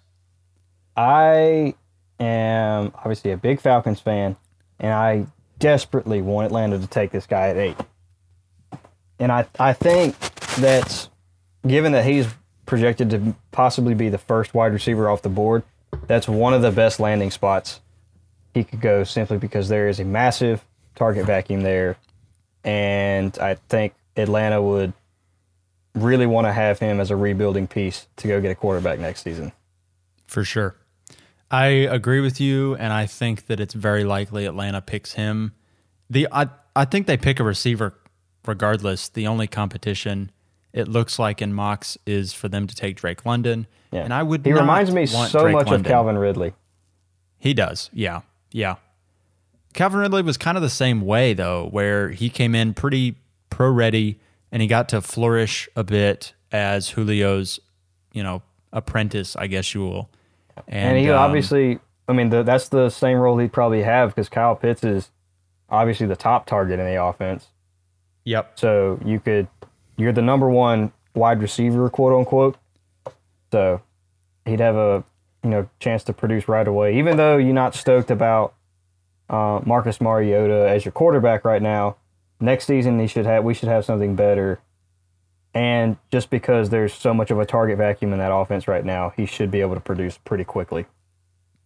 I 0.96 1.74
am 2.18 2.92
obviously 2.96 3.30
a 3.32 3.36
big 3.36 3.60
Falcons 3.60 4.00
fan, 4.00 4.36
and 4.78 4.92
I 4.92 5.26
desperately 5.58 6.22
want 6.22 6.46
Atlanta 6.46 6.78
to 6.78 6.86
take 6.86 7.10
this 7.10 7.26
guy 7.26 7.48
at 7.48 7.56
eight. 7.56 7.76
And 9.18 9.30
I, 9.30 9.46
I 9.58 9.74
think 9.74 10.18
that's 10.56 11.10
given 11.66 11.92
that 11.92 12.04
he's 12.04 12.26
projected 12.66 13.10
to 13.10 13.34
possibly 13.50 13.94
be 13.94 14.08
the 14.08 14.18
first 14.18 14.54
wide 14.54 14.72
receiver 14.72 15.08
off 15.08 15.22
the 15.22 15.28
board, 15.28 15.62
that's 16.06 16.28
one 16.28 16.54
of 16.54 16.62
the 16.62 16.70
best 16.70 17.00
landing 17.00 17.30
spots 17.30 17.80
he 18.54 18.64
could 18.64 18.80
go 18.80 19.04
simply 19.04 19.38
because 19.38 19.68
there 19.68 19.88
is 19.88 20.00
a 20.00 20.04
massive 20.04 20.64
target 20.94 21.26
vacuum 21.26 21.62
there. 21.62 21.96
And 22.64 23.36
I 23.38 23.54
think 23.68 23.94
Atlanta 24.16 24.62
would 24.62 24.92
really 25.94 26.26
want 26.26 26.46
to 26.46 26.52
have 26.52 26.78
him 26.78 27.00
as 27.00 27.10
a 27.10 27.16
rebuilding 27.16 27.66
piece 27.66 28.06
to 28.16 28.28
go 28.28 28.40
get 28.40 28.50
a 28.50 28.54
quarterback 28.54 28.98
next 28.98 29.22
season. 29.22 29.52
For 30.26 30.44
sure. 30.44 30.76
I 31.50 31.66
agree 31.66 32.20
with 32.20 32.40
you, 32.40 32.76
and 32.76 32.92
I 32.92 33.06
think 33.06 33.46
that 33.46 33.58
it's 33.58 33.74
very 33.74 34.04
likely 34.04 34.46
Atlanta 34.46 34.80
picks 34.80 35.14
him. 35.14 35.52
The 36.08 36.28
I 36.30 36.48
I 36.76 36.84
think 36.84 37.06
they 37.06 37.16
pick 37.16 37.40
a 37.40 37.44
receiver 37.44 37.94
regardless. 38.46 39.08
The 39.08 39.26
only 39.26 39.48
competition 39.48 40.30
it 40.72 40.86
looks 40.86 41.18
like 41.18 41.42
in 41.42 41.52
mocks 41.52 41.98
is 42.06 42.32
for 42.32 42.48
them 42.48 42.68
to 42.68 42.74
take 42.76 42.96
Drake 42.96 43.26
London. 43.26 43.66
Yeah. 43.90 44.04
And 44.04 44.14
I 44.14 44.22
would 44.22 44.46
He 44.46 44.52
reminds 44.52 44.92
me 44.92 45.06
so 45.06 45.40
Drake 45.42 45.54
much 45.54 45.66
London. 45.66 45.80
of 45.80 45.86
Calvin 45.86 46.16
Ridley. 46.18 46.52
He 47.38 47.52
does. 47.54 47.90
Yeah. 47.92 48.20
Yeah. 48.52 48.76
Calvin 49.74 49.98
Ridley 50.00 50.22
was 50.22 50.36
kind 50.36 50.56
of 50.56 50.62
the 50.62 50.70
same 50.70 51.00
way 51.00 51.34
though, 51.34 51.66
where 51.70 52.10
he 52.10 52.30
came 52.30 52.54
in 52.54 52.74
pretty 52.74 53.16
pro 53.50 53.68
ready 53.70 54.20
and 54.52 54.62
he 54.62 54.68
got 54.68 54.88
to 54.90 55.00
flourish 55.00 55.68
a 55.76 55.84
bit 55.84 56.34
as 56.52 56.88
Julio's, 56.88 57.60
you 58.12 58.22
know, 58.22 58.42
apprentice, 58.72 59.36
I 59.36 59.46
guess 59.46 59.74
you 59.74 59.82
will. 59.82 60.10
And, 60.68 60.98
he 60.98 61.10
um, 61.10 61.18
obviously, 61.18 61.78
I 62.08 62.12
mean, 62.12 62.30
the, 62.30 62.42
that's 62.42 62.68
the 62.68 62.90
same 62.90 63.18
role 63.18 63.38
he'd 63.38 63.52
probably 63.52 63.82
have 63.82 64.10
because 64.10 64.28
Kyle 64.28 64.56
Pitts 64.56 64.84
is 64.84 65.10
obviously 65.68 66.06
the 66.06 66.16
top 66.16 66.46
target 66.46 66.78
in 66.78 66.86
the 66.86 67.02
offense. 67.02 67.48
Yep. 68.24 68.58
So 68.58 69.00
you 69.04 69.20
could, 69.20 69.48
you're 69.96 70.12
the 70.12 70.22
number 70.22 70.48
one 70.48 70.92
wide 71.14 71.40
receiver, 71.40 71.88
quote 71.88 72.12
unquote. 72.12 72.56
So 73.52 73.80
he'd 74.44 74.60
have 74.60 74.76
a, 74.76 75.04
you 75.42 75.50
know, 75.50 75.68
chance 75.78 76.04
to 76.04 76.12
produce 76.12 76.48
right 76.48 76.66
away. 76.66 76.98
Even 76.98 77.16
though 77.16 77.36
you're 77.36 77.54
not 77.54 77.74
stoked 77.74 78.10
about 78.10 78.54
uh, 79.28 79.60
Marcus 79.64 80.00
Mariota 80.00 80.68
as 80.68 80.84
your 80.84 80.92
quarterback 80.92 81.44
right 81.44 81.62
now, 81.62 81.96
next 82.40 82.66
season 82.66 82.98
he 82.98 83.06
should 83.06 83.26
have, 83.26 83.44
we 83.44 83.54
should 83.54 83.68
have 83.68 83.84
something 83.84 84.16
better. 84.16 84.60
And 85.52 85.96
just 86.12 86.30
because 86.30 86.70
there's 86.70 86.94
so 86.94 87.12
much 87.12 87.30
of 87.30 87.38
a 87.38 87.44
target 87.44 87.78
vacuum 87.78 88.12
in 88.12 88.18
that 88.18 88.32
offense 88.32 88.68
right 88.68 88.84
now, 88.84 89.12
he 89.16 89.26
should 89.26 89.50
be 89.50 89.60
able 89.60 89.74
to 89.74 89.80
produce 89.80 90.16
pretty 90.18 90.44
quickly. 90.44 90.86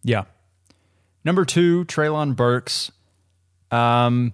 Yeah. 0.03 0.23
Number 1.23 1.45
two, 1.45 1.85
Treylon 1.85 2.35
Burks. 2.35 2.91
Um, 3.71 4.33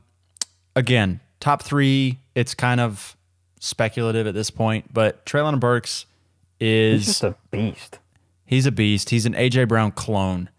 again, 0.76 1.20
top 1.40 1.64
three. 1.64 2.20
It's 2.36 2.54
kind 2.54 2.80
of 2.80 3.18
speculative 3.60 4.26
at 4.28 4.34
this 4.34 4.50
point, 4.50 4.94
but 4.94 5.26
Treylon 5.26 5.60
Burks 5.60 6.06
is 6.60 7.06
He's 7.06 7.06
just 7.08 7.24
a 7.24 7.36
beast. 7.50 8.00
He's 8.46 8.66
a 8.66 8.72
beast. 8.72 9.10
He's 9.10 9.26
an 9.26 9.34
AJ 9.34 9.68
Brown 9.68 9.92
clone. 9.92 10.50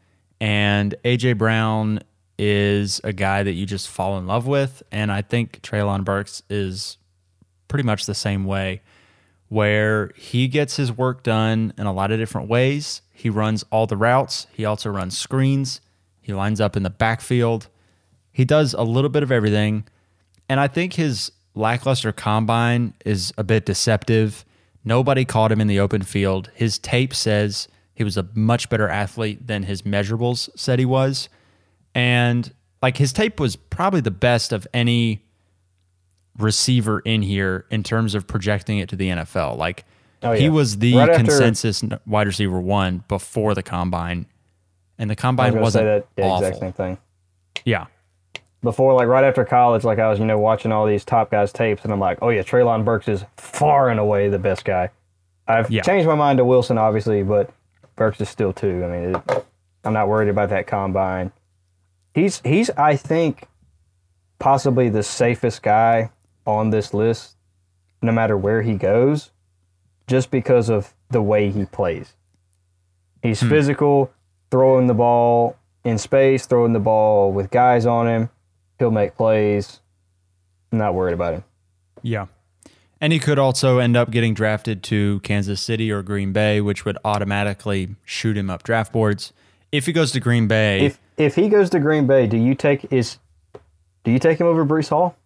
And 0.41 0.95
AJ 1.05 1.39
Brown 1.39 2.01
is 2.39 3.01
a 3.05 3.13
guy 3.13 3.43
that 3.43 3.53
you 3.53 3.67
just 3.67 3.89
fall 3.89 4.19
in 4.19 4.27
love 4.27 4.47
with. 4.47 4.83
And 4.91 5.13
I 5.13 5.23
think 5.23 5.61
Treylon 5.63 6.05
Burks 6.05 6.43
is 6.49 6.99
pretty 7.69 7.85
much 7.85 8.07
the 8.07 8.15
same 8.15 8.45
way, 8.45 8.83
where 9.49 10.11
he 10.17 10.49
gets 10.49 10.77
his 10.77 10.93
work 10.93 11.23
done 11.23 11.73
in 11.79 11.87
a 11.87 11.93
lot 11.93 12.11
of 12.11 12.19
different 12.19 12.49
ways. 12.49 13.03
He 13.13 13.31
runs 13.31 13.65
all 13.71 13.87
the 13.87 13.97
routes, 13.97 14.47
he 14.53 14.65
also 14.65 14.91
runs 14.91 15.17
screens, 15.17 15.81
he 16.21 16.33
lines 16.33 16.61
up 16.61 16.77
in 16.77 16.83
the 16.83 16.91
backfield. 16.91 17.69
He 18.31 18.45
does 18.45 18.73
a 18.75 18.83
little 18.83 19.11
bit 19.11 19.23
of 19.23 19.31
everything. 19.31 19.85
And 20.49 20.59
I 20.59 20.69
think 20.69 20.95
his 20.95 21.33
lackluster 21.55 22.13
combine 22.13 22.95
is 23.05 23.33
a 23.37 23.45
bit 23.45 23.67
deceptive. 23.67 24.45
Nobody 24.85 25.25
caught 25.25 25.53
him 25.53 25.61
in 25.61 25.67
the 25.67 25.81
open 25.81 26.03
field. 26.03 26.51
His 26.55 26.79
tape 26.79 27.15
says 27.15 27.69
he 27.95 28.05
was 28.05 28.17
a 28.17 28.29
much 28.35 28.71
better 28.71 28.89
athlete 28.89 29.47
than 29.47 29.65
his 29.65 29.83
measurables 29.83 30.49
said 30.57 30.79
he 30.79 30.85
was. 30.85 31.29
And 31.95 32.53
like 32.81 32.97
his 32.97 33.13
tape 33.13 33.39
was 33.41 33.57
probably 33.57 34.01
the 34.01 34.11
best 34.11 34.53
of 34.53 34.67
any 34.73 35.23
receiver 36.39 37.01
in 37.01 37.23
here 37.23 37.67
in 37.71 37.83
terms 37.83 38.15
of 38.15 38.27
projecting 38.27 38.79
it 38.79 38.89
to 38.91 38.97
the 38.97 39.09
NFL. 39.09 39.57
Like 39.59 39.85
Oh, 40.25 40.33
he 40.33 40.49
was 40.49 40.79
the 40.79 40.95
Right 40.97 41.17
consensus 41.17 41.83
n- 41.83 41.99
wide 42.07 42.29
receiver 42.29 42.61
one 42.61 43.03
before 43.09 43.55
the 43.55 43.63
combine. 43.63 44.27
And 44.97 45.11
the 45.11 45.17
combine 45.17 45.59
wasn't 45.61 45.83
say 45.83 45.85
that 45.87 46.07
yeah, 46.17 46.25
awful. 46.31 46.47
exact 46.47 46.61
same 46.61 46.73
thing. 46.73 46.99
Yeah. 47.65 47.87
Before, 48.63 48.95
like 48.95 49.09
right 49.09 49.25
after 49.25 49.45
college, 49.45 49.83
like 49.83 49.99
I 49.99 50.09
was, 50.09 50.21
you 50.21 50.25
know, 50.25 50.39
watching 50.39 50.71
all 50.71 50.87
these 50.87 51.05
top 51.05 51.33
guys' 51.33 51.53
tapes, 51.53 51.83
and 51.83 51.93
I'm 51.93 51.99
like, 51.99 52.19
oh 52.23 52.29
yeah, 52.29 52.43
Treylon 52.43 52.85
Burks 52.85 53.09
is 53.09 53.25
far 53.37 53.89
and 53.89 53.99
away 53.99 54.29
the 54.29 54.39
best 54.39 54.65
guy. 54.65 54.91
I've 55.49 55.69
Yeah. 55.73 55.83
changed 55.83 56.07
my 56.07 56.15
mind 56.15 56.39
to 56.39 56.45
Wilson, 56.45 56.79
obviously, 56.79 57.25
but 57.25 57.51
Burks 57.97 58.21
is 58.21 58.29
still 58.29 58.53
two. 58.53 58.85
I 58.85 58.89
mean, 58.89 59.17
it, 59.17 59.47
I'm 59.83 59.93
not 59.93 60.07
worried 60.07 60.29
about 60.29 60.51
that 60.51 60.69
combine. 60.69 61.33
He's 62.15 62.41
he's 62.45 62.71
I 62.71 62.97
think 62.97 63.49
possibly 64.39 64.89
the 64.89 65.03
safest 65.03 65.63
guy 65.63 66.11
on 66.47 66.71
this 66.71 66.93
list, 66.93 67.37
no 68.03 68.13
matter 68.13 68.37
where 68.37 68.63
he 68.63 68.75
goes, 68.75 69.31
just 70.07 70.31
because 70.31 70.69
of 70.69 70.95
the 71.11 71.23
way 71.23 71.51
he 71.51 71.65
plays. 71.65 72.15
He's 73.23 73.41
hmm. 73.41 73.49
physical, 73.49 74.13
throwing 74.51 74.89
the 74.89 74.95
ball 74.95 75.57
in 75.85 75.99
space, 75.99 76.47
throwing 76.47 76.73
the 76.73 76.81
ball 76.81 77.33
with 77.33 77.51
guys 77.51 77.87
on 77.87 78.09
him. 78.09 78.31
He'll 78.79 78.91
make 78.91 79.17
plays. 79.17 79.81
I'm 80.73 80.79
not 80.79 80.95
worried 80.95 81.15
about 81.15 81.35
him. 81.35 81.45
Yeah. 82.03 82.27
And 83.01 83.13
he 83.13 83.19
could 83.19 83.39
also 83.39 83.79
end 83.79 83.97
up 83.97 84.11
getting 84.11 84.33
drafted 84.33 84.83
to 84.85 85.21
Kansas 85.21 85.61
City 85.61 85.91
or 85.91 86.03
Green 86.03 86.33
Bay, 86.33 86.61
which 86.61 86.85
would 86.85 86.99
automatically 87.05 87.97
shoot 88.05 88.37
him 88.37 88.49
up 88.49 88.63
draft 88.63 88.93
boards. 88.93 89.33
If 89.73 89.87
he 89.87 89.93
goes 89.93 90.13
to 90.13 90.21
Green 90.21 90.47
Bay, 90.47 90.87
If 90.87 91.01
if 91.17 91.35
he 91.35 91.49
goes 91.49 91.71
to 91.71 91.81
Green 91.81 92.07
Bay, 92.07 92.27
do 92.27 92.37
you 92.37 92.55
take 92.55 92.93
is 92.93 93.19
do 94.05 94.11
you 94.11 94.19
take 94.19 94.39
him 94.39 94.47
over 94.47 94.65
Breece 94.65 94.89
Hall? 94.89 95.17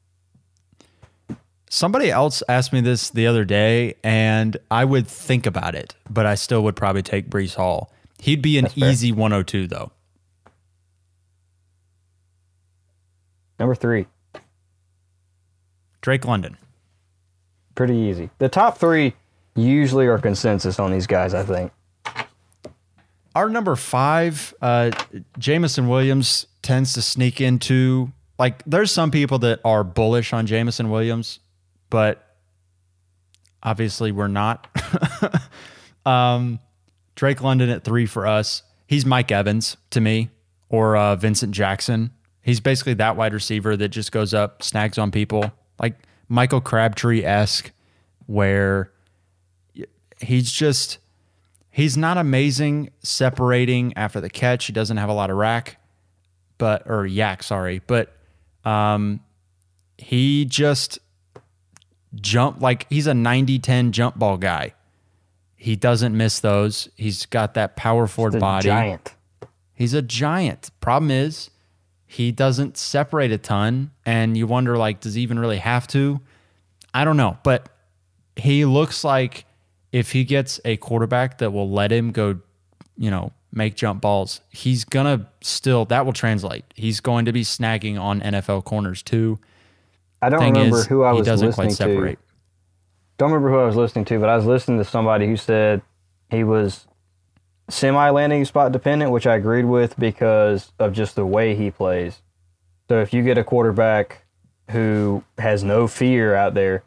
somebody 1.68 2.11
else 2.11 2.43
asked 2.49 2.72
me 2.72 2.80
this 2.80 3.11
the 3.11 3.26
other 3.26 3.45
day, 3.45 3.95
and 4.03 4.57
I 4.70 4.84
would 4.84 5.07
think 5.07 5.47
about 5.47 5.74
it, 5.74 5.95
but 6.09 6.26
I 6.26 6.34
still 6.34 6.62
would 6.64 6.76
probably 6.76 7.03
take 7.03 7.28
Breece 7.28 7.55
Hall. 7.55 7.91
He'd 8.18 8.43
be 8.43 8.59
an 8.59 8.68
easy 8.74 9.12
102, 9.12 9.66
though. 9.66 9.93
Number 13.59 13.74
three, 13.74 14.07
Drake 16.03 16.24
London. 16.24 16.57
pretty 17.74 17.97
easy. 17.97 18.30
The 18.39 18.49
top 18.49 18.78
three 18.78 19.14
usually 19.55 20.07
are 20.07 20.18
consensus 20.18 20.78
on 20.78 20.93
these 20.93 21.07
guys. 21.07 21.32
I 21.34 21.43
think. 21.43 21.72
Our 23.37 23.51
number 23.51 23.76
five, 23.76 24.55
uh, 24.62 24.93
Jameson 25.39 25.89
Williams 25.89 26.47
tends 26.62 26.95
to 26.95 27.03
sneak 27.03 27.39
into 27.39 28.11
like. 28.39 28.62
There's 28.64 28.91
some 28.91 29.11
people 29.11 29.41
that 29.41 29.61
are 29.62 29.84
bullish 29.84 30.32
on 30.32 30.47
Jameson 30.47 30.89
Williams, 30.89 31.41
but 31.91 32.39
obviously 33.62 34.11
we're 34.11 34.28
not. 34.28 34.66
um, 36.07 36.61
Drake 37.14 37.43
London 37.43 37.68
at 37.68 37.84
three 37.84 38.07
for 38.07 38.26
us. 38.26 38.62
He's 38.87 39.05
Mike 39.05 39.30
Evans 39.30 39.76
to 39.91 40.01
me, 40.01 40.30
or 40.70 40.97
uh, 40.97 41.14
Vincent 41.16 41.53
Jackson. 41.53 42.12
He's 42.41 42.61
basically 42.61 42.95
that 42.95 43.18
wide 43.18 43.34
receiver 43.34 43.76
that 43.76 43.91
just 43.91 44.12
goes 44.12 44.32
up, 44.32 44.62
snags 44.62 44.97
on 44.97 45.11
people, 45.11 45.53
like 45.78 45.99
Michael 46.30 46.62
Crabtree 46.62 47.22
esque, 47.22 47.70
where 48.24 48.93
he's 50.22 50.51
just 50.51 51.01
he's 51.76 51.94
not 51.94 52.16
amazing 52.16 52.88
separating 53.02 53.92
after 53.96 54.18
the 54.18 54.30
catch. 54.30 54.64
He 54.64 54.72
doesn't 54.72 54.96
have 54.96 55.10
a 55.10 55.12
lot 55.12 55.28
of 55.28 55.36
rack, 55.36 55.78
but 56.56 56.82
or 56.86 57.04
yak, 57.04 57.42
sorry, 57.42 57.82
but 57.86 58.16
um, 58.64 59.20
he 59.98 60.46
just 60.46 60.98
jump 62.14 62.62
like 62.62 62.86
he's 62.88 63.06
a 63.06 63.12
90-10 63.12 63.90
jump 63.90 64.18
ball 64.18 64.38
guy. 64.38 64.72
He 65.54 65.76
doesn't 65.76 66.16
miss 66.16 66.40
those. 66.40 66.88
He's 66.96 67.26
got 67.26 67.52
that 67.54 67.76
power 67.76 68.06
forward 68.06 68.40
body. 68.40 68.68
giant. 68.68 69.14
He's 69.74 69.92
a 69.92 70.00
giant. 70.00 70.70
Problem 70.80 71.10
is, 71.10 71.50
he 72.06 72.32
doesn't 72.32 72.78
separate 72.78 73.32
a 73.32 73.38
ton, 73.38 73.90
and 74.06 74.34
you 74.34 74.46
wonder 74.46 74.78
like, 74.78 75.00
does 75.00 75.12
he 75.12 75.22
even 75.22 75.38
really 75.38 75.58
have 75.58 75.86
to? 75.88 76.22
I 76.94 77.04
don't 77.04 77.18
know, 77.18 77.36
but 77.42 77.68
he 78.34 78.64
looks 78.64 79.04
like 79.04 79.44
if 79.93 80.12
he 80.12 80.24
gets 80.24 80.61
a 80.64 80.76
quarterback 80.76 81.39
that 81.39 81.53
will 81.53 81.70
let 81.70 81.93
him 81.93 82.12
go, 82.12 82.39
you 82.97 83.11
know, 83.11 83.32
make 83.53 83.74
jump 83.74 84.03
balls, 84.03 84.41
he's 84.51 84.84
gonna 84.84 85.28
still 85.41 85.84
that 85.87 86.05
will 86.05 86.12
translate. 86.12 86.64
He's 86.74 87.01
going 87.01 87.24
to 87.24 87.32
be 87.32 87.43
snagging 87.43 87.99
on 87.99 88.20
NFL 88.20 88.64
corners 88.64 89.03
too. 89.03 89.39
I 90.22 90.28
don't 90.28 90.41
Thing 90.41 90.55
remember 90.55 90.78
is, 90.78 90.87
who 90.87 91.03
I 91.03 91.12
was 91.12 91.20
listening 91.20 91.24
to. 91.24 91.30
he 91.30 91.32
doesn't 91.32 91.47
listening 91.47 91.68
quite 91.68 91.76
separate. 91.76 92.16
to. 92.16 92.22
Don't 93.18 93.32
remember 93.32 93.51
who 93.51 93.59
I 93.59 93.66
was 93.66 93.76
listening 93.76 94.05
to, 94.07 94.18
but 94.18 94.28
I 94.28 94.37
was 94.37 94.45
listening 94.45 94.78
to 94.78 94.84
somebody 94.84 95.26
who 95.26 95.37
said 95.37 95.82
he 96.30 96.45
was 96.45 96.87
semi 97.68 98.11
landing 98.11 98.45
spot 98.45 98.72
dependent, 98.72 99.11
which 99.11 99.26
I 99.26 99.37
agreed 99.37 99.64
with 99.64 99.97
because 99.99 100.72
of 100.78 100.93
just 100.93 101.16
the 101.16 101.26
way 101.26 101.55
he 101.55 101.70
plays. 101.70 102.20
So 102.89 103.01
if 103.01 103.12
you 103.12 103.22
get 103.22 103.39
a 103.39 103.45
quarterback 103.45 104.24
who 104.70 105.24
has 105.39 105.64
no 105.64 105.87
fear 105.87 106.34
out 106.34 106.55
there 106.55 106.82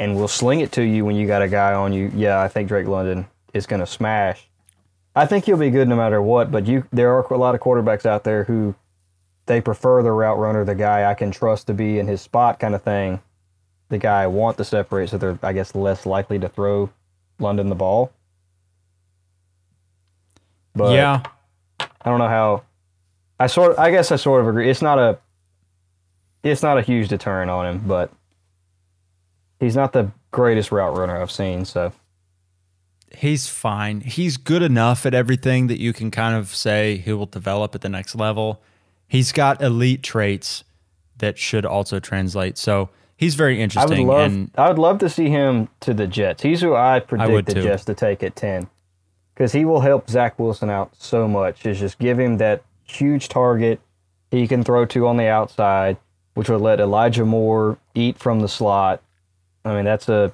and 0.00 0.16
will 0.16 0.28
sling 0.28 0.60
it 0.60 0.72
to 0.72 0.82
you 0.82 1.04
when 1.04 1.14
you 1.14 1.26
got 1.26 1.42
a 1.42 1.48
guy 1.48 1.74
on 1.74 1.92
you, 1.92 2.10
yeah, 2.14 2.40
I 2.40 2.48
think 2.48 2.68
Drake 2.68 2.88
London 2.88 3.26
is 3.52 3.66
going 3.66 3.80
to 3.80 3.86
smash. 3.86 4.48
I 5.14 5.26
think 5.26 5.44
he'll 5.44 5.58
be 5.58 5.70
good 5.70 5.86
no 5.88 5.96
matter 5.96 6.22
what, 6.22 6.50
but 6.50 6.66
you 6.66 6.84
there 6.90 7.12
are 7.12 7.20
a 7.32 7.36
lot 7.36 7.54
of 7.54 7.60
quarterbacks 7.60 8.06
out 8.06 8.24
there 8.24 8.44
who 8.44 8.74
they 9.46 9.60
prefer 9.60 10.02
the 10.02 10.10
route 10.10 10.38
runner, 10.38 10.64
the 10.64 10.74
guy 10.74 11.08
I 11.08 11.14
can 11.14 11.30
trust 11.30 11.66
to 11.66 11.74
be 11.74 11.98
in 11.98 12.06
his 12.06 12.22
spot 12.22 12.58
kind 12.58 12.74
of 12.74 12.82
thing 12.82 13.20
the 13.90 13.98
guy 13.98 14.22
I 14.22 14.26
want 14.28 14.56
to 14.56 14.64
separate, 14.64 15.10
so 15.10 15.18
they're 15.18 15.38
I 15.42 15.52
guess 15.52 15.74
less 15.74 16.06
likely 16.06 16.38
to 16.38 16.48
throw 16.48 16.88
London 17.38 17.68
the 17.68 17.74
ball. 17.74 18.10
But 20.74 20.92
yeah, 20.92 21.22
I 21.80 22.08
don't 22.08 22.18
know 22.18 22.28
how. 22.28 22.62
I 23.38 23.48
sort 23.48 23.78
I 23.78 23.90
guess 23.90 24.10
I 24.10 24.16
sort 24.16 24.40
of 24.40 24.48
agree. 24.48 24.70
It's 24.70 24.80
not 24.80 24.98
a. 24.98 25.18
It's 26.42 26.62
not 26.62 26.78
a 26.78 26.82
huge 26.82 27.08
deterrent 27.08 27.50
on 27.50 27.66
him, 27.66 27.84
but 27.86 28.10
he's 29.60 29.76
not 29.76 29.92
the 29.92 30.10
greatest 30.32 30.72
route 30.72 30.96
runner 30.96 31.20
I've 31.20 31.30
seen. 31.30 31.64
So 31.64 31.92
he's 33.14 33.46
fine. 33.46 34.00
He's 34.00 34.36
good 34.36 34.62
enough 34.62 35.06
at 35.06 35.14
everything 35.14 35.68
that 35.68 35.78
you 35.78 35.92
can 35.92 36.10
kind 36.10 36.34
of 36.34 36.54
say 36.54 36.96
he 36.96 37.12
will 37.12 37.26
develop 37.26 37.74
at 37.74 37.82
the 37.82 37.88
next 37.88 38.14
level. 38.16 38.60
He's 39.06 39.30
got 39.32 39.62
elite 39.62 40.02
traits 40.02 40.64
that 41.18 41.38
should 41.38 41.66
also 41.66 42.00
translate. 42.00 42.56
So 42.56 42.88
he's 43.16 43.34
very 43.34 43.60
interesting. 43.60 44.08
I 44.08 44.12
would 44.12 44.18
love 44.22 44.32
and 44.32 44.50
I 44.56 44.68
would 44.68 44.78
love 44.78 44.98
to 45.00 45.10
see 45.10 45.28
him 45.28 45.68
to 45.80 45.92
the 45.92 46.06
Jets. 46.06 46.42
He's 46.42 46.60
who 46.60 46.74
I 46.74 47.00
predict 47.00 47.30
would 47.30 47.46
the 47.46 47.54
too. 47.54 47.62
Jets 47.62 47.84
to 47.84 47.94
take 47.94 48.22
at 48.22 48.36
ten, 48.36 48.68
because 49.34 49.52
he 49.52 49.64
will 49.64 49.80
help 49.80 50.08
Zach 50.08 50.38
Wilson 50.38 50.70
out 50.70 50.94
so 50.96 51.28
much. 51.28 51.66
Is 51.66 51.80
just 51.80 51.98
give 51.98 52.18
him 52.18 52.38
that 52.38 52.62
huge 52.84 53.28
target 53.28 53.80
he 54.30 54.46
can 54.46 54.62
throw 54.62 54.86
to 54.86 55.06
on 55.06 55.16
the 55.16 55.26
outside, 55.26 55.96
which 56.34 56.48
would 56.48 56.60
let 56.60 56.80
Elijah 56.80 57.24
Moore 57.24 57.78
eat 57.94 58.18
from 58.18 58.40
the 58.40 58.48
slot. 58.48 59.02
I 59.64 59.74
mean, 59.74 59.84
that's 59.84 60.08
a 60.08 60.32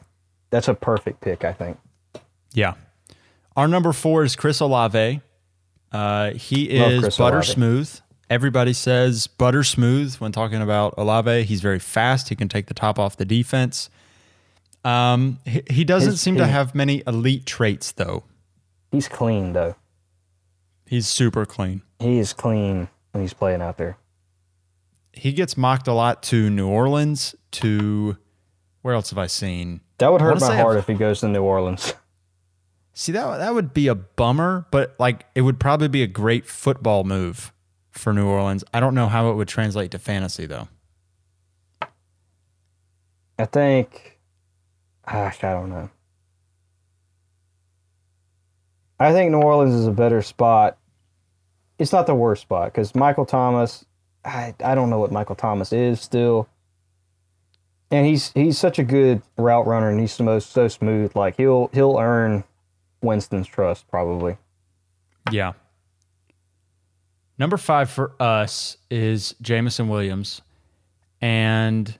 that's 0.50 0.68
a 0.68 0.74
perfect 0.74 1.20
pick. 1.20 1.44
I 1.44 1.52
think. 1.52 1.78
yeah, 2.52 2.74
our 3.56 3.66
number 3.68 3.92
four 3.92 4.22
is 4.24 4.36
Chris 4.36 4.60
Olave. 4.60 5.20
Uh, 5.92 6.30
he 6.32 6.64
is 6.70 7.16
butter 7.16 7.36
Olave. 7.38 7.52
smooth. 7.52 8.00
Everybody 8.28 8.72
says 8.72 9.26
butter 9.28 9.62
smooth 9.62 10.14
when 10.16 10.32
talking 10.32 10.60
about 10.60 10.94
Olave. 10.98 11.44
He's 11.44 11.60
very 11.60 11.78
fast. 11.78 12.28
He 12.28 12.34
can 12.36 12.48
take 12.48 12.66
the 12.66 12.74
top 12.74 12.98
off 12.98 13.16
the 13.16 13.24
defense. 13.24 13.88
Um, 14.84 15.38
he, 15.44 15.62
he 15.70 15.84
doesn't 15.84 16.12
His- 16.12 16.20
seem 16.20 16.36
to 16.36 16.46
have 16.46 16.74
many 16.74 17.02
elite 17.06 17.46
traits 17.46 17.92
though. 17.92 18.24
He's 18.92 19.08
clean 19.08 19.52
though. 19.52 19.74
He's 20.86 21.06
super 21.08 21.44
clean. 21.46 21.82
He 21.98 22.18
is 22.18 22.32
clean 22.32 22.88
when 23.12 23.22
he's 23.22 23.32
playing 23.34 23.62
out 23.62 23.76
there. 23.78 23.96
He 25.12 25.32
gets 25.32 25.56
mocked 25.56 25.88
a 25.88 25.92
lot 25.92 26.22
to 26.24 26.50
New 26.50 26.68
Orleans. 26.68 27.34
To 27.52 28.16
where 28.86 28.94
else 28.94 29.10
have 29.10 29.18
I 29.18 29.26
seen? 29.26 29.80
That 29.98 30.12
would 30.12 30.20
hurt 30.20 30.38
my 30.38 30.54
heart 30.54 30.74
I've- 30.74 30.78
if 30.78 30.86
he 30.86 30.94
goes 30.94 31.18
to 31.18 31.28
New 31.28 31.42
Orleans. 31.42 31.92
See 32.94 33.10
that 33.10 33.38
that 33.38 33.52
would 33.52 33.74
be 33.74 33.88
a 33.88 33.96
bummer, 33.96 34.68
but 34.70 34.94
like 35.00 35.26
it 35.34 35.42
would 35.42 35.58
probably 35.58 35.88
be 35.88 36.04
a 36.04 36.06
great 36.06 36.46
football 36.46 37.02
move 37.02 37.52
for 37.90 38.12
New 38.12 38.28
Orleans. 38.28 38.62
I 38.72 38.78
don't 38.78 38.94
know 38.94 39.08
how 39.08 39.28
it 39.28 39.34
would 39.34 39.48
translate 39.48 39.90
to 39.90 39.98
fantasy 39.98 40.46
though. 40.46 40.68
I 43.40 43.44
think, 43.46 44.20
gosh, 45.04 45.42
I 45.42 45.52
don't 45.52 45.70
know. 45.70 45.90
I 49.00 49.12
think 49.12 49.32
New 49.32 49.42
Orleans 49.42 49.74
is 49.74 49.88
a 49.88 49.92
better 49.92 50.22
spot. 50.22 50.78
It's 51.80 51.92
not 51.92 52.06
the 52.06 52.14
worst 52.14 52.42
spot 52.42 52.72
because 52.72 52.94
Michael 52.94 53.26
Thomas, 53.26 53.84
I, 54.24 54.54
I 54.64 54.76
don't 54.76 54.90
know 54.90 55.00
what 55.00 55.10
Michael 55.10 55.34
Thomas 55.34 55.72
is 55.72 56.00
still. 56.00 56.48
And 57.90 58.06
he's 58.06 58.32
he's 58.32 58.58
such 58.58 58.78
a 58.78 58.84
good 58.84 59.22
route 59.36 59.66
runner 59.66 59.88
and 59.90 60.00
he's 60.00 60.16
the 60.16 60.24
most 60.24 60.50
so 60.50 60.68
smooth. 60.68 61.14
Like 61.14 61.36
he'll 61.36 61.70
he'll 61.72 61.98
earn 61.98 62.44
Winston's 63.02 63.46
trust 63.46 63.88
probably. 63.88 64.36
Yeah. 65.30 65.52
Number 67.38 67.56
five 67.56 67.90
for 67.90 68.12
us 68.18 68.76
is 68.90 69.34
Jameson 69.40 69.88
Williams. 69.88 70.42
And 71.20 71.98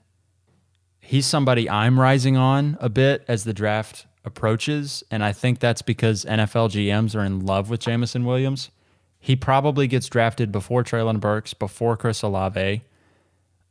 he's 0.99 1.25
somebody 1.25 1.69
I'm 1.69 1.99
rising 1.99 2.37
on 2.37 2.77
a 2.81 2.89
bit 2.89 3.23
as 3.27 3.43
the 3.43 3.53
draft 3.53 4.07
approaches. 4.25 5.03
And 5.09 5.23
I 5.23 5.31
think 5.31 5.59
that's 5.59 5.81
because 5.81 6.25
NFL 6.25 6.71
GMs 6.71 7.15
are 7.15 7.23
in 7.23 7.45
love 7.45 7.69
with 7.69 7.79
Jameson 7.79 8.25
Williams. 8.25 8.71
He 9.19 9.35
probably 9.35 9.87
gets 9.87 10.07
drafted 10.07 10.51
before 10.51 10.83
Treylon 10.83 11.19
Burks, 11.19 11.53
before 11.53 11.97
Chris 11.97 12.21
Olave. 12.21 12.83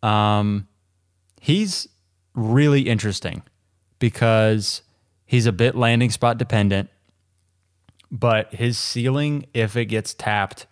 Um, 0.03 0.67
he's 1.41 1.89
really 2.37 2.83
interesting 2.83 3.43
because 3.99 4.83
he's 5.25 5.47
a 5.47 5.53
bit 5.53 5.75
landing 5.75 6.11
spot 6.11 6.39
dependent 6.39 6.89
but 8.11 8.55
his 8.55 8.79
ceiling, 8.79 9.47
if 9.53 9.77
it 9.77 9.87
gets 9.87 10.15
tapped, 10.15 10.67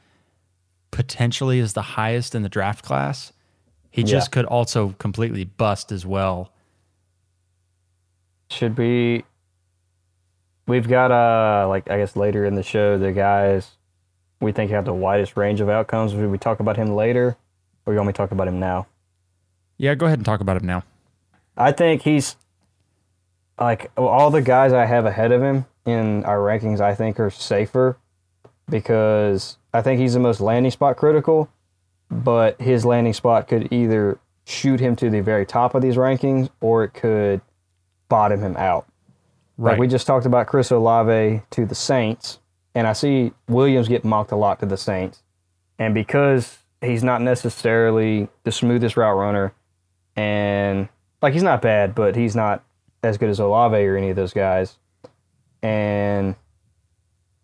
potentially 0.90 1.58
is 1.58 1.72
the 1.72 1.82
highest 1.82 2.34
in 2.34 2.42
the 2.42 2.48
draft 2.48 2.84
class. 2.84 3.32
He 3.90 4.02
just 4.02 4.32
could 4.32 4.44
also 4.44 4.94
completely 4.98 5.44
bust 5.44 5.92
as 5.92 6.04
well. 6.04 6.52
Should 8.50 8.74
be. 8.74 9.24
We've 10.66 10.88
got 10.88 11.10
uh 11.12 11.68
like 11.68 11.90
I 11.90 11.98
guess 11.98 12.16
later 12.16 12.44
in 12.44 12.54
the 12.54 12.62
show 12.62 12.98
the 12.98 13.12
guys 13.12 13.70
we 14.40 14.50
think 14.50 14.70
have 14.70 14.84
the 14.84 14.94
widest 14.94 15.36
range 15.36 15.60
of 15.60 15.68
outcomes. 15.68 16.12
Should 16.12 16.30
we 16.30 16.38
talk 16.38 16.60
about 16.60 16.76
him 16.76 16.94
later, 16.94 17.36
or 17.86 17.92
you 17.92 17.98
want 17.98 18.08
me 18.08 18.12
to 18.12 18.16
talk 18.16 18.32
about 18.32 18.48
him 18.48 18.58
now? 18.58 18.86
Yeah, 19.76 19.94
go 19.94 20.06
ahead 20.06 20.18
and 20.18 20.26
talk 20.26 20.40
about 20.40 20.56
him 20.56 20.66
now. 20.66 20.82
I 21.57 21.72
think 21.72 22.02
he's 22.02 22.36
like 23.59 23.90
all 23.96 24.30
the 24.30 24.42
guys 24.42 24.72
I 24.72 24.86
have 24.86 25.07
ahead 25.07 25.32
of 25.32 25.42
him 25.42 25.66
in 25.86 26.24
our 26.24 26.38
rankings. 26.38 26.80
I 26.80 26.94
think 26.94 27.20
are 27.20 27.30
safer 27.30 27.96
because 28.68 29.59
I 29.72 29.82
think 29.82 30.00
he's 30.00 30.14
the 30.14 30.20
most 30.20 30.40
landing 30.40 30.72
spot 30.72 30.96
critical, 30.96 31.48
but 32.11 32.61
his 32.61 32.84
landing 32.84 33.12
spot 33.12 33.48
could 33.48 33.72
either 33.72 34.18
shoot 34.46 34.80
him 34.80 34.96
to 34.96 35.11
the 35.11 35.20
very 35.20 35.46
top 35.46 35.74
of 35.74 35.82
these 35.82 35.96
rankings 35.96 36.50
or 36.61 36.84
it 36.84 36.94
could 36.94 37.40
bottom 38.09 38.40
him 38.40 38.57
out. 38.57 38.86
Right. 39.57 39.72
Like 39.72 39.80
we 39.80 39.88
just 39.88 40.07
talked 40.07 40.26
about 40.26 40.46
Chris 40.46 40.70
Olave 40.70 41.42
to 41.50 41.66
the 41.66 41.74
Saints, 41.74 42.40
and 42.74 42.86
I 42.86 42.92
see 42.92 43.32
Williams 43.48 43.88
get 43.88 44.05
mocked 44.05 44.32
a 44.32 44.36
lot 44.36 44.59
to 44.61 44.66
the 44.66 44.76
Saints. 44.76 45.22
And 45.78 45.94
because 45.94 46.59
he's 46.80 47.05
not 47.05 47.22
necessarily 47.22 48.28
the 48.42 48.52
smoothest 48.52 48.96
route 48.96 49.16
runner, 49.16 49.52
and 50.16 50.88
like 51.25 51.33
he's 51.33 51.43
not 51.43 51.62
bad, 51.62 51.95
but 51.95 52.16
he's 52.16 52.37
not 52.37 52.62
as 53.03 53.16
good 53.16 53.31
as 53.31 53.41
Olave 53.41 53.77
or 53.77 53.97
any 53.97 54.11
of 54.11 54.16
those 54.16 54.35
guys. 54.35 54.77
And 55.62 56.37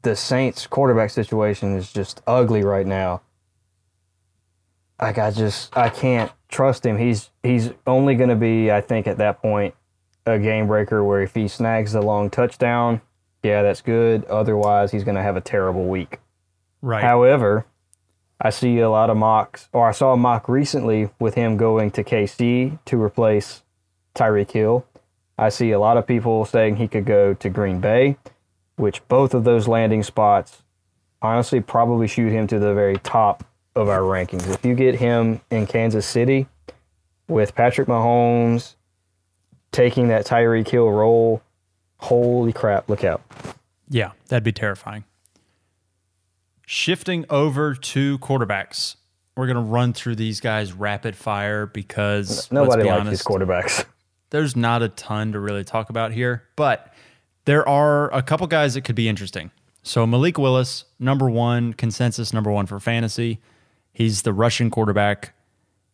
the 0.02 0.14
Saints 0.14 0.66
quarterback 0.66 1.08
situation 1.08 1.74
is 1.74 1.90
just 1.90 2.20
ugly 2.26 2.62
right 2.62 2.86
now. 2.86 3.22
Like 5.00 5.16
I 5.16 5.30
just 5.30 5.74
I 5.76 5.88
can't 5.88 6.30
trust 6.48 6.84
him. 6.84 6.98
He's 6.98 7.30
he's 7.42 7.70
only 7.86 8.14
going 8.16 8.28
to 8.28 8.36
be 8.36 8.70
I 8.70 8.82
think 8.82 9.06
at 9.06 9.16
that 9.16 9.40
point 9.40 9.74
a 10.26 10.38
game 10.38 10.66
breaker 10.66 11.02
where 11.02 11.22
if 11.22 11.34
he 11.34 11.48
snags 11.48 11.92
the 11.92 12.02
long 12.02 12.28
touchdown, 12.28 13.00
yeah, 13.42 13.62
that's 13.62 13.80
good. 13.80 14.26
Otherwise, 14.26 14.92
he's 14.92 15.04
going 15.04 15.14
to 15.16 15.22
have 15.22 15.36
a 15.36 15.40
terrible 15.40 15.86
week. 15.86 16.18
right. 16.82 17.02
However, 17.02 17.64
I 18.38 18.50
see 18.50 18.78
a 18.80 18.90
lot 18.90 19.08
of 19.08 19.16
mocks, 19.16 19.70
or 19.72 19.88
I 19.88 19.92
saw 19.92 20.12
a 20.12 20.18
mock 20.18 20.50
recently 20.50 21.08
with 21.18 21.34
him 21.34 21.56
going 21.56 21.90
to 21.92 22.04
KC 22.04 22.78
to 22.84 23.02
replace 23.02 23.62
Tyreek 24.14 24.50
Hill. 24.50 24.84
I 25.38 25.48
see 25.48 25.70
a 25.70 25.78
lot 25.80 25.96
of 25.96 26.06
people 26.06 26.44
saying 26.44 26.76
he 26.76 26.88
could 26.88 27.04
go 27.06 27.34
to 27.34 27.48
Green 27.48 27.80
Bay, 27.80 28.18
which 28.76 29.06
both 29.08 29.32
of 29.34 29.44
those 29.44 29.66
landing 29.66 30.02
spots 30.02 30.62
honestly 31.22 31.60
probably 31.60 32.06
shoot 32.06 32.30
him 32.30 32.46
to 32.48 32.58
the 32.58 32.74
very 32.74 32.98
top 32.98 33.44
of 33.74 33.88
our 33.88 34.00
rankings. 34.00 34.48
If 34.52 34.64
you 34.64 34.74
get 34.74 34.96
him 34.96 35.40
in 35.50 35.66
Kansas 35.66 36.06
City 36.06 36.46
with 37.28 37.54
Patrick 37.54 37.88
Mahomes 37.88 38.74
taking 39.72 40.08
that 40.08 40.26
Tyreek 40.26 40.68
Hill 40.68 40.90
role, 40.90 41.42
holy 41.98 42.52
crap, 42.52 42.88
look 42.88 43.04
out. 43.04 43.22
Yeah, 43.88 44.12
that'd 44.28 44.44
be 44.44 44.52
terrifying. 44.52 45.04
Shifting 46.66 47.24
over 47.30 47.74
to 47.74 48.18
quarterbacks. 48.18 48.96
We're 49.36 49.46
going 49.46 49.56
to 49.56 49.62
run 49.62 49.92
through 49.92 50.16
these 50.16 50.40
guys 50.40 50.72
rapid 50.72 51.16
fire 51.16 51.66
because 51.66 52.50
Nobody 52.52 52.82
be 52.82 52.88
likes 52.88 53.00
honest, 53.00 53.10
these 53.10 53.36
quarterbacks. 53.36 53.84
there's 54.30 54.56
not 54.56 54.82
a 54.82 54.88
ton 54.88 55.32
to 55.32 55.40
really 55.40 55.64
talk 55.64 55.90
about 55.90 56.12
here, 56.12 56.44
but 56.56 56.92
there 57.44 57.68
are 57.68 58.12
a 58.14 58.22
couple 58.22 58.46
guys 58.46 58.74
that 58.74 58.82
could 58.82 58.94
be 58.94 59.08
interesting. 59.08 59.50
So 59.82 60.06
Malik 60.06 60.38
Willis, 60.38 60.84
number 60.98 61.28
one 61.28 61.72
consensus, 61.72 62.32
number 62.32 62.50
one 62.50 62.66
for 62.66 62.78
fantasy. 62.80 63.40
He's 63.92 64.22
the 64.22 64.32
Russian 64.32 64.70
quarterback. 64.70 65.34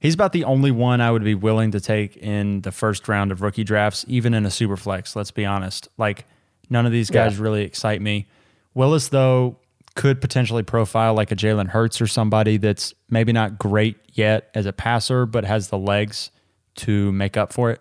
He's 0.01 0.15
about 0.15 0.33
the 0.33 0.45
only 0.45 0.71
one 0.71 1.01
I 1.01 1.11
would 1.11 1.25
be 1.25 1.35
willing 1.35 1.71
to 1.71 1.81
take 1.81 2.17
in 2.19 2.61
the 2.63 2.73
first 2.73 3.09
round 3.09 3.33
of 3.33 3.41
rookie 3.43 3.65
drafts, 3.65 4.05
even 4.09 4.35
in 4.35 4.45
a 4.45 4.51
super 4.51 4.77
flex. 4.77 5.17
Let's 5.17 5.31
be 5.31 5.45
honest. 5.47 5.89
Like 5.97 6.27
none 6.69 6.85
of 6.85 6.93
these 6.93 7.11
guys 7.11 7.39
Yeah. 7.39 7.43
really 7.45 7.63
excite 7.63 8.03
me. 8.03 8.27
Willis, 8.75 9.09
though, 9.09 9.57
could 9.95 10.21
potentially 10.21 10.63
profile 10.63 11.15
like 11.15 11.33
a 11.33 11.37
Jalen 11.37 11.69
Hurts 11.69 12.01
or 12.03 12.07
somebody 12.07 12.59
that's 12.59 12.93
maybe 13.09 13.33
not 13.33 13.59
great 13.59 13.97
yet 14.13 14.51
as 14.55 14.67
a 14.67 14.73
passer, 14.73 15.25
but 15.25 15.45
has 15.47 15.69
the 15.69 15.79
legs 15.79 16.31
to 16.77 17.11
make 17.13 17.39
up 17.39 17.53
for 17.55 17.71
it. 17.71 17.81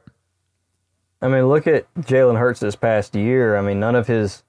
I 1.21 1.27
mean, 1.27 1.47
look 1.47 1.65
at 1.67 1.91
Jalen 1.95 2.37
Hurts 2.37 2.59
this 2.59 2.75
past 2.75 3.15
year. 3.15 3.57
I 3.57 3.61
mean, 3.61 3.79
none 3.79 3.95
of 3.95 4.07
his 4.07 4.43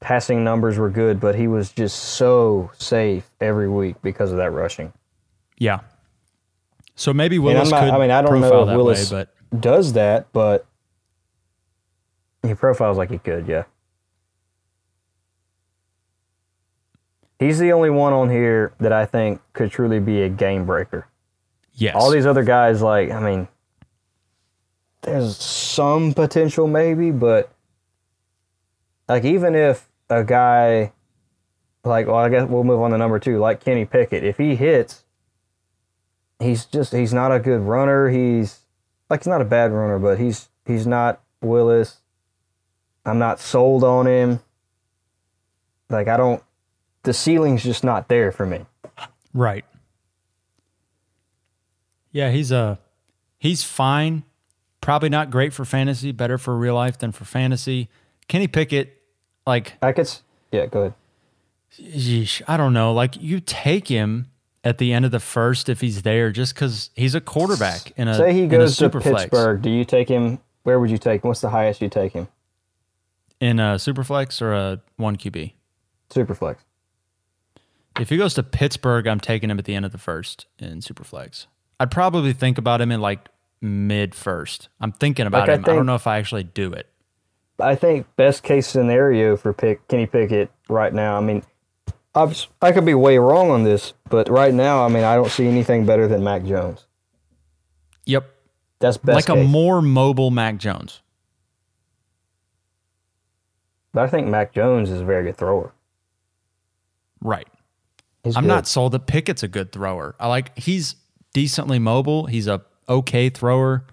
passing 0.00 0.42
numbers 0.44 0.78
were 0.78 0.88
good, 0.88 1.20
but 1.20 1.34
he 1.34 1.46
was 1.46 1.72
just 1.72 1.98
so 1.98 2.70
safe 2.78 3.30
every 3.40 3.68
week 3.68 3.96
because 4.02 4.30
of 4.32 4.38
that 4.38 4.50
rushing. 4.50 4.92
Yeah. 5.58 5.80
So 6.94 7.12
maybe 7.12 7.38
Willis 7.38 7.70
not, 7.70 7.80
could 7.80 7.90
I 7.90 7.98
mean, 7.98 8.10
I 8.10 8.22
don't 8.22 8.40
know 8.40 8.62
if 8.62 8.68
Willis 8.68 9.10
way, 9.10 9.26
but 9.50 9.60
does 9.60 9.92
that, 9.94 10.32
but 10.32 10.66
he 12.42 12.54
profiles 12.54 12.96
like 12.96 13.10
he 13.10 13.18
could, 13.18 13.46
yeah. 13.46 13.64
He's 17.38 17.58
the 17.58 17.72
only 17.72 17.90
one 17.90 18.12
on 18.12 18.28
here 18.28 18.72
that 18.80 18.92
I 18.92 19.06
think 19.06 19.40
could 19.54 19.70
truly 19.70 19.98
be 19.98 20.22
a 20.22 20.28
game 20.28 20.66
breaker. 20.66 21.06
yes. 21.72 21.94
All 21.94 22.10
these 22.10 22.26
other 22.26 22.44
guys, 22.44 22.82
like, 22.82 23.10
I 23.10 23.20
mean, 23.20 23.48
there's 25.02 25.36
some 25.36 26.12
potential 26.12 26.66
maybe, 26.66 27.10
but 27.10 27.52
like 29.08 29.24
even 29.24 29.54
if 29.54 29.88
a 30.08 30.24
guy 30.24 30.92
like 31.84 32.06
well, 32.06 32.16
I 32.16 32.28
guess 32.28 32.48
we'll 32.48 32.64
move 32.64 32.80
on 32.80 32.90
to 32.90 32.98
number 32.98 33.18
two, 33.18 33.38
like 33.38 33.64
Kenny 33.64 33.84
Pickett, 33.84 34.24
if 34.24 34.36
he 34.36 34.56
hits, 34.56 35.04
he's 36.38 36.64
just 36.64 36.92
he's 36.92 37.14
not 37.14 37.32
a 37.32 37.38
good 37.38 37.60
runner. 37.60 38.08
He's 38.08 38.60
like 39.08 39.20
he's 39.20 39.26
not 39.26 39.40
a 39.40 39.46
bad 39.46 39.72
runner, 39.72 39.98
but 39.98 40.18
he's 40.18 40.48
he's 40.66 40.86
not 40.86 41.20
Willis. 41.40 41.98
I'm 43.06 43.18
not 43.18 43.40
sold 43.40 43.82
on 43.82 44.06
him. 44.06 44.40
Like 45.88 46.08
I 46.08 46.16
don't 46.16 46.42
the 47.02 47.14
ceiling's 47.14 47.62
just 47.62 47.82
not 47.82 48.08
there 48.08 48.30
for 48.30 48.44
me. 48.44 48.66
Right. 49.32 49.64
Yeah, 52.12 52.30
he's 52.30 52.52
a 52.52 52.78
he's 53.38 53.62
fine. 53.62 54.24
Probably 54.80 55.08
not 55.08 55.30
great 55.30 55.52
for 55.52 55.64
fantasy, 55.64 56.12
better 56.12 56.38
for 56.38 56.56
real 56.56 56.74
life 56.74 56.98
than 56.98 57.12
for 57.12 57.24
fantasy. 57.24 57.88
Kenny 58.28 58.48
Pickett, 58.48 58.96
like 59.46 59.74
I 59.82 59.92
could 59.92 60.10
yeah, 60.52 60.66
go 60.66 60.80
ahead. 60.80 60.94
yeesh, 61.78 62.42
I 62.48 62.56
don't 62.56 62.72
know. 62.72 62.92
Like 62.92 63.20
you 63.20 63.40
take 63.40 63.88
him 63.88 64.30
at 64.64 64.78
the 64.78 64.92
end 64.92 65.04
of 65.04 65.10
the 65.10 65.20
first 65.20 65.68
if 65.68 65.80
he's 65.80 66.02
there, 66.02 66.30
just 66.30 66.54
because 66.54 66.90
he's 66.94 67.14
a 67.14 67.20
quarterback 67.20 67.92
in 67.96 68.08
a 68.08 68.14
Say 68.14 68.32
he 68.32 68.46
goes 68.46 68.70
to 68.70 68.76
super 68.76 69.00
flex. 69.00 69.24
Pittsburgh. 69.24 69.62
Do 69.62 69.70
you 69.70 69.84
take 69.84 70.08
him? 70.08 70.38
Where 70.62 70.78
would 70.80 70.90
you 70.90 70.98
take 70.98 71.24
him? 71.24 71.28
What's 71.28 71.40
the 71.40 71.50
highest 71.50 71.80
you 71.80 71.88
take 71.88 72.12
him? 72.12 72.28
in 73.40 73.58
a 73.58 73.78
super 73.78 74.04
flex 74.04 74.40
or 74.40 74.52
a 74.52 74.80
one 74.96 75.16
QB. 75.16 75.52
Superflex. 76.10 76.56
If 77.98 78.08
he 78.08 78.16
goes 78.16 78.34
to 78.34 78.42
Pittsburgh, 78.42 79.06
I'm 79.06 79.20
taking 79.20 79.50
him 79.50 79.58
at 79.58 79.64
the 79.64 79.74
end 79.74 79.84
of 79.84 79.92
the 79.92 79.98
first 79.98 80.46
in 80.58 80.80
Superflex. 80.80 81.46
I'd 81.78 81.90
probably 81.90 82.32
think 82.32 82.58
about 82.58 82.80
him 82.80 82.92
in 82.92 83.00
like 83.00 83.28
mid 83.62 84.14
first. 84.14 84.68
I'm 84.80 84.92
thinking 84.92 85.26
about 85.26 85.40
Like, 85.42 85.50
I 85.50 85.52
him. 85.54 85.60
I 85.60 85.64
think- 85.64 85.76
don't 85.78 85.86
know 85.86 85.94
if 85.94 86.06
I 86.06 86.18
actually 86.18 86.44
do 86.44 86.72
it. 86.72 86.86
I 87.58 87.74
think 87.74 88.06
best 88.16 88.42
case 88.42 88.66
scenario 88.66 89.36
for 89.36 89.52
pick 89.52 89.86
Kenny 89.88 90.06
Pickett 90.06 90.50
right 90.70 90.94
now. 90.94 91.16
I 91.18 91.20
mean, 91.20 91.42
I 92.14 92.34
I 92.62 92.72
could 92.72 92.86
be 92.86 92.94
way 92.94 93.18
wrong 93.18 93.50
on 93.50 93.64
this, 93.64 93.92
but 94.08 94.30
right 94.30 94.54
now, 94.54 94.82
I 94.84 94.88
mean, 94.88 95.04
I 95.04 95.14
don't 95.14 95.30
see 95.30 95.46
anything 95.46 95.84
better 95.84 96.08
than 96.08 96.24
Mac 96.24 96.44
Jones. 96.44 96.86
Yep. 98.06 98.34
That's 98.78 98.96
best 98.96 99.28
like 99.28 99.38
a 99.38 99.44
more 99.44 99.82
mobile 99.82 100.30
Mac 100.30 100.56
Jones. 100.56 101.02
but 103.92 104.02
I 104.04 104.06
think 104.06 104.26
Mac 104.28 104.52
Jones 104.54 104.88
is 104.90 105.00
a 105.00 105.04
very 105.04 105.24
good 105.24 105.36
thrower. 105.36 105.72
Right. 107.20 107.46
He's 108.24 108.36
I'm 108.36 108.44
good. 108.44 108.48
not 108.48 108.66
sold 108.66 108.92
that 108.92 109.06
Pickett's 109.06 109.42
a 109.42 109.48
good 109.48 109.72
thrower. 109.72 110.14
I 110.18 110.28
like 110.28 110.56
he's 110.58 110.96
decently 111.34 111.78
mobile. 111.78 112.26
He's 112.26 112.46
a 112.46 112.62
okay 112.90 113.30
thrower. 113.30 113.84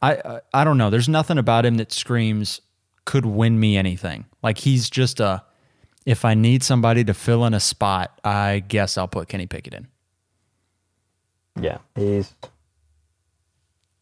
I, 0.00 0.14
I 0.14 0.40
I 0.54 0.64
don't 0.64 0.78
know. 0.78 0.88
There's 0.88 1.08
nothing 1.08 1.36
about 1.36 1.66
him 1.66 1.76
that 1.76 1.92
screams 1.92 2.60
could 3.04 3.26
win 3.26 3.58
me 3.58 3.76
anything. 3.76 4.24
Like 4.42 4.58
he's 4.58 4.88
just 4.88 5.20
a 5.20 5.42
if 6.06 6.24
I 6.24 6.34
need 6.34 6.62
somebody 6.62 7.04
to 7.04 7.14
fill 7.14 7.44
in 7.44 7.54
a 7.54 7.60
spot, 7.60 8.18
I 8.24 8.60
guess 8.60 8.96
I'll 8.96 9.08
put 9.08 9.28
Kenny 9.28 9.46
Pickett 9.46 9.74
in. 9.74 9.88
Yeah, 11.60 11.78
he's 11.94 12.34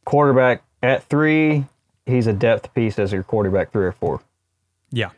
quarterback 0.05 0.63
at 0.83 1.05
three. 1.05 1.65
He's 2.07 2.27
a 2.27 2.33
depth 2.33 2.73
piece 2.75 2.99
as 2.99 3.13
your 3.13 3.23
quarterback 3.23 3.73
three 3.73 3.85
or 3.85 3.93
four. 3.93 4.21
Yeah. 4.91 5.11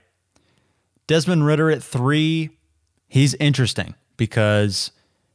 Desmond 1.06 1.44
Ridder 1.44 1.70
at 1.70 1.82
three, 1.82 2.50
he's 3.08 3.34
interesting 3.34 3.94
because 4.16 4.92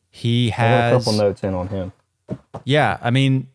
he 0.09 0.51
I 0.51 0.55
got 0.55 0.63
a 0.63 0.67
has 0.67 1.05
couple 1.05 1.19
notes 1.19 1.43
in 1.43 1.53
on 1.53 1.67
him. 1.67 1.91
Yeah, 2.63 2.97
I 3.01 3.11
mean, 3.11 3.47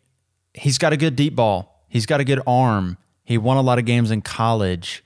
he's 0.54 0.78
got 0.78 0.92
a 0.92 0.96
good 0.96 1.16
deep 1.16 1.34
ball. 1.34 1.84
He's 1.88 2.06
got 2.06 2.20
a 2.20 2.24
good 2.24 2.40
arm. 2.46 2.96
He 3.24 3.38
won 3.38 3.56
a 3.56 3.62
lot 3.62 3.78
of 3.78 3.84
games 3.84 4.10
in 4.10 4.22
college. 4.22 5.04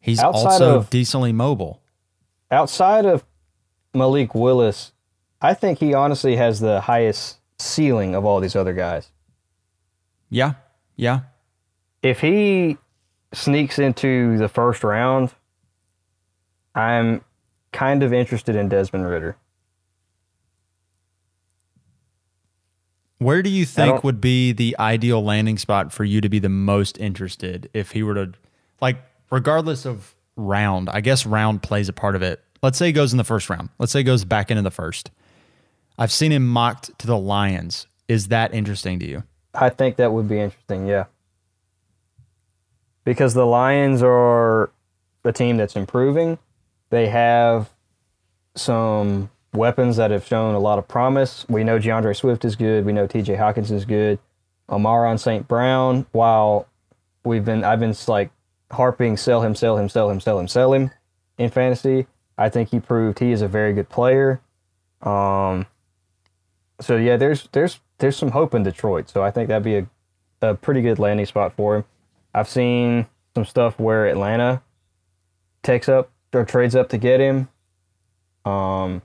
He's 0.00 0.20
Outside 0.20 0.44
also 0.44 0.76
of- 0.78 0.90
decently 0.90 1.32
mobile. 1.32 1.80
Outside 2.50 3.06
of 3.06 3.24
Malik 3.94 4.34
Willis, 4.34 4.92
I 5.40 5.54
think 5.54 5.78
he 5.78 5.94
honestly 5.94 6.36
has 6.36 6.60
the 6.60 6.82
highest 6.82 7.38
ceiling 7.58 8.14
of 8.14 8.24
all 8.24 8.40
these 8.40 8.56
other 8.56 8.72
guys. 8.74 9.10
Yeah, 10.30 10.54
yeah, 10.96 11.20
if 12.02 12.20
he 12.20 12.76
sneaks 13.32 13.78
into 13.78 14.36
the 14.38 14.48
first 14.48 14.84
round, 14.84 15.32
I'm 16.74 17.22
kind 17.72 18.02
of 18.02 18.12
interested 18.12 18.56
in 18.56 18.68
Desmond 18.68 19.06
Ridder. 19.06 19.36
Where 23.18 23.42
do 23.42 23.50
you 23.50 23.64
think 23.64 24.04
would 24.04 24.20
be 24.20 24.52
the 24.52 24.76
ideal 24.78 25.22
landing 25.24 25.56
spot 25.58 25.92
for 25.92 26.04
you 26.04 26.20
to 26.20 26.28
be 26.28 26.38
the 26.38 26.48
most 26.48 26.98
interested 26.98 27.70
if 27.72 27.92
he 27.92 28.02
were 28.02 28.14
to, 28.14 28.32
like, 28.80 28.98
regardless 29.30 29.86
of 29.86 30.14
round? 30.36 30.88
I 30.90 31.00
guess 31.00 31.24
round 31.24 31.62
plays 31.62 31.88
a 31.88 31.92
part 31.92 32.16
of 32.16 32.22
it. 32.22 32.42
Let's 32.62 32.78
say 32.78 32.86
he 32.86 32.92
goes 32.92 33.12
in 33.12 33.18
the 33.18 33.24
first 33.24 33.48
round. 33.48 33.68
Let's 33.78 33.92
say 33.92 34.00
he 34.00 34.04
goes 34.04 34.24
back 34.24 34.50
into 34.50 34.62
the 34.62 34.70
first. 34.70 35.10
I've 35.98 36.12
seen 36.12 36.32
him 36.32 36.46
mocked 36.46 36.98
to 36.98 37.06
the 37.06 37.18
Lions. 37.18 37.86
Is 38.08 38.28
that 38.28 38.52
interesting 38.52 38.98
to 38.98 39.06
you? 39.06 39.22
I 39.54 39.70
think 39.70 39.96
that 39.96 40.12
would 40.12 40.28
be 40.28 40.40
interesting, 40.40 40.86
yeah. 40.86 41.04
Because 43.04 43.34
the 43.34 43.46
Lions 43.46 44.02
are 44.02 44.70
a 45.24 45.32
team 45.32 45.56
that's 45.56 45.76
improving. 45.76 46.38
They 46.90 47.08
have 47.08 47.70
some 48.56 49.30
weapons 49.54 49.96
that 49.96 50.10
have 50.10 50.26
shown 50.26 50.54
a 50.54 50.58
lot 50.58 50.78
of 50.78 50.88
promise. 50.88 51.46
We 51.48 51.64
know 51.64 51.78
D'Andre 51.78 52.12
Swift 52.12 52.44
is 52.44 52.56
good. 52.56 52.84
We 52.84 52.92
know 52.92 53.06
TJ 53.06 53.38
Hockenson 53.38 53.72
is 53.72 53.84
good. 53.84 54.18
Amon-Ra 54.68 55.16
St. 55.16 55.46
Brown, 55.46 56.06
while 56.12 56.66
we've 57.24 57.44
been 57.44 57.64
I've 57.64 57.80
been 57.80 57.94
like 58.08 58.30
harping 58.70 59.16
sell 59.16 59.42
him, 59.42 59.54
sell 59.54 59.78
him, 59.78 59.88
sell 59.88 60.10
him, 60.10 60.20
sell 60.20 60.38
him, 60.38 60.48
sell 60.48 60.72
him 60.72 60.90
in 61.38 61.50
fantasy. 61.50 62.06
I 62.36 62.48
think 62.48 62.70
he 62.70 62.80
proved 62.80 63.18
he 63.18 63.32
is 63.32 63.42
a 63.42 63.48
very 63.48 63.72
good 63.72 63.88
player. 63.88 64.40
Um 65.02 65.66
so 66.80 66.96
yeah, 66.96 67.16
there's 67.16 67.48
there's 67.52 67.80
there's 67.98 68.16
some 68.16 68.30
hope 68.30 68.54
in 68.54 68.62
Detroit. 68.62 69.08
So 69.08 69.22
I 69.22 69.30
think 69.30 69.48
that'd 69.48 69.62
be 69.62 69.76
a, 69.76 69.86
a 70.42 70.54
pretty 70.54 70.82
good 70.82 70.98
landing 70.98 71.26
spot 71.26 71.54
for 71.56 71.76
him. 71.76 71.84
I've 72.34 72.48
seen 72.48 73.06
some 73.34 73.44
stuff 73.44 73.78
where 73.78 74.06
Atlanta 74.06 74.62
takes 75.62 75.88
up 75.88 76.10
or 76.32 76.44
trades 76.44 76.74
up 76.74 76.88
to 76.88 76.98
get 76.98 77.20
him. 77.20 77.48
Um, 78.44 79.02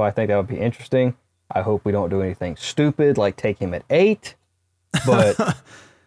so 0.00 0.04
I 0.04 0.10
think 0.10 0.28
that 0.28 0.36
would 0.38 0.46
be 0.46 0.58
interesting. 0.58 1.14
I 1.50 1.60
hope 1.60 1.84
we 1.84 1.92
don't 1.92 2.08
do 2.08 2.22
anything 2.22 2.56
stupid 2.56 3.18
like 3.18 3.36
take 3.36 3.58
him 3.58 3.74
at 3.74 3.84
eight. 3.90 4.34
But 5.04 5.58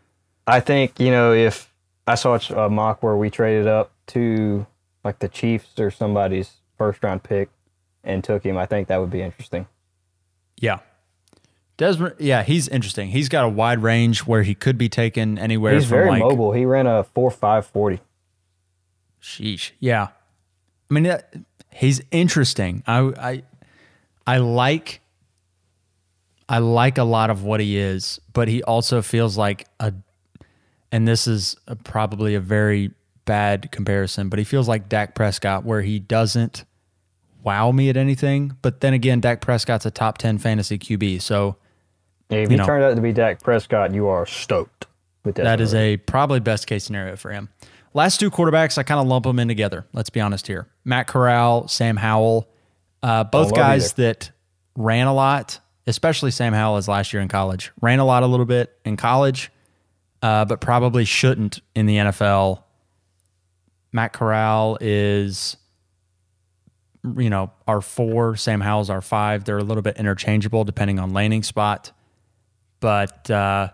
I 0.47 0.61
think 0.61 0.99
you 0.99 1.11
know 1.11 1.31
if 1.31 1.71
I 2.07 2.15
saw 2.15 2.39
a 2.55 2.69
mock 2.71 3.03
where 3.03 3.15
we 3.15 3.29
traded 3.29 3.67
up 3.67 3.91
to 4.07 4.65
like 5.03 5.19
the 5.19 5.27
Chiefs 5.29 5.79
or 5.79 5.91
somebody's 5.91 6.53
first 6.75 7.03
round 7.03 7.21
pick 7.21 7.49
and 8.03 8.23
took 8.23 8.43
him, 8.43 8.57
I 8.57 8.65
think 8.65 8.87
that 8.87 8.99
would 8.99 9.11
be 9.11 9.21
interesting. 9.21 9.67
Yeah. 10.57 10.79
Desmond, 11.77 12.15
yeah, 12.17 12.41
he's 12.41 12.67
interesting. 12.67 13.09
He's 13.09 13.29
got 13.29 13.45
a 13.45 13.49
wide 13.49 13.83
range 13.83 14.21
where 14.21 14.41
he 14.41 14.55
could 14.55 14.77
be 14.77 14.89
taken 14.89 15.37
anywhere 15.37 15.75
He's 15.75 15.83
from 15.83 15.97
very 15.97 16.09
like 16.09 16.19
mobile. 16.19 16.51
He 16.51 16.65
ran 16.65 16.87
a 16.87 17.03
four 17.03 17.29
five 17.29 17.67
forty. 17.67 17.99
sheesh. 19.21 19.71
Yeah. 19.79 20.07
I 20.89 20.93
mean, 20.93 21.03
that, 21.03 21.33
he's 21.71 22.01
interesting. 22.11 22.83
I 22.87 22.99
I 23.17 23.43
I 24.25 24.37
like 24.37 25.01
I 26.49 26.57
like 26.59 26.97
a 26.97 27.03
lot 27.03 27.29
of 27.29 27.43
what 27.43 27.59
he 27.59 27.77
is, 27.77 28.19
but 28.33 28.47
he 28.47 28.61
also 28.63 29.01
feels 29.01 29.37
like 29.37 29.67
a 29.79 29.93
and 30.91 31.07
this 31.07 31.27
is 31.27 31.55
a, 31.67 31.75
probably 31.75 32.35
a 32.35 32.39
very 32.39 32.91
bad 33.25 33.71
comparison, 33.71 34.29
but 34.29 34.37
he 34.37 34.45
feels 34.45 34.67
like 34.67 34.89
Dak 34.89 35.15
Prescott 35.15 35.63
where 35.63 35.81
he 35.81 35.99
doesn't 35.99 36.65
wow 37.41 37.71
me 37.71 37.89
at 37.89 37.97
anything, 37.97 38.55
but 38.61 38.81
then 38.81 38.93
again 38.93 39.19
Dak 39.19 39.41
Prescott's 39.41 39.85
a 39.85 39.91
top 39.91 40.17
10 40.17 40.37
fantasy 40.37 40.77
QB, 40.77 41.21
so 41.21 41.55
Yeah, 42.29 42.39
if 42.39 42.49
You 42.49 42.53
you, 42.53 42.57
know. 42.57 42.65
turned 42.65 42.83
out 42.83 42.95
to 42.95 43.01
be 43.01 43.11
Dak 43.13 43.41
Prescott, 43.41 43.93
you 43.93 44.07
are 44.07 44.25
stoked 44.25 44.87
with 45.23 45.35
that. 45.35 45.43
That 45.43 45.61
is 45.61 45.73
a 45.73 45.97
probably 45.97 46.39
best 46.39 46.67
case 46.67 46.83
scenario 46.83 47.15
for 47.15 47.31
him. 47.31 47.49
Last 47.93 48.19
two 48.19 48.31
quarterbacks, 48.31 48.77
I 48.77 48.83
kind 48.83 48.99
of 48.99 49.07
lump 49.07 49.25
them 49.25 49.39
in 49.39 49.47
together. 49.47 49.85
Let's 49.93 50.09
be 50.09 50.19
honest 50.19 50.47
here. 50.47 50.67
Matt 50.83 51.07
Corral, 51.07 51.67
Sam 51.67 51.97
Howell, 51.97 52.47
uh, 53.03 53.23
both 53.25 53.53
guys 53.53 53.93
either. 53.93 54.13
that 54.13 54.31
ran 54.75 55.07
a 55.07 55.13
lot, 55.13 55.59
especially 55.85 56.31
Sam 56.31 56.53
Howell 56.53 56.77
as 56.77 56.87
last 56.87 57.13
year 57.13 57.21
in 57.21 57.27
college. 57.27 57.71
Ran 57.81 57.99
a 57.99 58.05
lot 58.05 58.23
a 58.23 58.27
little 58.27 58.45
bit 58.45 58.75
in 58.85 58.97
college, 58.97 59.51
uh, 60.21 60.45
but 60.45 60.61
probably 60.61 61.05
shouldn't 61.05 61.59
in 61.75 61.85
the 61.85 61.97
NFL. 61.97 62.63
Matt 63.91 64.13
Corral 64.13 64.77
is, 64.81 65.57
you 67.17 67.29
know, 67.29 67.51
our 67.67 67.81
four. 67.81 68.35
Sam 68.35 68.61
Howell's 68.61 68.89
our 68.89 69.01
five. 69.01 69.43
They're 69.43 69.59
a 69.59 69.63
little 69.63 69.83
bit 69.83 69.97
interchangeable 69.97 70.63
depending 70.63 70.97
on 70.97 71.11
landing 71.11 71.43
spot. 71.43 71.91
But 72.79 73.29
uh, 73.29 73.69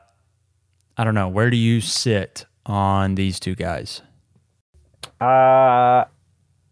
I 0.97 1.03
don't 1.03 1.15
know. 1.15 1.29
Where 1.29 1.49
do 1.49 1.55
you 1.57 1.79
sit 1.81 2.45
on 2.65 3.15
these 3.15 3.39
two 3.39 3.55
guys? 3.55 4.01
Uh, 5.21 6.05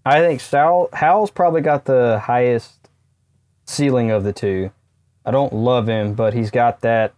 I 0.08 0.22
think 0.22 0.40
Sal, 0.40 0.88
Howell's 0.94 1.32
probably 1.32 1.60
got 1.60 1.84
the 1.84 2.20
highest 2.24 2.90
ceiling 3.66 4.10
of 4.10 4.24
the 4.24 4.32
two. 4.32 4.72
I 5.26 5.32
don't 5.32 5.52
love 5.52 5.88
him, 5.88 6.14
but 6.14 6.34
he's 6.34 6.50
got 6.50 6.80
that 6.82 7.14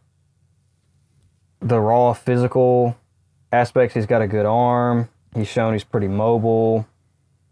the 1.61 1.79
raw 1.79 2.13
physical 2.13 2.97
aspects. 3.51 3.93
He's 3.93 4.07
got 4.07 4.23
a 4.23 4.27
good 4.27 4.47
arm. 4.47 5.09
He's 5.35 5.47
shown 5.47 5.73
he's 5.73 5.83
pretty 5.83 6.07
mobile. 6.07 6.87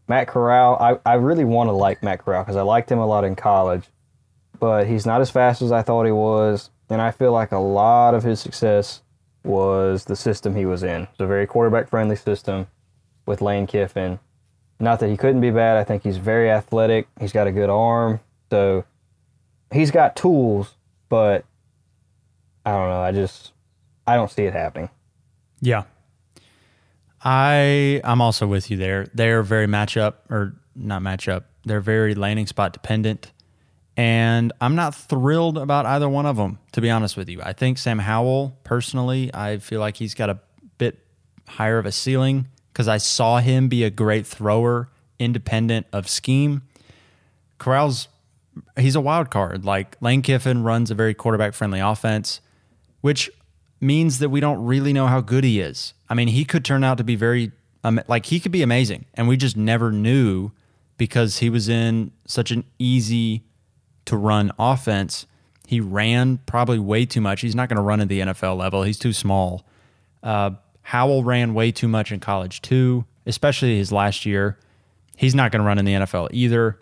Matt 0.07 0.27
Corral, 0.27 0.75
I, 0.79 0.97
I 1.07 1.15
really 1.15 1.43
want 1.43 1.67
to 1.67 1.73
like 1.73 2.01
Matt 2.01 2.25
Corral 2.25 2.43
because 2.43 2.55
I 2.55 2.63
liked 2.63 2.91
him 2.91 2.97
a 2.97 3.05
lot 3.05 3.23
in 3.23 3.35
college, 3.35 3.83
but 4.59 4.87
he's 4.87 5.05
not 5.05 5.21
as 5.21 5.29
fast 5.29 5.61
as 5.61 5.71
I 5.71 5.83
thought 5.83 6.05
he 6.05 6.11
was. 6.11 6.71
And 6.89 6.99
I 6.99 7.11
feel 7.11 7.31
like 7.31 7.51
a 7.51 7.59
lot 7.59 8.15
of 8.15 8.23
his 8.23 8.39
success 8.39 9.03
was 9.43 10.05
the 10.05 10.15
system 10.15 10.55
he 10.55 10.65
was 10.65 10.81
in. 10.81 11.03
It's 11.03 11.19
a 11.19 11.27
very 11.27 11.45
quarterback 11.45 11.89
friendly 11.89 12.15
system 12.15 12.67
with 13.27 13.41
Lane 13.41 13.67
Kiffin. 13.67 14.19
Not 14.79 14.99
that 14.99 15.09
he 15.09 15.17
couldn't 15.17 15.41
be 15.41 15.51
bad. 15.51 15.77
I 15.77 15.83
think 15.83 16.03
he's 16.03 16.17
very 16.17 16.51
athletic. 16.51 17.07
He's 17.19 17.31
got 17.31 17.47
a 17.47 17.51
good 17.51 17.69
arm. 17.69 18.19
So 18.51 18.85
he's 19.71 19.91
got 19.91 20.15
tools, 20.15 20.75
but 21.09 21.45
I 22.65 22.71
don't 22.71 22.89
know. 22.89 23.01
I 23.01 23.11
just 23.11 23.53
I 24.05 24.15
don't 24.15 24.31
see 24.31 24.43
it 24.43 24.53
happening. 24.53 24.89
Yeah. 25.61 25.83
I 27.23 28.01
I'm 28.03 28.21
also 28.21 28.45
with 28.45 28.69
you 28.69 28.77
there. 28.77 29.07
They're 29.13 29.43
very 29.43 29.67
matchup 29.67 30.13
or 30.29 30.55
not 30.75 31.01
matchup. 31.01 31.45
They're 31.65 31.81
very 31.81 32.13
landing 32.13 32.47
spot 32.47 32.73
dependent. 32.73 33.31
And 33.97 34.53
I'm 34.61 34.75
not 34.75 34.93
thrilled 34.93 35.57
about 35.57 35.87
either 35.87 36.07
one 36.07 36.27
of 36.27 36.37
them, 36.37 36.59
to 36.73 36.81
be 36.81 36.91
honest 36.91 37.17
with 37.17 37.29
you. 37.29 37.41
I 37.41 37.53
think 37.53 37.79
Sam 37.79 37.97
Howell, 37.97 38.55
personally, 38.63 39.33
I 39.33 39.57
feel 39.57 39.79
like 39.79 39.97
he's 39.97 40.13
got 40.13 40.29
a 40.29 40.37
bit 40.77 40.99
higher 41.47 41.79
of 41.79 41.87
a 41.87 41.91
ceiling 41.91 42.47
because 42.77 42.87
I 42.87 42.97
saw 42.97 43.39
him 43.39 43.69
be 43.69 43.83
a 43.83 43.89
great 43.89 44.27
thrower, 44.27 44.87
independent 45.17 45.87
of 45.91 46.07
scheme. 46.07 46.61
Corral's 47.57 48.07
he's 48.77 48.95
a 48.95 49.01
wild 49.01 49.31
card. 49.31 49.65
Like 49.65 49.97
Lane 49.99 50.21
Kiffin 50.21 50.61
runs 50.61 50.91
a 50.91 50.93
very 50.93 51.15
quarterback 51.15 51.55
friendly 51.55 51.79
offense, 51.79 52.39
which 53.01 53.31
means 53.81 54.19
that 54.19 54.29
we 54.29 54.39
don't 54.39 54.63
really 54.63 54.93
know 54.93 55.07
how 55.07 55.21
good 55.21 55.43
he 55.43 55.59
is. 55.59 55.95
I 56.07 56.13
mean, 56.13 56.27
he 56.27 56.45
could 56.45 56.63
turn 56.63 56.83
out 56.83 56.99
to 56.99 57.03
be 57.03 57.15
very 57.15 57.51
like 58.07 58.27
he 58.27 58.39
could 58.39 58.51
be 58.51 58.61
amazing, 58.61 59.05
and 59.15 59.27
we 59.27 59.37
just 59.37 59.57
never 59.57 59.91
knew 59.91 60.51
because 60.99 61.39
he 61.39 61.49
was 61.49 61.67
in 61.67 62.11
such 62.27 62.51
an 62.51 62.63
easy 62.77 63.41
to 64.05 64.15
run 64.15 64.51
offense. 64.59 65.25
He 65.65 65.79
ran 65.79 66.37
probably 66.45 66.77
way 66.77 67.07
too 67.07 67.21
much. 67.21 67.41
He's 67.41 67.55
not 67.55 67.69
going 67.69 67.77
to 67.77 67.81
run 67.81 68.01
at 68.01 68.07
the 68.07 68.19
NFL 68.19 68.55
level. 68.55 68.83
He's 68.83 68.99
too 68.99 69.13
small. 69.13 69.65
Uh, 70.21 70.51
Howell 70.87 71.23
ran 71.23 71.53
way 71.53 71.71
too 71.71 71.87
much 71.87 72.11
in 72.11 72.19
college 72.19 72.61
too, 72.61 73.05
especially 73.25 73.77
his 73.77 73.91
last 73.91 74.25
year. 74.25 74.57
He's 75.15 75.35
not 75.35 75.51
going 75.51 75.61
to 75.61 75.67
run 75.67 75.79
in 75.79 75.85
the 75.85 75.93
NFL 75.93 76.29
either. 76.31 76.79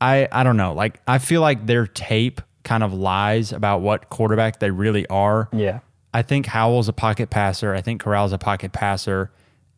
I 0.00 0.28
I 0.30 0.42
don't 0.42 0.56
know. 0.56 0.74
Like 0.74 1.00
I 1.06 1.18
feel 1.18 1.40
like 1.40 1.66
their 1.66 1.86
tape 1.86 2.40
kind 2.64 2.82
of 2.82 2.92
lies 2.92 3.52
about 3.52 3.80
what 3.80 4.10
quarterback 4.10 4.60
they 4.60 4.70
really 4.70 5.06
are. 5.08 5.48
Yeah. 5.52 5.80
I 6.12 6.22
think 6.22 6.46
Howell's 6.46 6.88
a 6.88 6.92
pocket 6.92 7.30
passer. 7.30 7.74
I 7.74 7.80
think 7.80 8.02
Corral's 8.02 8.32
a 8.32 8.38
pocket 8.38 8.72
passer. 8.72 9.30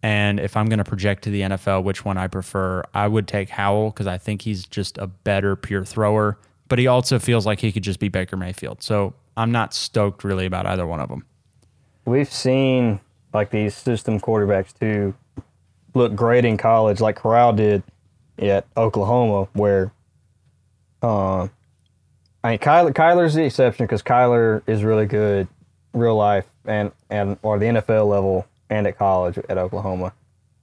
And 0.02 0.38
if 0.38 0.56
I'm 0.56 0.68
going 0.68 0.78
to 0.78 0.84
project 0.84 1.24
to 1.24 1.30
the 1.30 1.40
NFL 1.40 1.82
which 1.82 2.04
one 2.04 2.16
I 2.16 2.28
prefer, 2.28 2.84
I 2.94 3.08
would 3.08 3.26
take 3.26 3.48
Howell 3.48 3.90
because 3.90 4.06
I 4.06 4.18
think 4.18 4.42
he's 4.42 4.66
just 4.66 4.98
a 4.98 5.06
better 5.06 5.56
pure 5.56 5.84
thrower 5.84 6.38
but 6.68 6.78
he 6.78 6.86
also 6.86 7.18
feels 7.18 7.46
like 7.46 7.60
he 7.60 7.72
could 7.72 7.82
just 7.82 8.00
be 8.00 8.08
Baker 8.08 8.36
Mayfield. 8.36 8.82
So 8.82 9.14
I'm 9.36 9.52
not 9.52 9.74
stoked 9.74 10.24
really 10.24 10.46
about 10.46 10.66
either 10.66 10.86
one 10.86 11.00
of 11.00 11.08
them. 11.08 11.24
We've 12.04 12.32
seen 12.32 13.00
like 13.32 13.50
these 13.50 13.74
system 13.74 14.20
quarterbacks 14.20 14.72
too 14.78 15.14
look 15.96 16.14
great 16.14 16.44
in 16.44 16.56
college, 16.56 17.00
like 17.00 17.16
Corral 17.16 17.52
did 17.52 17.82
at 18.38 18.66
Oklahoma, 18.76 19.48
where 19.54 19.90
uh, 21.02 21.48
I 22.44 22.50
mean 22.50 22.58
Kyler 22.58 22.92
Kyler's 22.92 23.34
the 23.34 23.44
exception 23.44 23.86
because 23.86 24.02
Kyler 24.02 24.62
is 24.66 24.84
really 24.84 25.06
good 25.06 25.48
real 25.92 26.16
life 26.16 26.44
and 26.64 26.92
and 27.10 27.38
or 27.42 27.58
the 27.58 27.66
NFL 27.66 28.08
level 28.08 28.46
and 28.70 28.86
at 28.86 28.98
college 28.98 29.38
at 29.48 29.58
Oklahoma. 29.58 30.12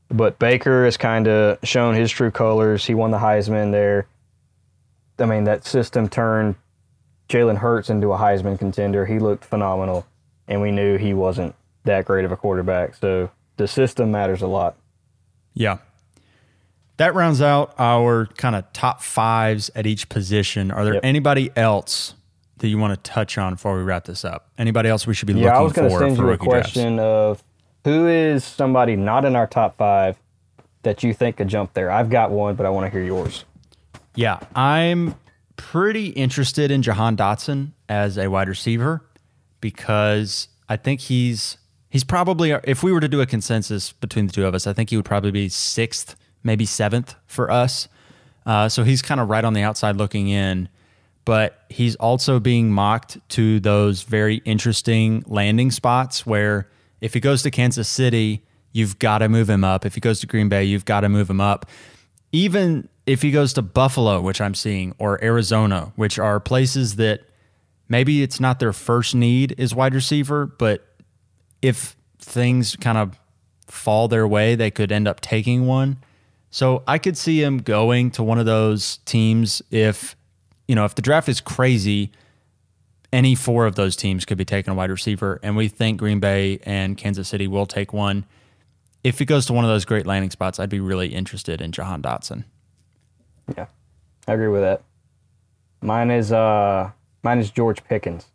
But 0.09 0.37
Baker 0.37 0.85
has 0.85 0.95
kind 0.95 1.27
of 1.27 1.57
shown 1.63 1.95
his 1.95 2.11
true 2.11 2.31
colors. 2.31 2.85
He 2.85 2.93
won 2.93 3.11
the 3.11 3.17
Heisman 3.17 3.71
there. 3.71 4.05
I 5.17 5.25
mean, 5.25 5.45
that 5.45 5.65
system 5.65 6.07
turned 6.07 6.55
Jalen 7.29 7.57
Hurts 7.57 7.89
into 7.89 8.13
a 8.13 8.17
Heisman 8.17 8.59
contender. 8.59 9.05
He 9.05 9.17
looked 9.17 9.45
phenomenal, 9.45 10.05
and 10.47 10.61
we 10.61 10.71
knew 10.71 10.97
he 10.97 11.13
wasn't 11.13 11.55
that 11.83 12.05
great 12.05 12.25
of 12.25 12.31
a 12.31 12.37
quarterback. 12.37 12.95
So 12.95 13.29
the 13.57 13.67
system 13.67 14.11
matters 14.11 14.41
a 14.41 14.47
lot. 14.47 14.75
Yeah. 15.53 15.77
That 16.97 17.15
rounds 17.15 17.41
out 17.41 17.73
our 17.79 18.27
kind 18.37 18.55
of 18.55 18.71
top 18.73 19.01
fives 19.01 19.71
at 19.75 19.85
each 19.85 20.09
position. 20.09 20.71
Are 20.71 20.85
there 20.85 20.95
yep. 20.95 21.05
anybody 21.05 21.51
else 21.55 22.13
that 22.57 22.67
you 22.67 22.77
want 22.77 22.93
to 22.93 23.11
touch 23.11 23.37
on 23.37 23.53
before 23.53 23.75
we 23.75 23.83
wrap 23.83 24.05
this 24.05 24.23
up? 24.23 24.49
Anybody 24.57 24.89
else 24.89 25.07
we 25.07 25.13
should 25.13 25.27
be 25.27 25.33
yeah, 25.33 25.57
looking 25.57 25.57
I 25.57 25.61
was 25.61 25.73
going 25.73 25.89
to 25.89 25.97
send 25.97 26.17
you 26.17 26.29
a 26.29 26.37
question 26.37 26.95
drafts? 26.95 27.41
of 27.41 27.43
who 27.83 28.07
is 28.07 28.43
somebody 28.43 28.95
not 28.95 29.25
in 29.25 29.35
our 29.35 29.47
top 29.47 29.75
five 29.75 30.17
that 30.83 31.03
you 31.03 31.13
think 31.13 31.37
could 31.37 31.47
jump 31.47 31.73
there. 31.73 31.89
I've 31.89 32.09
got 32.09 32.31
one, 32.31 32.55
but 32.55 32.65
I 32.65 32.69
want 32.69 32.85
to 32.85 32.91
hear 32.91 33.05
yours. 33.05 33.45
Yeah, 34.15 34.39
I'm 34.55 35.15
pretty 35.55 36.07
interested 36.07 36.71
in 36.71 36.81
Jahan 36.81 37.17
Dotson 37.17 37.71
as 37.89 38.17
a 38.17 38.29
wide 38.29 38.47
receiver 38.47 39.03
because 39.59 40.49
I 40.69 40.77
think 40.77 41.01
he's 41.01 41.57
he's 41.93 42.03
probably 42.03 42.49
if 42.63 42.81
we 42.81 42.91
were 42.91 42.99
to 42.99 43.07
do 43.07 43.21
a 43.21 43.25
consensus 43.27 43.91
between 43.91 44.25
the 44.25 44.33
two 44.33 44.47
of 44.47 44.55
us, 44.55 44.65
I 44.65 44.73
think 44.73 44.89
he 44.89 44.95
would 44.95 45.05
probably 45.05 45.29
be 45.29 45.47
sixth, 45.47 46.15
maybe 46.43 46.65
seventh 46.65 47.13
for 47.27 47.51
us. 47.51 47.87
Uh, 48.47 48.67
so 48.67 48.83
he's 48.83 49.03
kind 49.03 49.21
of 49.21 49.29
right 49.29 49.45
on 49.45 49.53
the 49.53 49.61
outside 49.61 49.95
looking 49.95 50.27
in, 50.27 50.69
but 51.23 51.65
he's 51.69 51.95
also 51.97 52.39
being 52.39 52.71
mocked 52.71 53.17
to 53.29 53.59
those 53.59 54.01
very 54.01 54.37
interesting 54.37 55.23
landing 55.27 55.69
spots 55.69 56.25
where 56.25 56.67
if 56.99 57.13
he 57.13 57.19
goes 57.19 57.43
to 57.43 57.51
Kansas 57.51 57.87
City, 57.87 58.41
you've 58.71 58.97
got 58.97 59.19
to 59.19 59.29
move 59.29 59.47
him 59.47 59.63
up. 59.63 59.85
If 59.85 59.93
he 59.93 60.01
goes 60.01 60.19
to 60.21 60.27
Green 60.27 60.49
Bay, 60.49 60.63
you've 60.63 60.85
got 60.85 61.01
to 61.01 61.09
move 61.09 61.29
him 61.29 61.39
up. 61.39 61.67
Even 62.31 62.89
if 63.05 63.21
he 63.21 63.29
goes 63.29 63.53
to 63.53 63.61
Buffalo, 63.61 64.19
which 64.19 64.41
I'm 64.41 64.55
seeing, 64.55 64.95
or 64.97 65.23
Arizona, 65.23 65.93
which 65.95 66.17
are 66.17 66.39
places 66.39 66.95
that 66.95 67.21
maybe 67.87 68.23
it's 68.23 68.39
not 68.39 68.59
their 68.59 68.73
first 68.73 69.13
need 69.13 69.53
is 69.59 69.75
wide 69.75 69.93
receiver, 69.93 70.47
but 70.47 70.87
if 71.63 71.95
things 72.19 72.75
kind 72.75 72.97
of 72.97 73.17
fall 73.67 74.07
their 74.07 74.27
way, 74.27 74.53
they 74.53 74.69
could 74.69 74.91
end 74.91 75.07
up 75.07 75.21
taking 75.21 75.65
one. 75.65 75.97
So 76.51 76.83
I 76.87 76.99
could 76.99 77.17
see 77.17 77.41
him 77.41 77.59
going 77.59 78.11
to 78.11 78.21
one 78.21 78.37
of 78.37 78.45
those 78.45 78.97
teams 79.05 79.61
if, 79.71 80.15
you 80.67 80.75
know, 80.75 80.85
if 80.85 80.93
the 80.93 81.01
draft 81.01 81.27
is 81.29 81.41
crazy, 81.41 82.11
any 83.11 83.33
four 83.33 83.65
of 83.65 83.75
those 83.75 83.95
teams 83.95 84.25
could 84.25 84.37
be 84.37 84.45
taking 84.45 84.71
a 84.71 84.75
wide 84.75 84.91
receiver. 84.91 85.39
And 85.41 85.55
we 85.55 85.69
think 85.69 85.99
Green 85.99 86.19
Bay 86.19 86.59
and 86.63 86.97
Kansas 86.97 87.29
City 87.29 87.47
will 87.47 87.65
take 87.65 87.93
one. 87.93 88.25
If 89.03 89.19
he 89.19 89.25
goes 89.25 89.45
to 89.47 89.53
one 89.53 89.63
of 89.63 89.69
those 89.69 89.85
great 89.85 90.05
landing 90.05 90.31
spots, 90.31 90.59
I'd 90.59 90.69
be 90.69 90.79
really 90.79 91.07
interested 91.07 91.61
in 91.61 91.71
Jahan 91.71 92.01
Dotson. 92.01 92.43
Yeah, 93.57 93.67
I 94.27 94.33
agree 94.33 94.47
with 94.47 94.61
that. 94.61 94.83
Mine 95.81 96.11
is 96.11 96.31
uh, 96.31 96.91
mine 97.23 97.39
is 97.39 97.51
George 97.51 97.83
Pickens. 97.83 98.27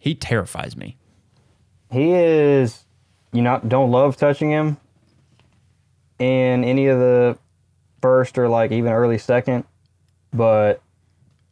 He 0.00 0.14
terrifies 0.14 0.76
me. 0.76 0.96
He 1.90 2.12
is, 2.12 2.84
you 3.32 3.42
know, 3.42 3.60
don't 3.66 3.90
love 3.90 4.16
touching 4.16 4.50
him 4.50 4.76
in 6.18 6.64
any 6.64 6.86
of 6.86 6.98
the 6.98 7.38
first 8.00 8.38
or 8.38 8.48
like 8.48 8.72
even 8.72 8.92
early 8.92 9.18
second, 9.18 9.64
but 10.32 10.82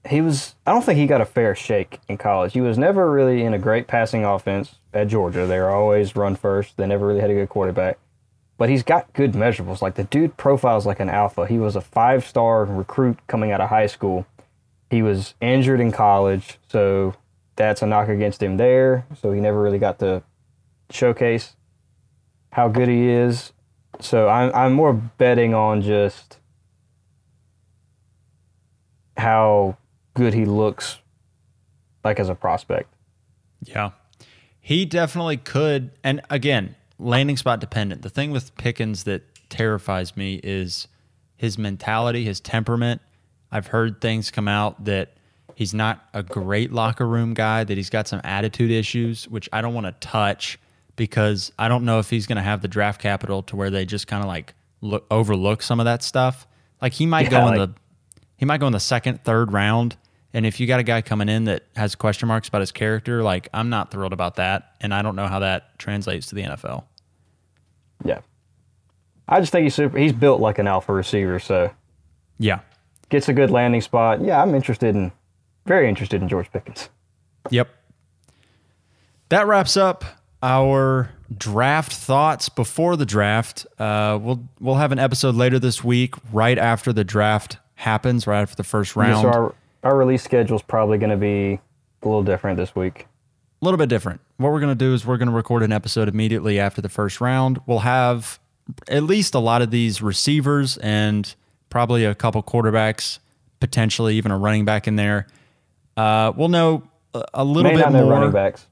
he 0.09 0.20
was. 0.20 0.55
I 0.66 0.72
don't 0.72 0.82
think 0.82 0.99
he 0.99 1.07
got 1.07 1.20
a 1.20 1.26
fair 1.26 1.55
shake 1.55 2.01
in 2.09 2.18
college. 2.18 2.53
He 2.53 2.61
was 2.61 2.76
never 2.76 3.11
really 3.11 3.43
in 3.43 3.55
a 3.55 3.59
great 3.59 3.87
passing 3.87 4.24
offense 4.24 4.76
at 4.93 5.09
Georgia. 5.09 5.47
They 5.47 5.59
were 5.59 5.70
always 5.70 6.14
run 6.16 6.37
first. 6.37 6.76
They 6.76 6.87
never 6.87 7.07
really 7.07 7.20
had 7.20 7.30
a 7.30 7.35
good 7.35 7.49
quarterback 7.49 7.99
but 8.57 8.68
he's 8.68 8.82
got 8.82 9.12
good 9.12 9.32
measurables. 9.32 9.82
Like 9.82 9.95
the 9.95 10.05
dude 10.05 10.37
profiles 10.37 10.87
like 10.87 11.01
an 11.01 11.09
alpha. 11.09 11.47
He 11.47 11.59
was 11.59 11.76
a 11.76 11.80
five 11.80 12.26
star 12.26 12.64
recruit 12.64 13.18
coming 13.26 13.53
out 13.53 13.61
of 13.61 13.70
high 13.70 13.87
school. 13.87 14.26
He 14.91 15.03
was 15.03 15.35
injured 15.41 15.80
in 15.80 15.91
college, 15.93 16.59
so 16.68 17.14
that's 17.57 17.82
a 17.82 17.86
knock 17.86 18.09
against 18.09 18.42
him 18.42 18.57
there. 18.57 19.07
So 19.20 19.32
he 19.32 19.40
never 19.40 19.61
really 19.61 19.78
got 19.78 19.98
to 20.00 20.22
showcase 20.90 21.55
how 22.52 22.68
good 22.68 22.88
he 22.88 23.09
is. 23.09 23.52
So 24.00 24.28
I'm 24.28 24.55
I'm 24.55 24.72
more 24.72 24.92
betting 24.92 25.55
on 25.55 25.82
just 25.82 26.38
how 29.16 29.76
good 30.14 30.34
he 30.34 30.44
looks 30.44 30.98
like 32.02 32.18
as 32.18 32.28
a 32.28 32.34
prospect. 32.34 32.92
Yeah. 33.62 33.90
He 34.61 34.84
definitely 34.84 35.36
could 35.36 35.90
and 36.02 36.20
again, 36.30 36.74
landing 36.98 37.36
spot 37.36 37.61
dependent. 37.61 38.02
The 38.02 38.11
thing 38.11 38.30
with 38.30 38.55
Pickens 38.57 39.05
that 39.05 39.22
terrifies 39.48 40.16
me 40.16 40.40
is 40.42 40.88
his 41.36 41.59
mentality, 41.59 42.24
his 42.24 42.40
temperament. 42.40 43.00
I've 43.50 43.68
heard 43.68 44.00
things 44.00 44.30
come 44.30 44.48
out 44.48 44.84
that 44.84 45.14
he's 45.55 45.74
not 45.74 46.09
a 46.12 46.22
great 46.22 46.72
locker 46.72 47.07
room 47.07 47.34
guy, 47.34 47.64
that 47.64 47.76
he's 47.76 47.90
got 47.90 48.09
some 48.09 48.20
attitude 48.24 48.70
issues, 48.70 49.28
which 49.28 49.48
I 49.52 49.61
don't 49.61 49.74
want 49.74 49.86
to 49.86 49.92
touch 50.07 50.59
because 50.96 51.52
I 51.59 51.68
don't 51.68 51.84
know 51.84 51.98
if 51.98 52.11
he's 52.11 52.26
going 52.26 52.36
to 52.36 52.42
have 52.42 52.62
the 52.62 52.68
draft 52.68 53.00
capital 53.00 53.42
to 53.44 53.57
where 53.57 53.70
they 53.70 53.84
just 53.84 54.07
kind 54.07 54.22
of 54.22 54.28
like 54.28 54.55
look, 54.80 55.07
overlook 55.11 55.62
some 55.62 55.80
of 55.80 55.84
that 55.84 56.02
stuff. 56.02 56.46
Like 56.80 56.92
he 56.92 57.07
might 57.07 57.24
yeah, 57.24 57.30
go 57.30 57.48
in 57.48 57.55
the 57.59 57.74
he 58.36 58.44
might 58.44 58.61
go 58.61 58.66
in 58.66 58.72
the 58.72 58.80
second, 58.80 59.24
third 59.24 59.52
round, 59.52 59.96
and 60.32 60.44
if 60.44 60.59
you 60.61 60.66
got 60.66 60.80
a 60.80 60.82
guy 60.82 61.02
coming 61.02 61.28
in 61.28 61.44
that 61.44 61.64
has 61.76 61.94
question 61.94 62.28
marks 62.28 62.48
about 62.48 62.61
his 62.61 62.72
character, 62.72 63.22
like 63.22 63.48
I'm 63.55 63.70
not 63.70 63.90
thrilled 63.90 64.12
about 64.12 64.36
that, 64.36 64.74
and 64.80 64.92
I 64.92 65.02
don't 65.02 65.16
know 65.16 65.26
how 65.26 65.38
that 65.38 65.78
translates 65.78 66.26
to 66.28 66.34
the 66.34 66.42
NFL. 66.42 66.84
Yeah, 68.05 68.20
I 69.28 69.40
just 69.40 69.52
think 69.52 69.64
he's 69.64 69.74
super. 69.74 69.96
He's 69.96 70.12
built 70.12 70.40
like 70.40 70.59
an 70.59 70.66
alpha 70.66 70.92
receiver, 70.92 71.38
so 71.38 71.70
yeah, 72.38 72.61
gets 73.09 73.28
a 73.28 73.32
good 73.32 73.50
landing 73.50 73.80
spot. 73.80 74.20
Yeah, 74.20 74.42
I'm 74.42 74.55
interested 74.55 74.94
in, 74.94 75.12
very 75.66 75.88
interested 75.88 76.22
in 76.22 76.28
George 76.28 76.50
Pickens. 76.52 76.88
Yep. 77.50 77.68
that 79.28 79.46
wraps 79.46 79.76
up 79.76 80.04
our 80.42 81.10
draft 81.36 81.92
thoughts 81.92 82.48
before 82.48 82.96
the 82.96 83.06
draft. 83.06 83.66
Uh, 83.78 84.18
we'll 84.20 84.42
we'll 84.60 84.74
have 84.76 84.92
an 84.92 84.98
episode 84.98 85.34
later 85.34 85.58
this 85.58 85.82
week, 85.82 86.14
right 86.32 86.58
after 86.58 86.92
the 86.92 87.04
draft 87.04 87.58
happens, 87.74 88.26
right 88.26 88.42
after 88.42 88.56
the 88.56 88.64
first 88.64 88.96
round. 88.96 89.22
So 89.22 89.28
our, 89.28 89.54
our 89.82 89.96
release 89.96 90.22
schedule 90.22 90.56
is 90.56 90.62
probably 90.62 90.98
going 90.98 91.10
to 91.10 91.16
be 91.16 91.60
a 92.02 92.06
little 92.06 92.22
different 92.22 92.56
this 92.56 92.74
week. 92.74 93.06
A 93.60 93.64
little 93.64 93.78
bit 93.78 93.88
different. 93.88 94.20
What 94.36 94.52
we're 94.52 94.60
going 94.60 94.76
to 94.76 94.84
do 94.84 94.92
is 94.92 95.06
we're 95.06 95.16
going 95.16 95.28
to 95.28 95.34
record 95.34 95.62
an 95.62 95.72
episode 95.72 96.08
immediately 96.08 96.58
after 96.58 96.82
the 96.82 96.88
first 96.88 97.20
round. 97.20 97.60
We'll 97.66 97.78
have 97.80 98.38
at 98.88 99.02
least 99.04 99.34
a 99.34 99.38
lot 99.38 99.62
of 99.62 99.70
these 99.70 100.02
receivers 100.02 100.76
and 100.78 101.34
probably 101.70 102.04
a 102.04 102.14
couple 102.14 102.42
quarterbacks, 102.42 103.18
potentially 103.60 104.16
even 104.16 104.30
a 104.32 104.38
running 104.38 104.64
back 104.64 104.86
in 104.86 104.96
there. 104.96 105.26
Uh, 105.97 106.32
we'll 106.36 106.49
know 106.49 106.82
a- 107.34 107.45
little 107.45 107.70
May 107.70 107.76
bit 107.76 107.84
not 107.84 107.92
more. 107.92 108.11
running 108.12 108.32
backs. 108.32 108.66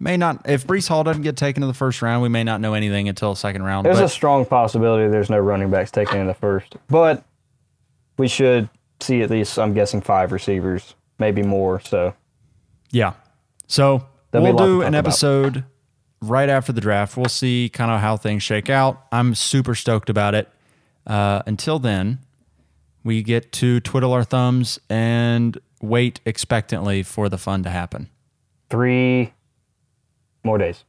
May 0.00 0.16
not. 0.16 0.48
If 0.48 0.66
Breece 0.66 0.88
Hall 0.88 1.04
doesn't 1.04 1.22
get 1.22 1.36
taken 1.36 1.62
in 1.62 1.68
the 1.68 1.74
first 1.74 2.00
round, 2.02 2.22
we 2.22 2.28
may 2.28 2.42
not 2.44 2.60
know 2.60 2.74
anything 2.74 3.08
until 3.08 3.34
second 3.34 3.62
round. 3.62 3.84
There's 3.86 3.98
but 3.98 4.04
a 4.04 4.08
strong 4.08 4.44
possibility 4.46 5.08
there's 5.10 5.30
no 5.30 5.38
running 5.38 5.70
backs 5.70 5.90
taken 5.90 6.18
in 6.18 6.26
the 6.26 6.34
first, 6.34 6.76
but 6.88 7.22
we 8.16 8.26
should 8.28 8.68
see 9.00 9.22
at 9.22 9.30
least, 9.30 9.58
I'm 9.58 9.74
guessing, 9.74 10.00
five 10.00 10.32
receivers, 10.32 10.94
maybe 11.18 11.42
more. 11.42 11.80
So 11.80 12.14
Yeah. 12.90 13.12
So 13.66 14.06
we'll 14.32 14.52
a 14.52 14.52
lot 14.52 14.58
to 14.58 14.64
do 14.66 14.82
an 14.82 14.88
about. 14.94 14.98
episode 15.08 15.64
right 16.22 16.48
after 16.48 16.72
the 16.72 16.80
draft. 16.80 17.16
We'll 17.16 17.26
see 17.26 17.68
kind 17.72 17.90
of 17.90 18.00
how 18.00 18.16
things 18.16 18.42
shake 18.42 18.70
out. 18.70 19.04
I'm 19.12 19.34
super 19.34 19.74
stoked 19.74 20.08
about 20.08 20.34
it. 20.34 20.48
Uh, 21.06 21.42
until 21.46 21.78
then, 21.78 22.18
we 23.04 23.22
get 23.22 23.52
to 23.52 23.78
twiddle 23.80 24.12
our 24.12 24.24
thumbs 24.24 24.78
and 24.90 25.58
wait 25.80 26.20
expectantly 26.24 27.02
for 27.02 27.28
the 27.28 27.38
fun 27.38 27.62
to 27.62 27.70
happen. 27.70 28.08
three 28.70 29.32
more 30.42 30.58
days. 30.58 30.84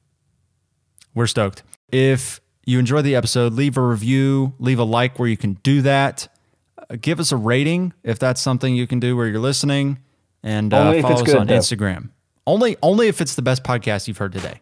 We're 1.14 1.28
stoked. 1.28 1.64
If 1.92 2.42
you 2.66 2.80
enjoyed 2.80 3.06
the 3.06 3.16
episode, 3.16 3.54
leave 3.54 3.78
a 3.78 3.82
review, 3.82 4.54
leave 4.60 4.80
a 4.80 4.84
like 4.84 5.20
where 5.20 5.30
you 5.30 5.38
can 5.38 5.54
do 5.64 5.82
that. 5.84 6.28
Uh, 6.90 6.96
give 7.00 7.20
us 7.20 7.32
a 7.32 7.38
rating 7.38 7.94
if 8.04 8.18
that's 8.20 8.42
something 8.42 8.76
you 8.76 8.88
can 8.88 9.00
do 9.00 9.16
where 9.16 9.28
you're 9.28 9.40
listening, 9.40 10.00
and 10.44 10.74
uh, 10.74 11.00
follow 11.02 11.14
us 11.16 11.22
good, 11.24 11.36
on 11.38 11.48
though. 11.48 11.58
Instagram. 11.58 12.10
Only, 12.48 12.76
only 12.84 13.08
if 13.08 13.22
it's 13.22 13.36
the 13.36 13.42
best 13.42 13.64
podcast 13.64 14.08
you've 14.08 14.18
heard 14.18 14.34
today. 14.34 14.60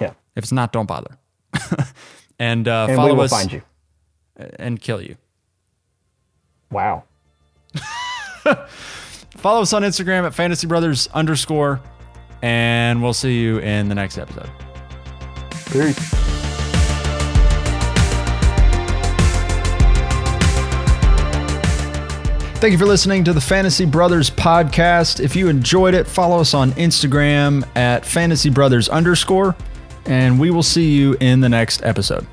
Yeah. 0.00 0.12
If 0.36 0.44
it's 0.44 0.52
not, 0.52 0.72
don't 0.72 0.86
bother. 0.86 1.16
and 2.38 2.66
uh, 2.66 2.82
And 2.88 2.90
we 2.92 2.96
follow 2.96 3.14
will 3.14 3.22
us 3.22 3.30
find 3.30 3.52
you. 3.52 3.62
and 4.36 4.80
kill 4.80 5.00
you. 5.00 5.16
Wow. 6.70 7.04
Follow 9.36 9.62
us 9.62 9.72
on 9.72 9.82
Instagram 9.82 10.24
at 10.24 10.34
Fantasy 10.34 10.66
Brothers 10.66 11.08
underscore, 11.08 11.80
and 12.42 13.02
we'll 13.02 13.14
see 13.14 13.40
you 13.40 13.58
in 13.58 13.88
the 13.88 13.94
next 13.94 14.18
episode. 14.18 14.50
Peace. 15.70 16.30
Thank 22.60 22.72
you 22.72 22.78
for 22.78 22.84
listening 22.84 23.24
to 23.24 23.32
the 23.32 23.40
Fantasy 23.40 23.86
Brothers 23.86 24.28
podcast. 24.28 25.18
If 25.18 25.34
you 25.34 25.48
enjoyed 25.48 25.94
it, 25.94 26.06
follow 26.06 26.40
us 26.40 26.52
on 26.52 26.72
Instagram 26.72 27.66
at 27.74 28.04
Fantasy 28.04 28.50
Brothers 28.50 28.90
underscore, 28.90 29.56
and 30.04 30.38
we 30.38 30.50
will 30.50 30.62
see 30.62 30.92
you 30.92 31.16
in 31.20 31.40
the 31.40 31.48
next 31.48 31.82
episode. 31.84 32.26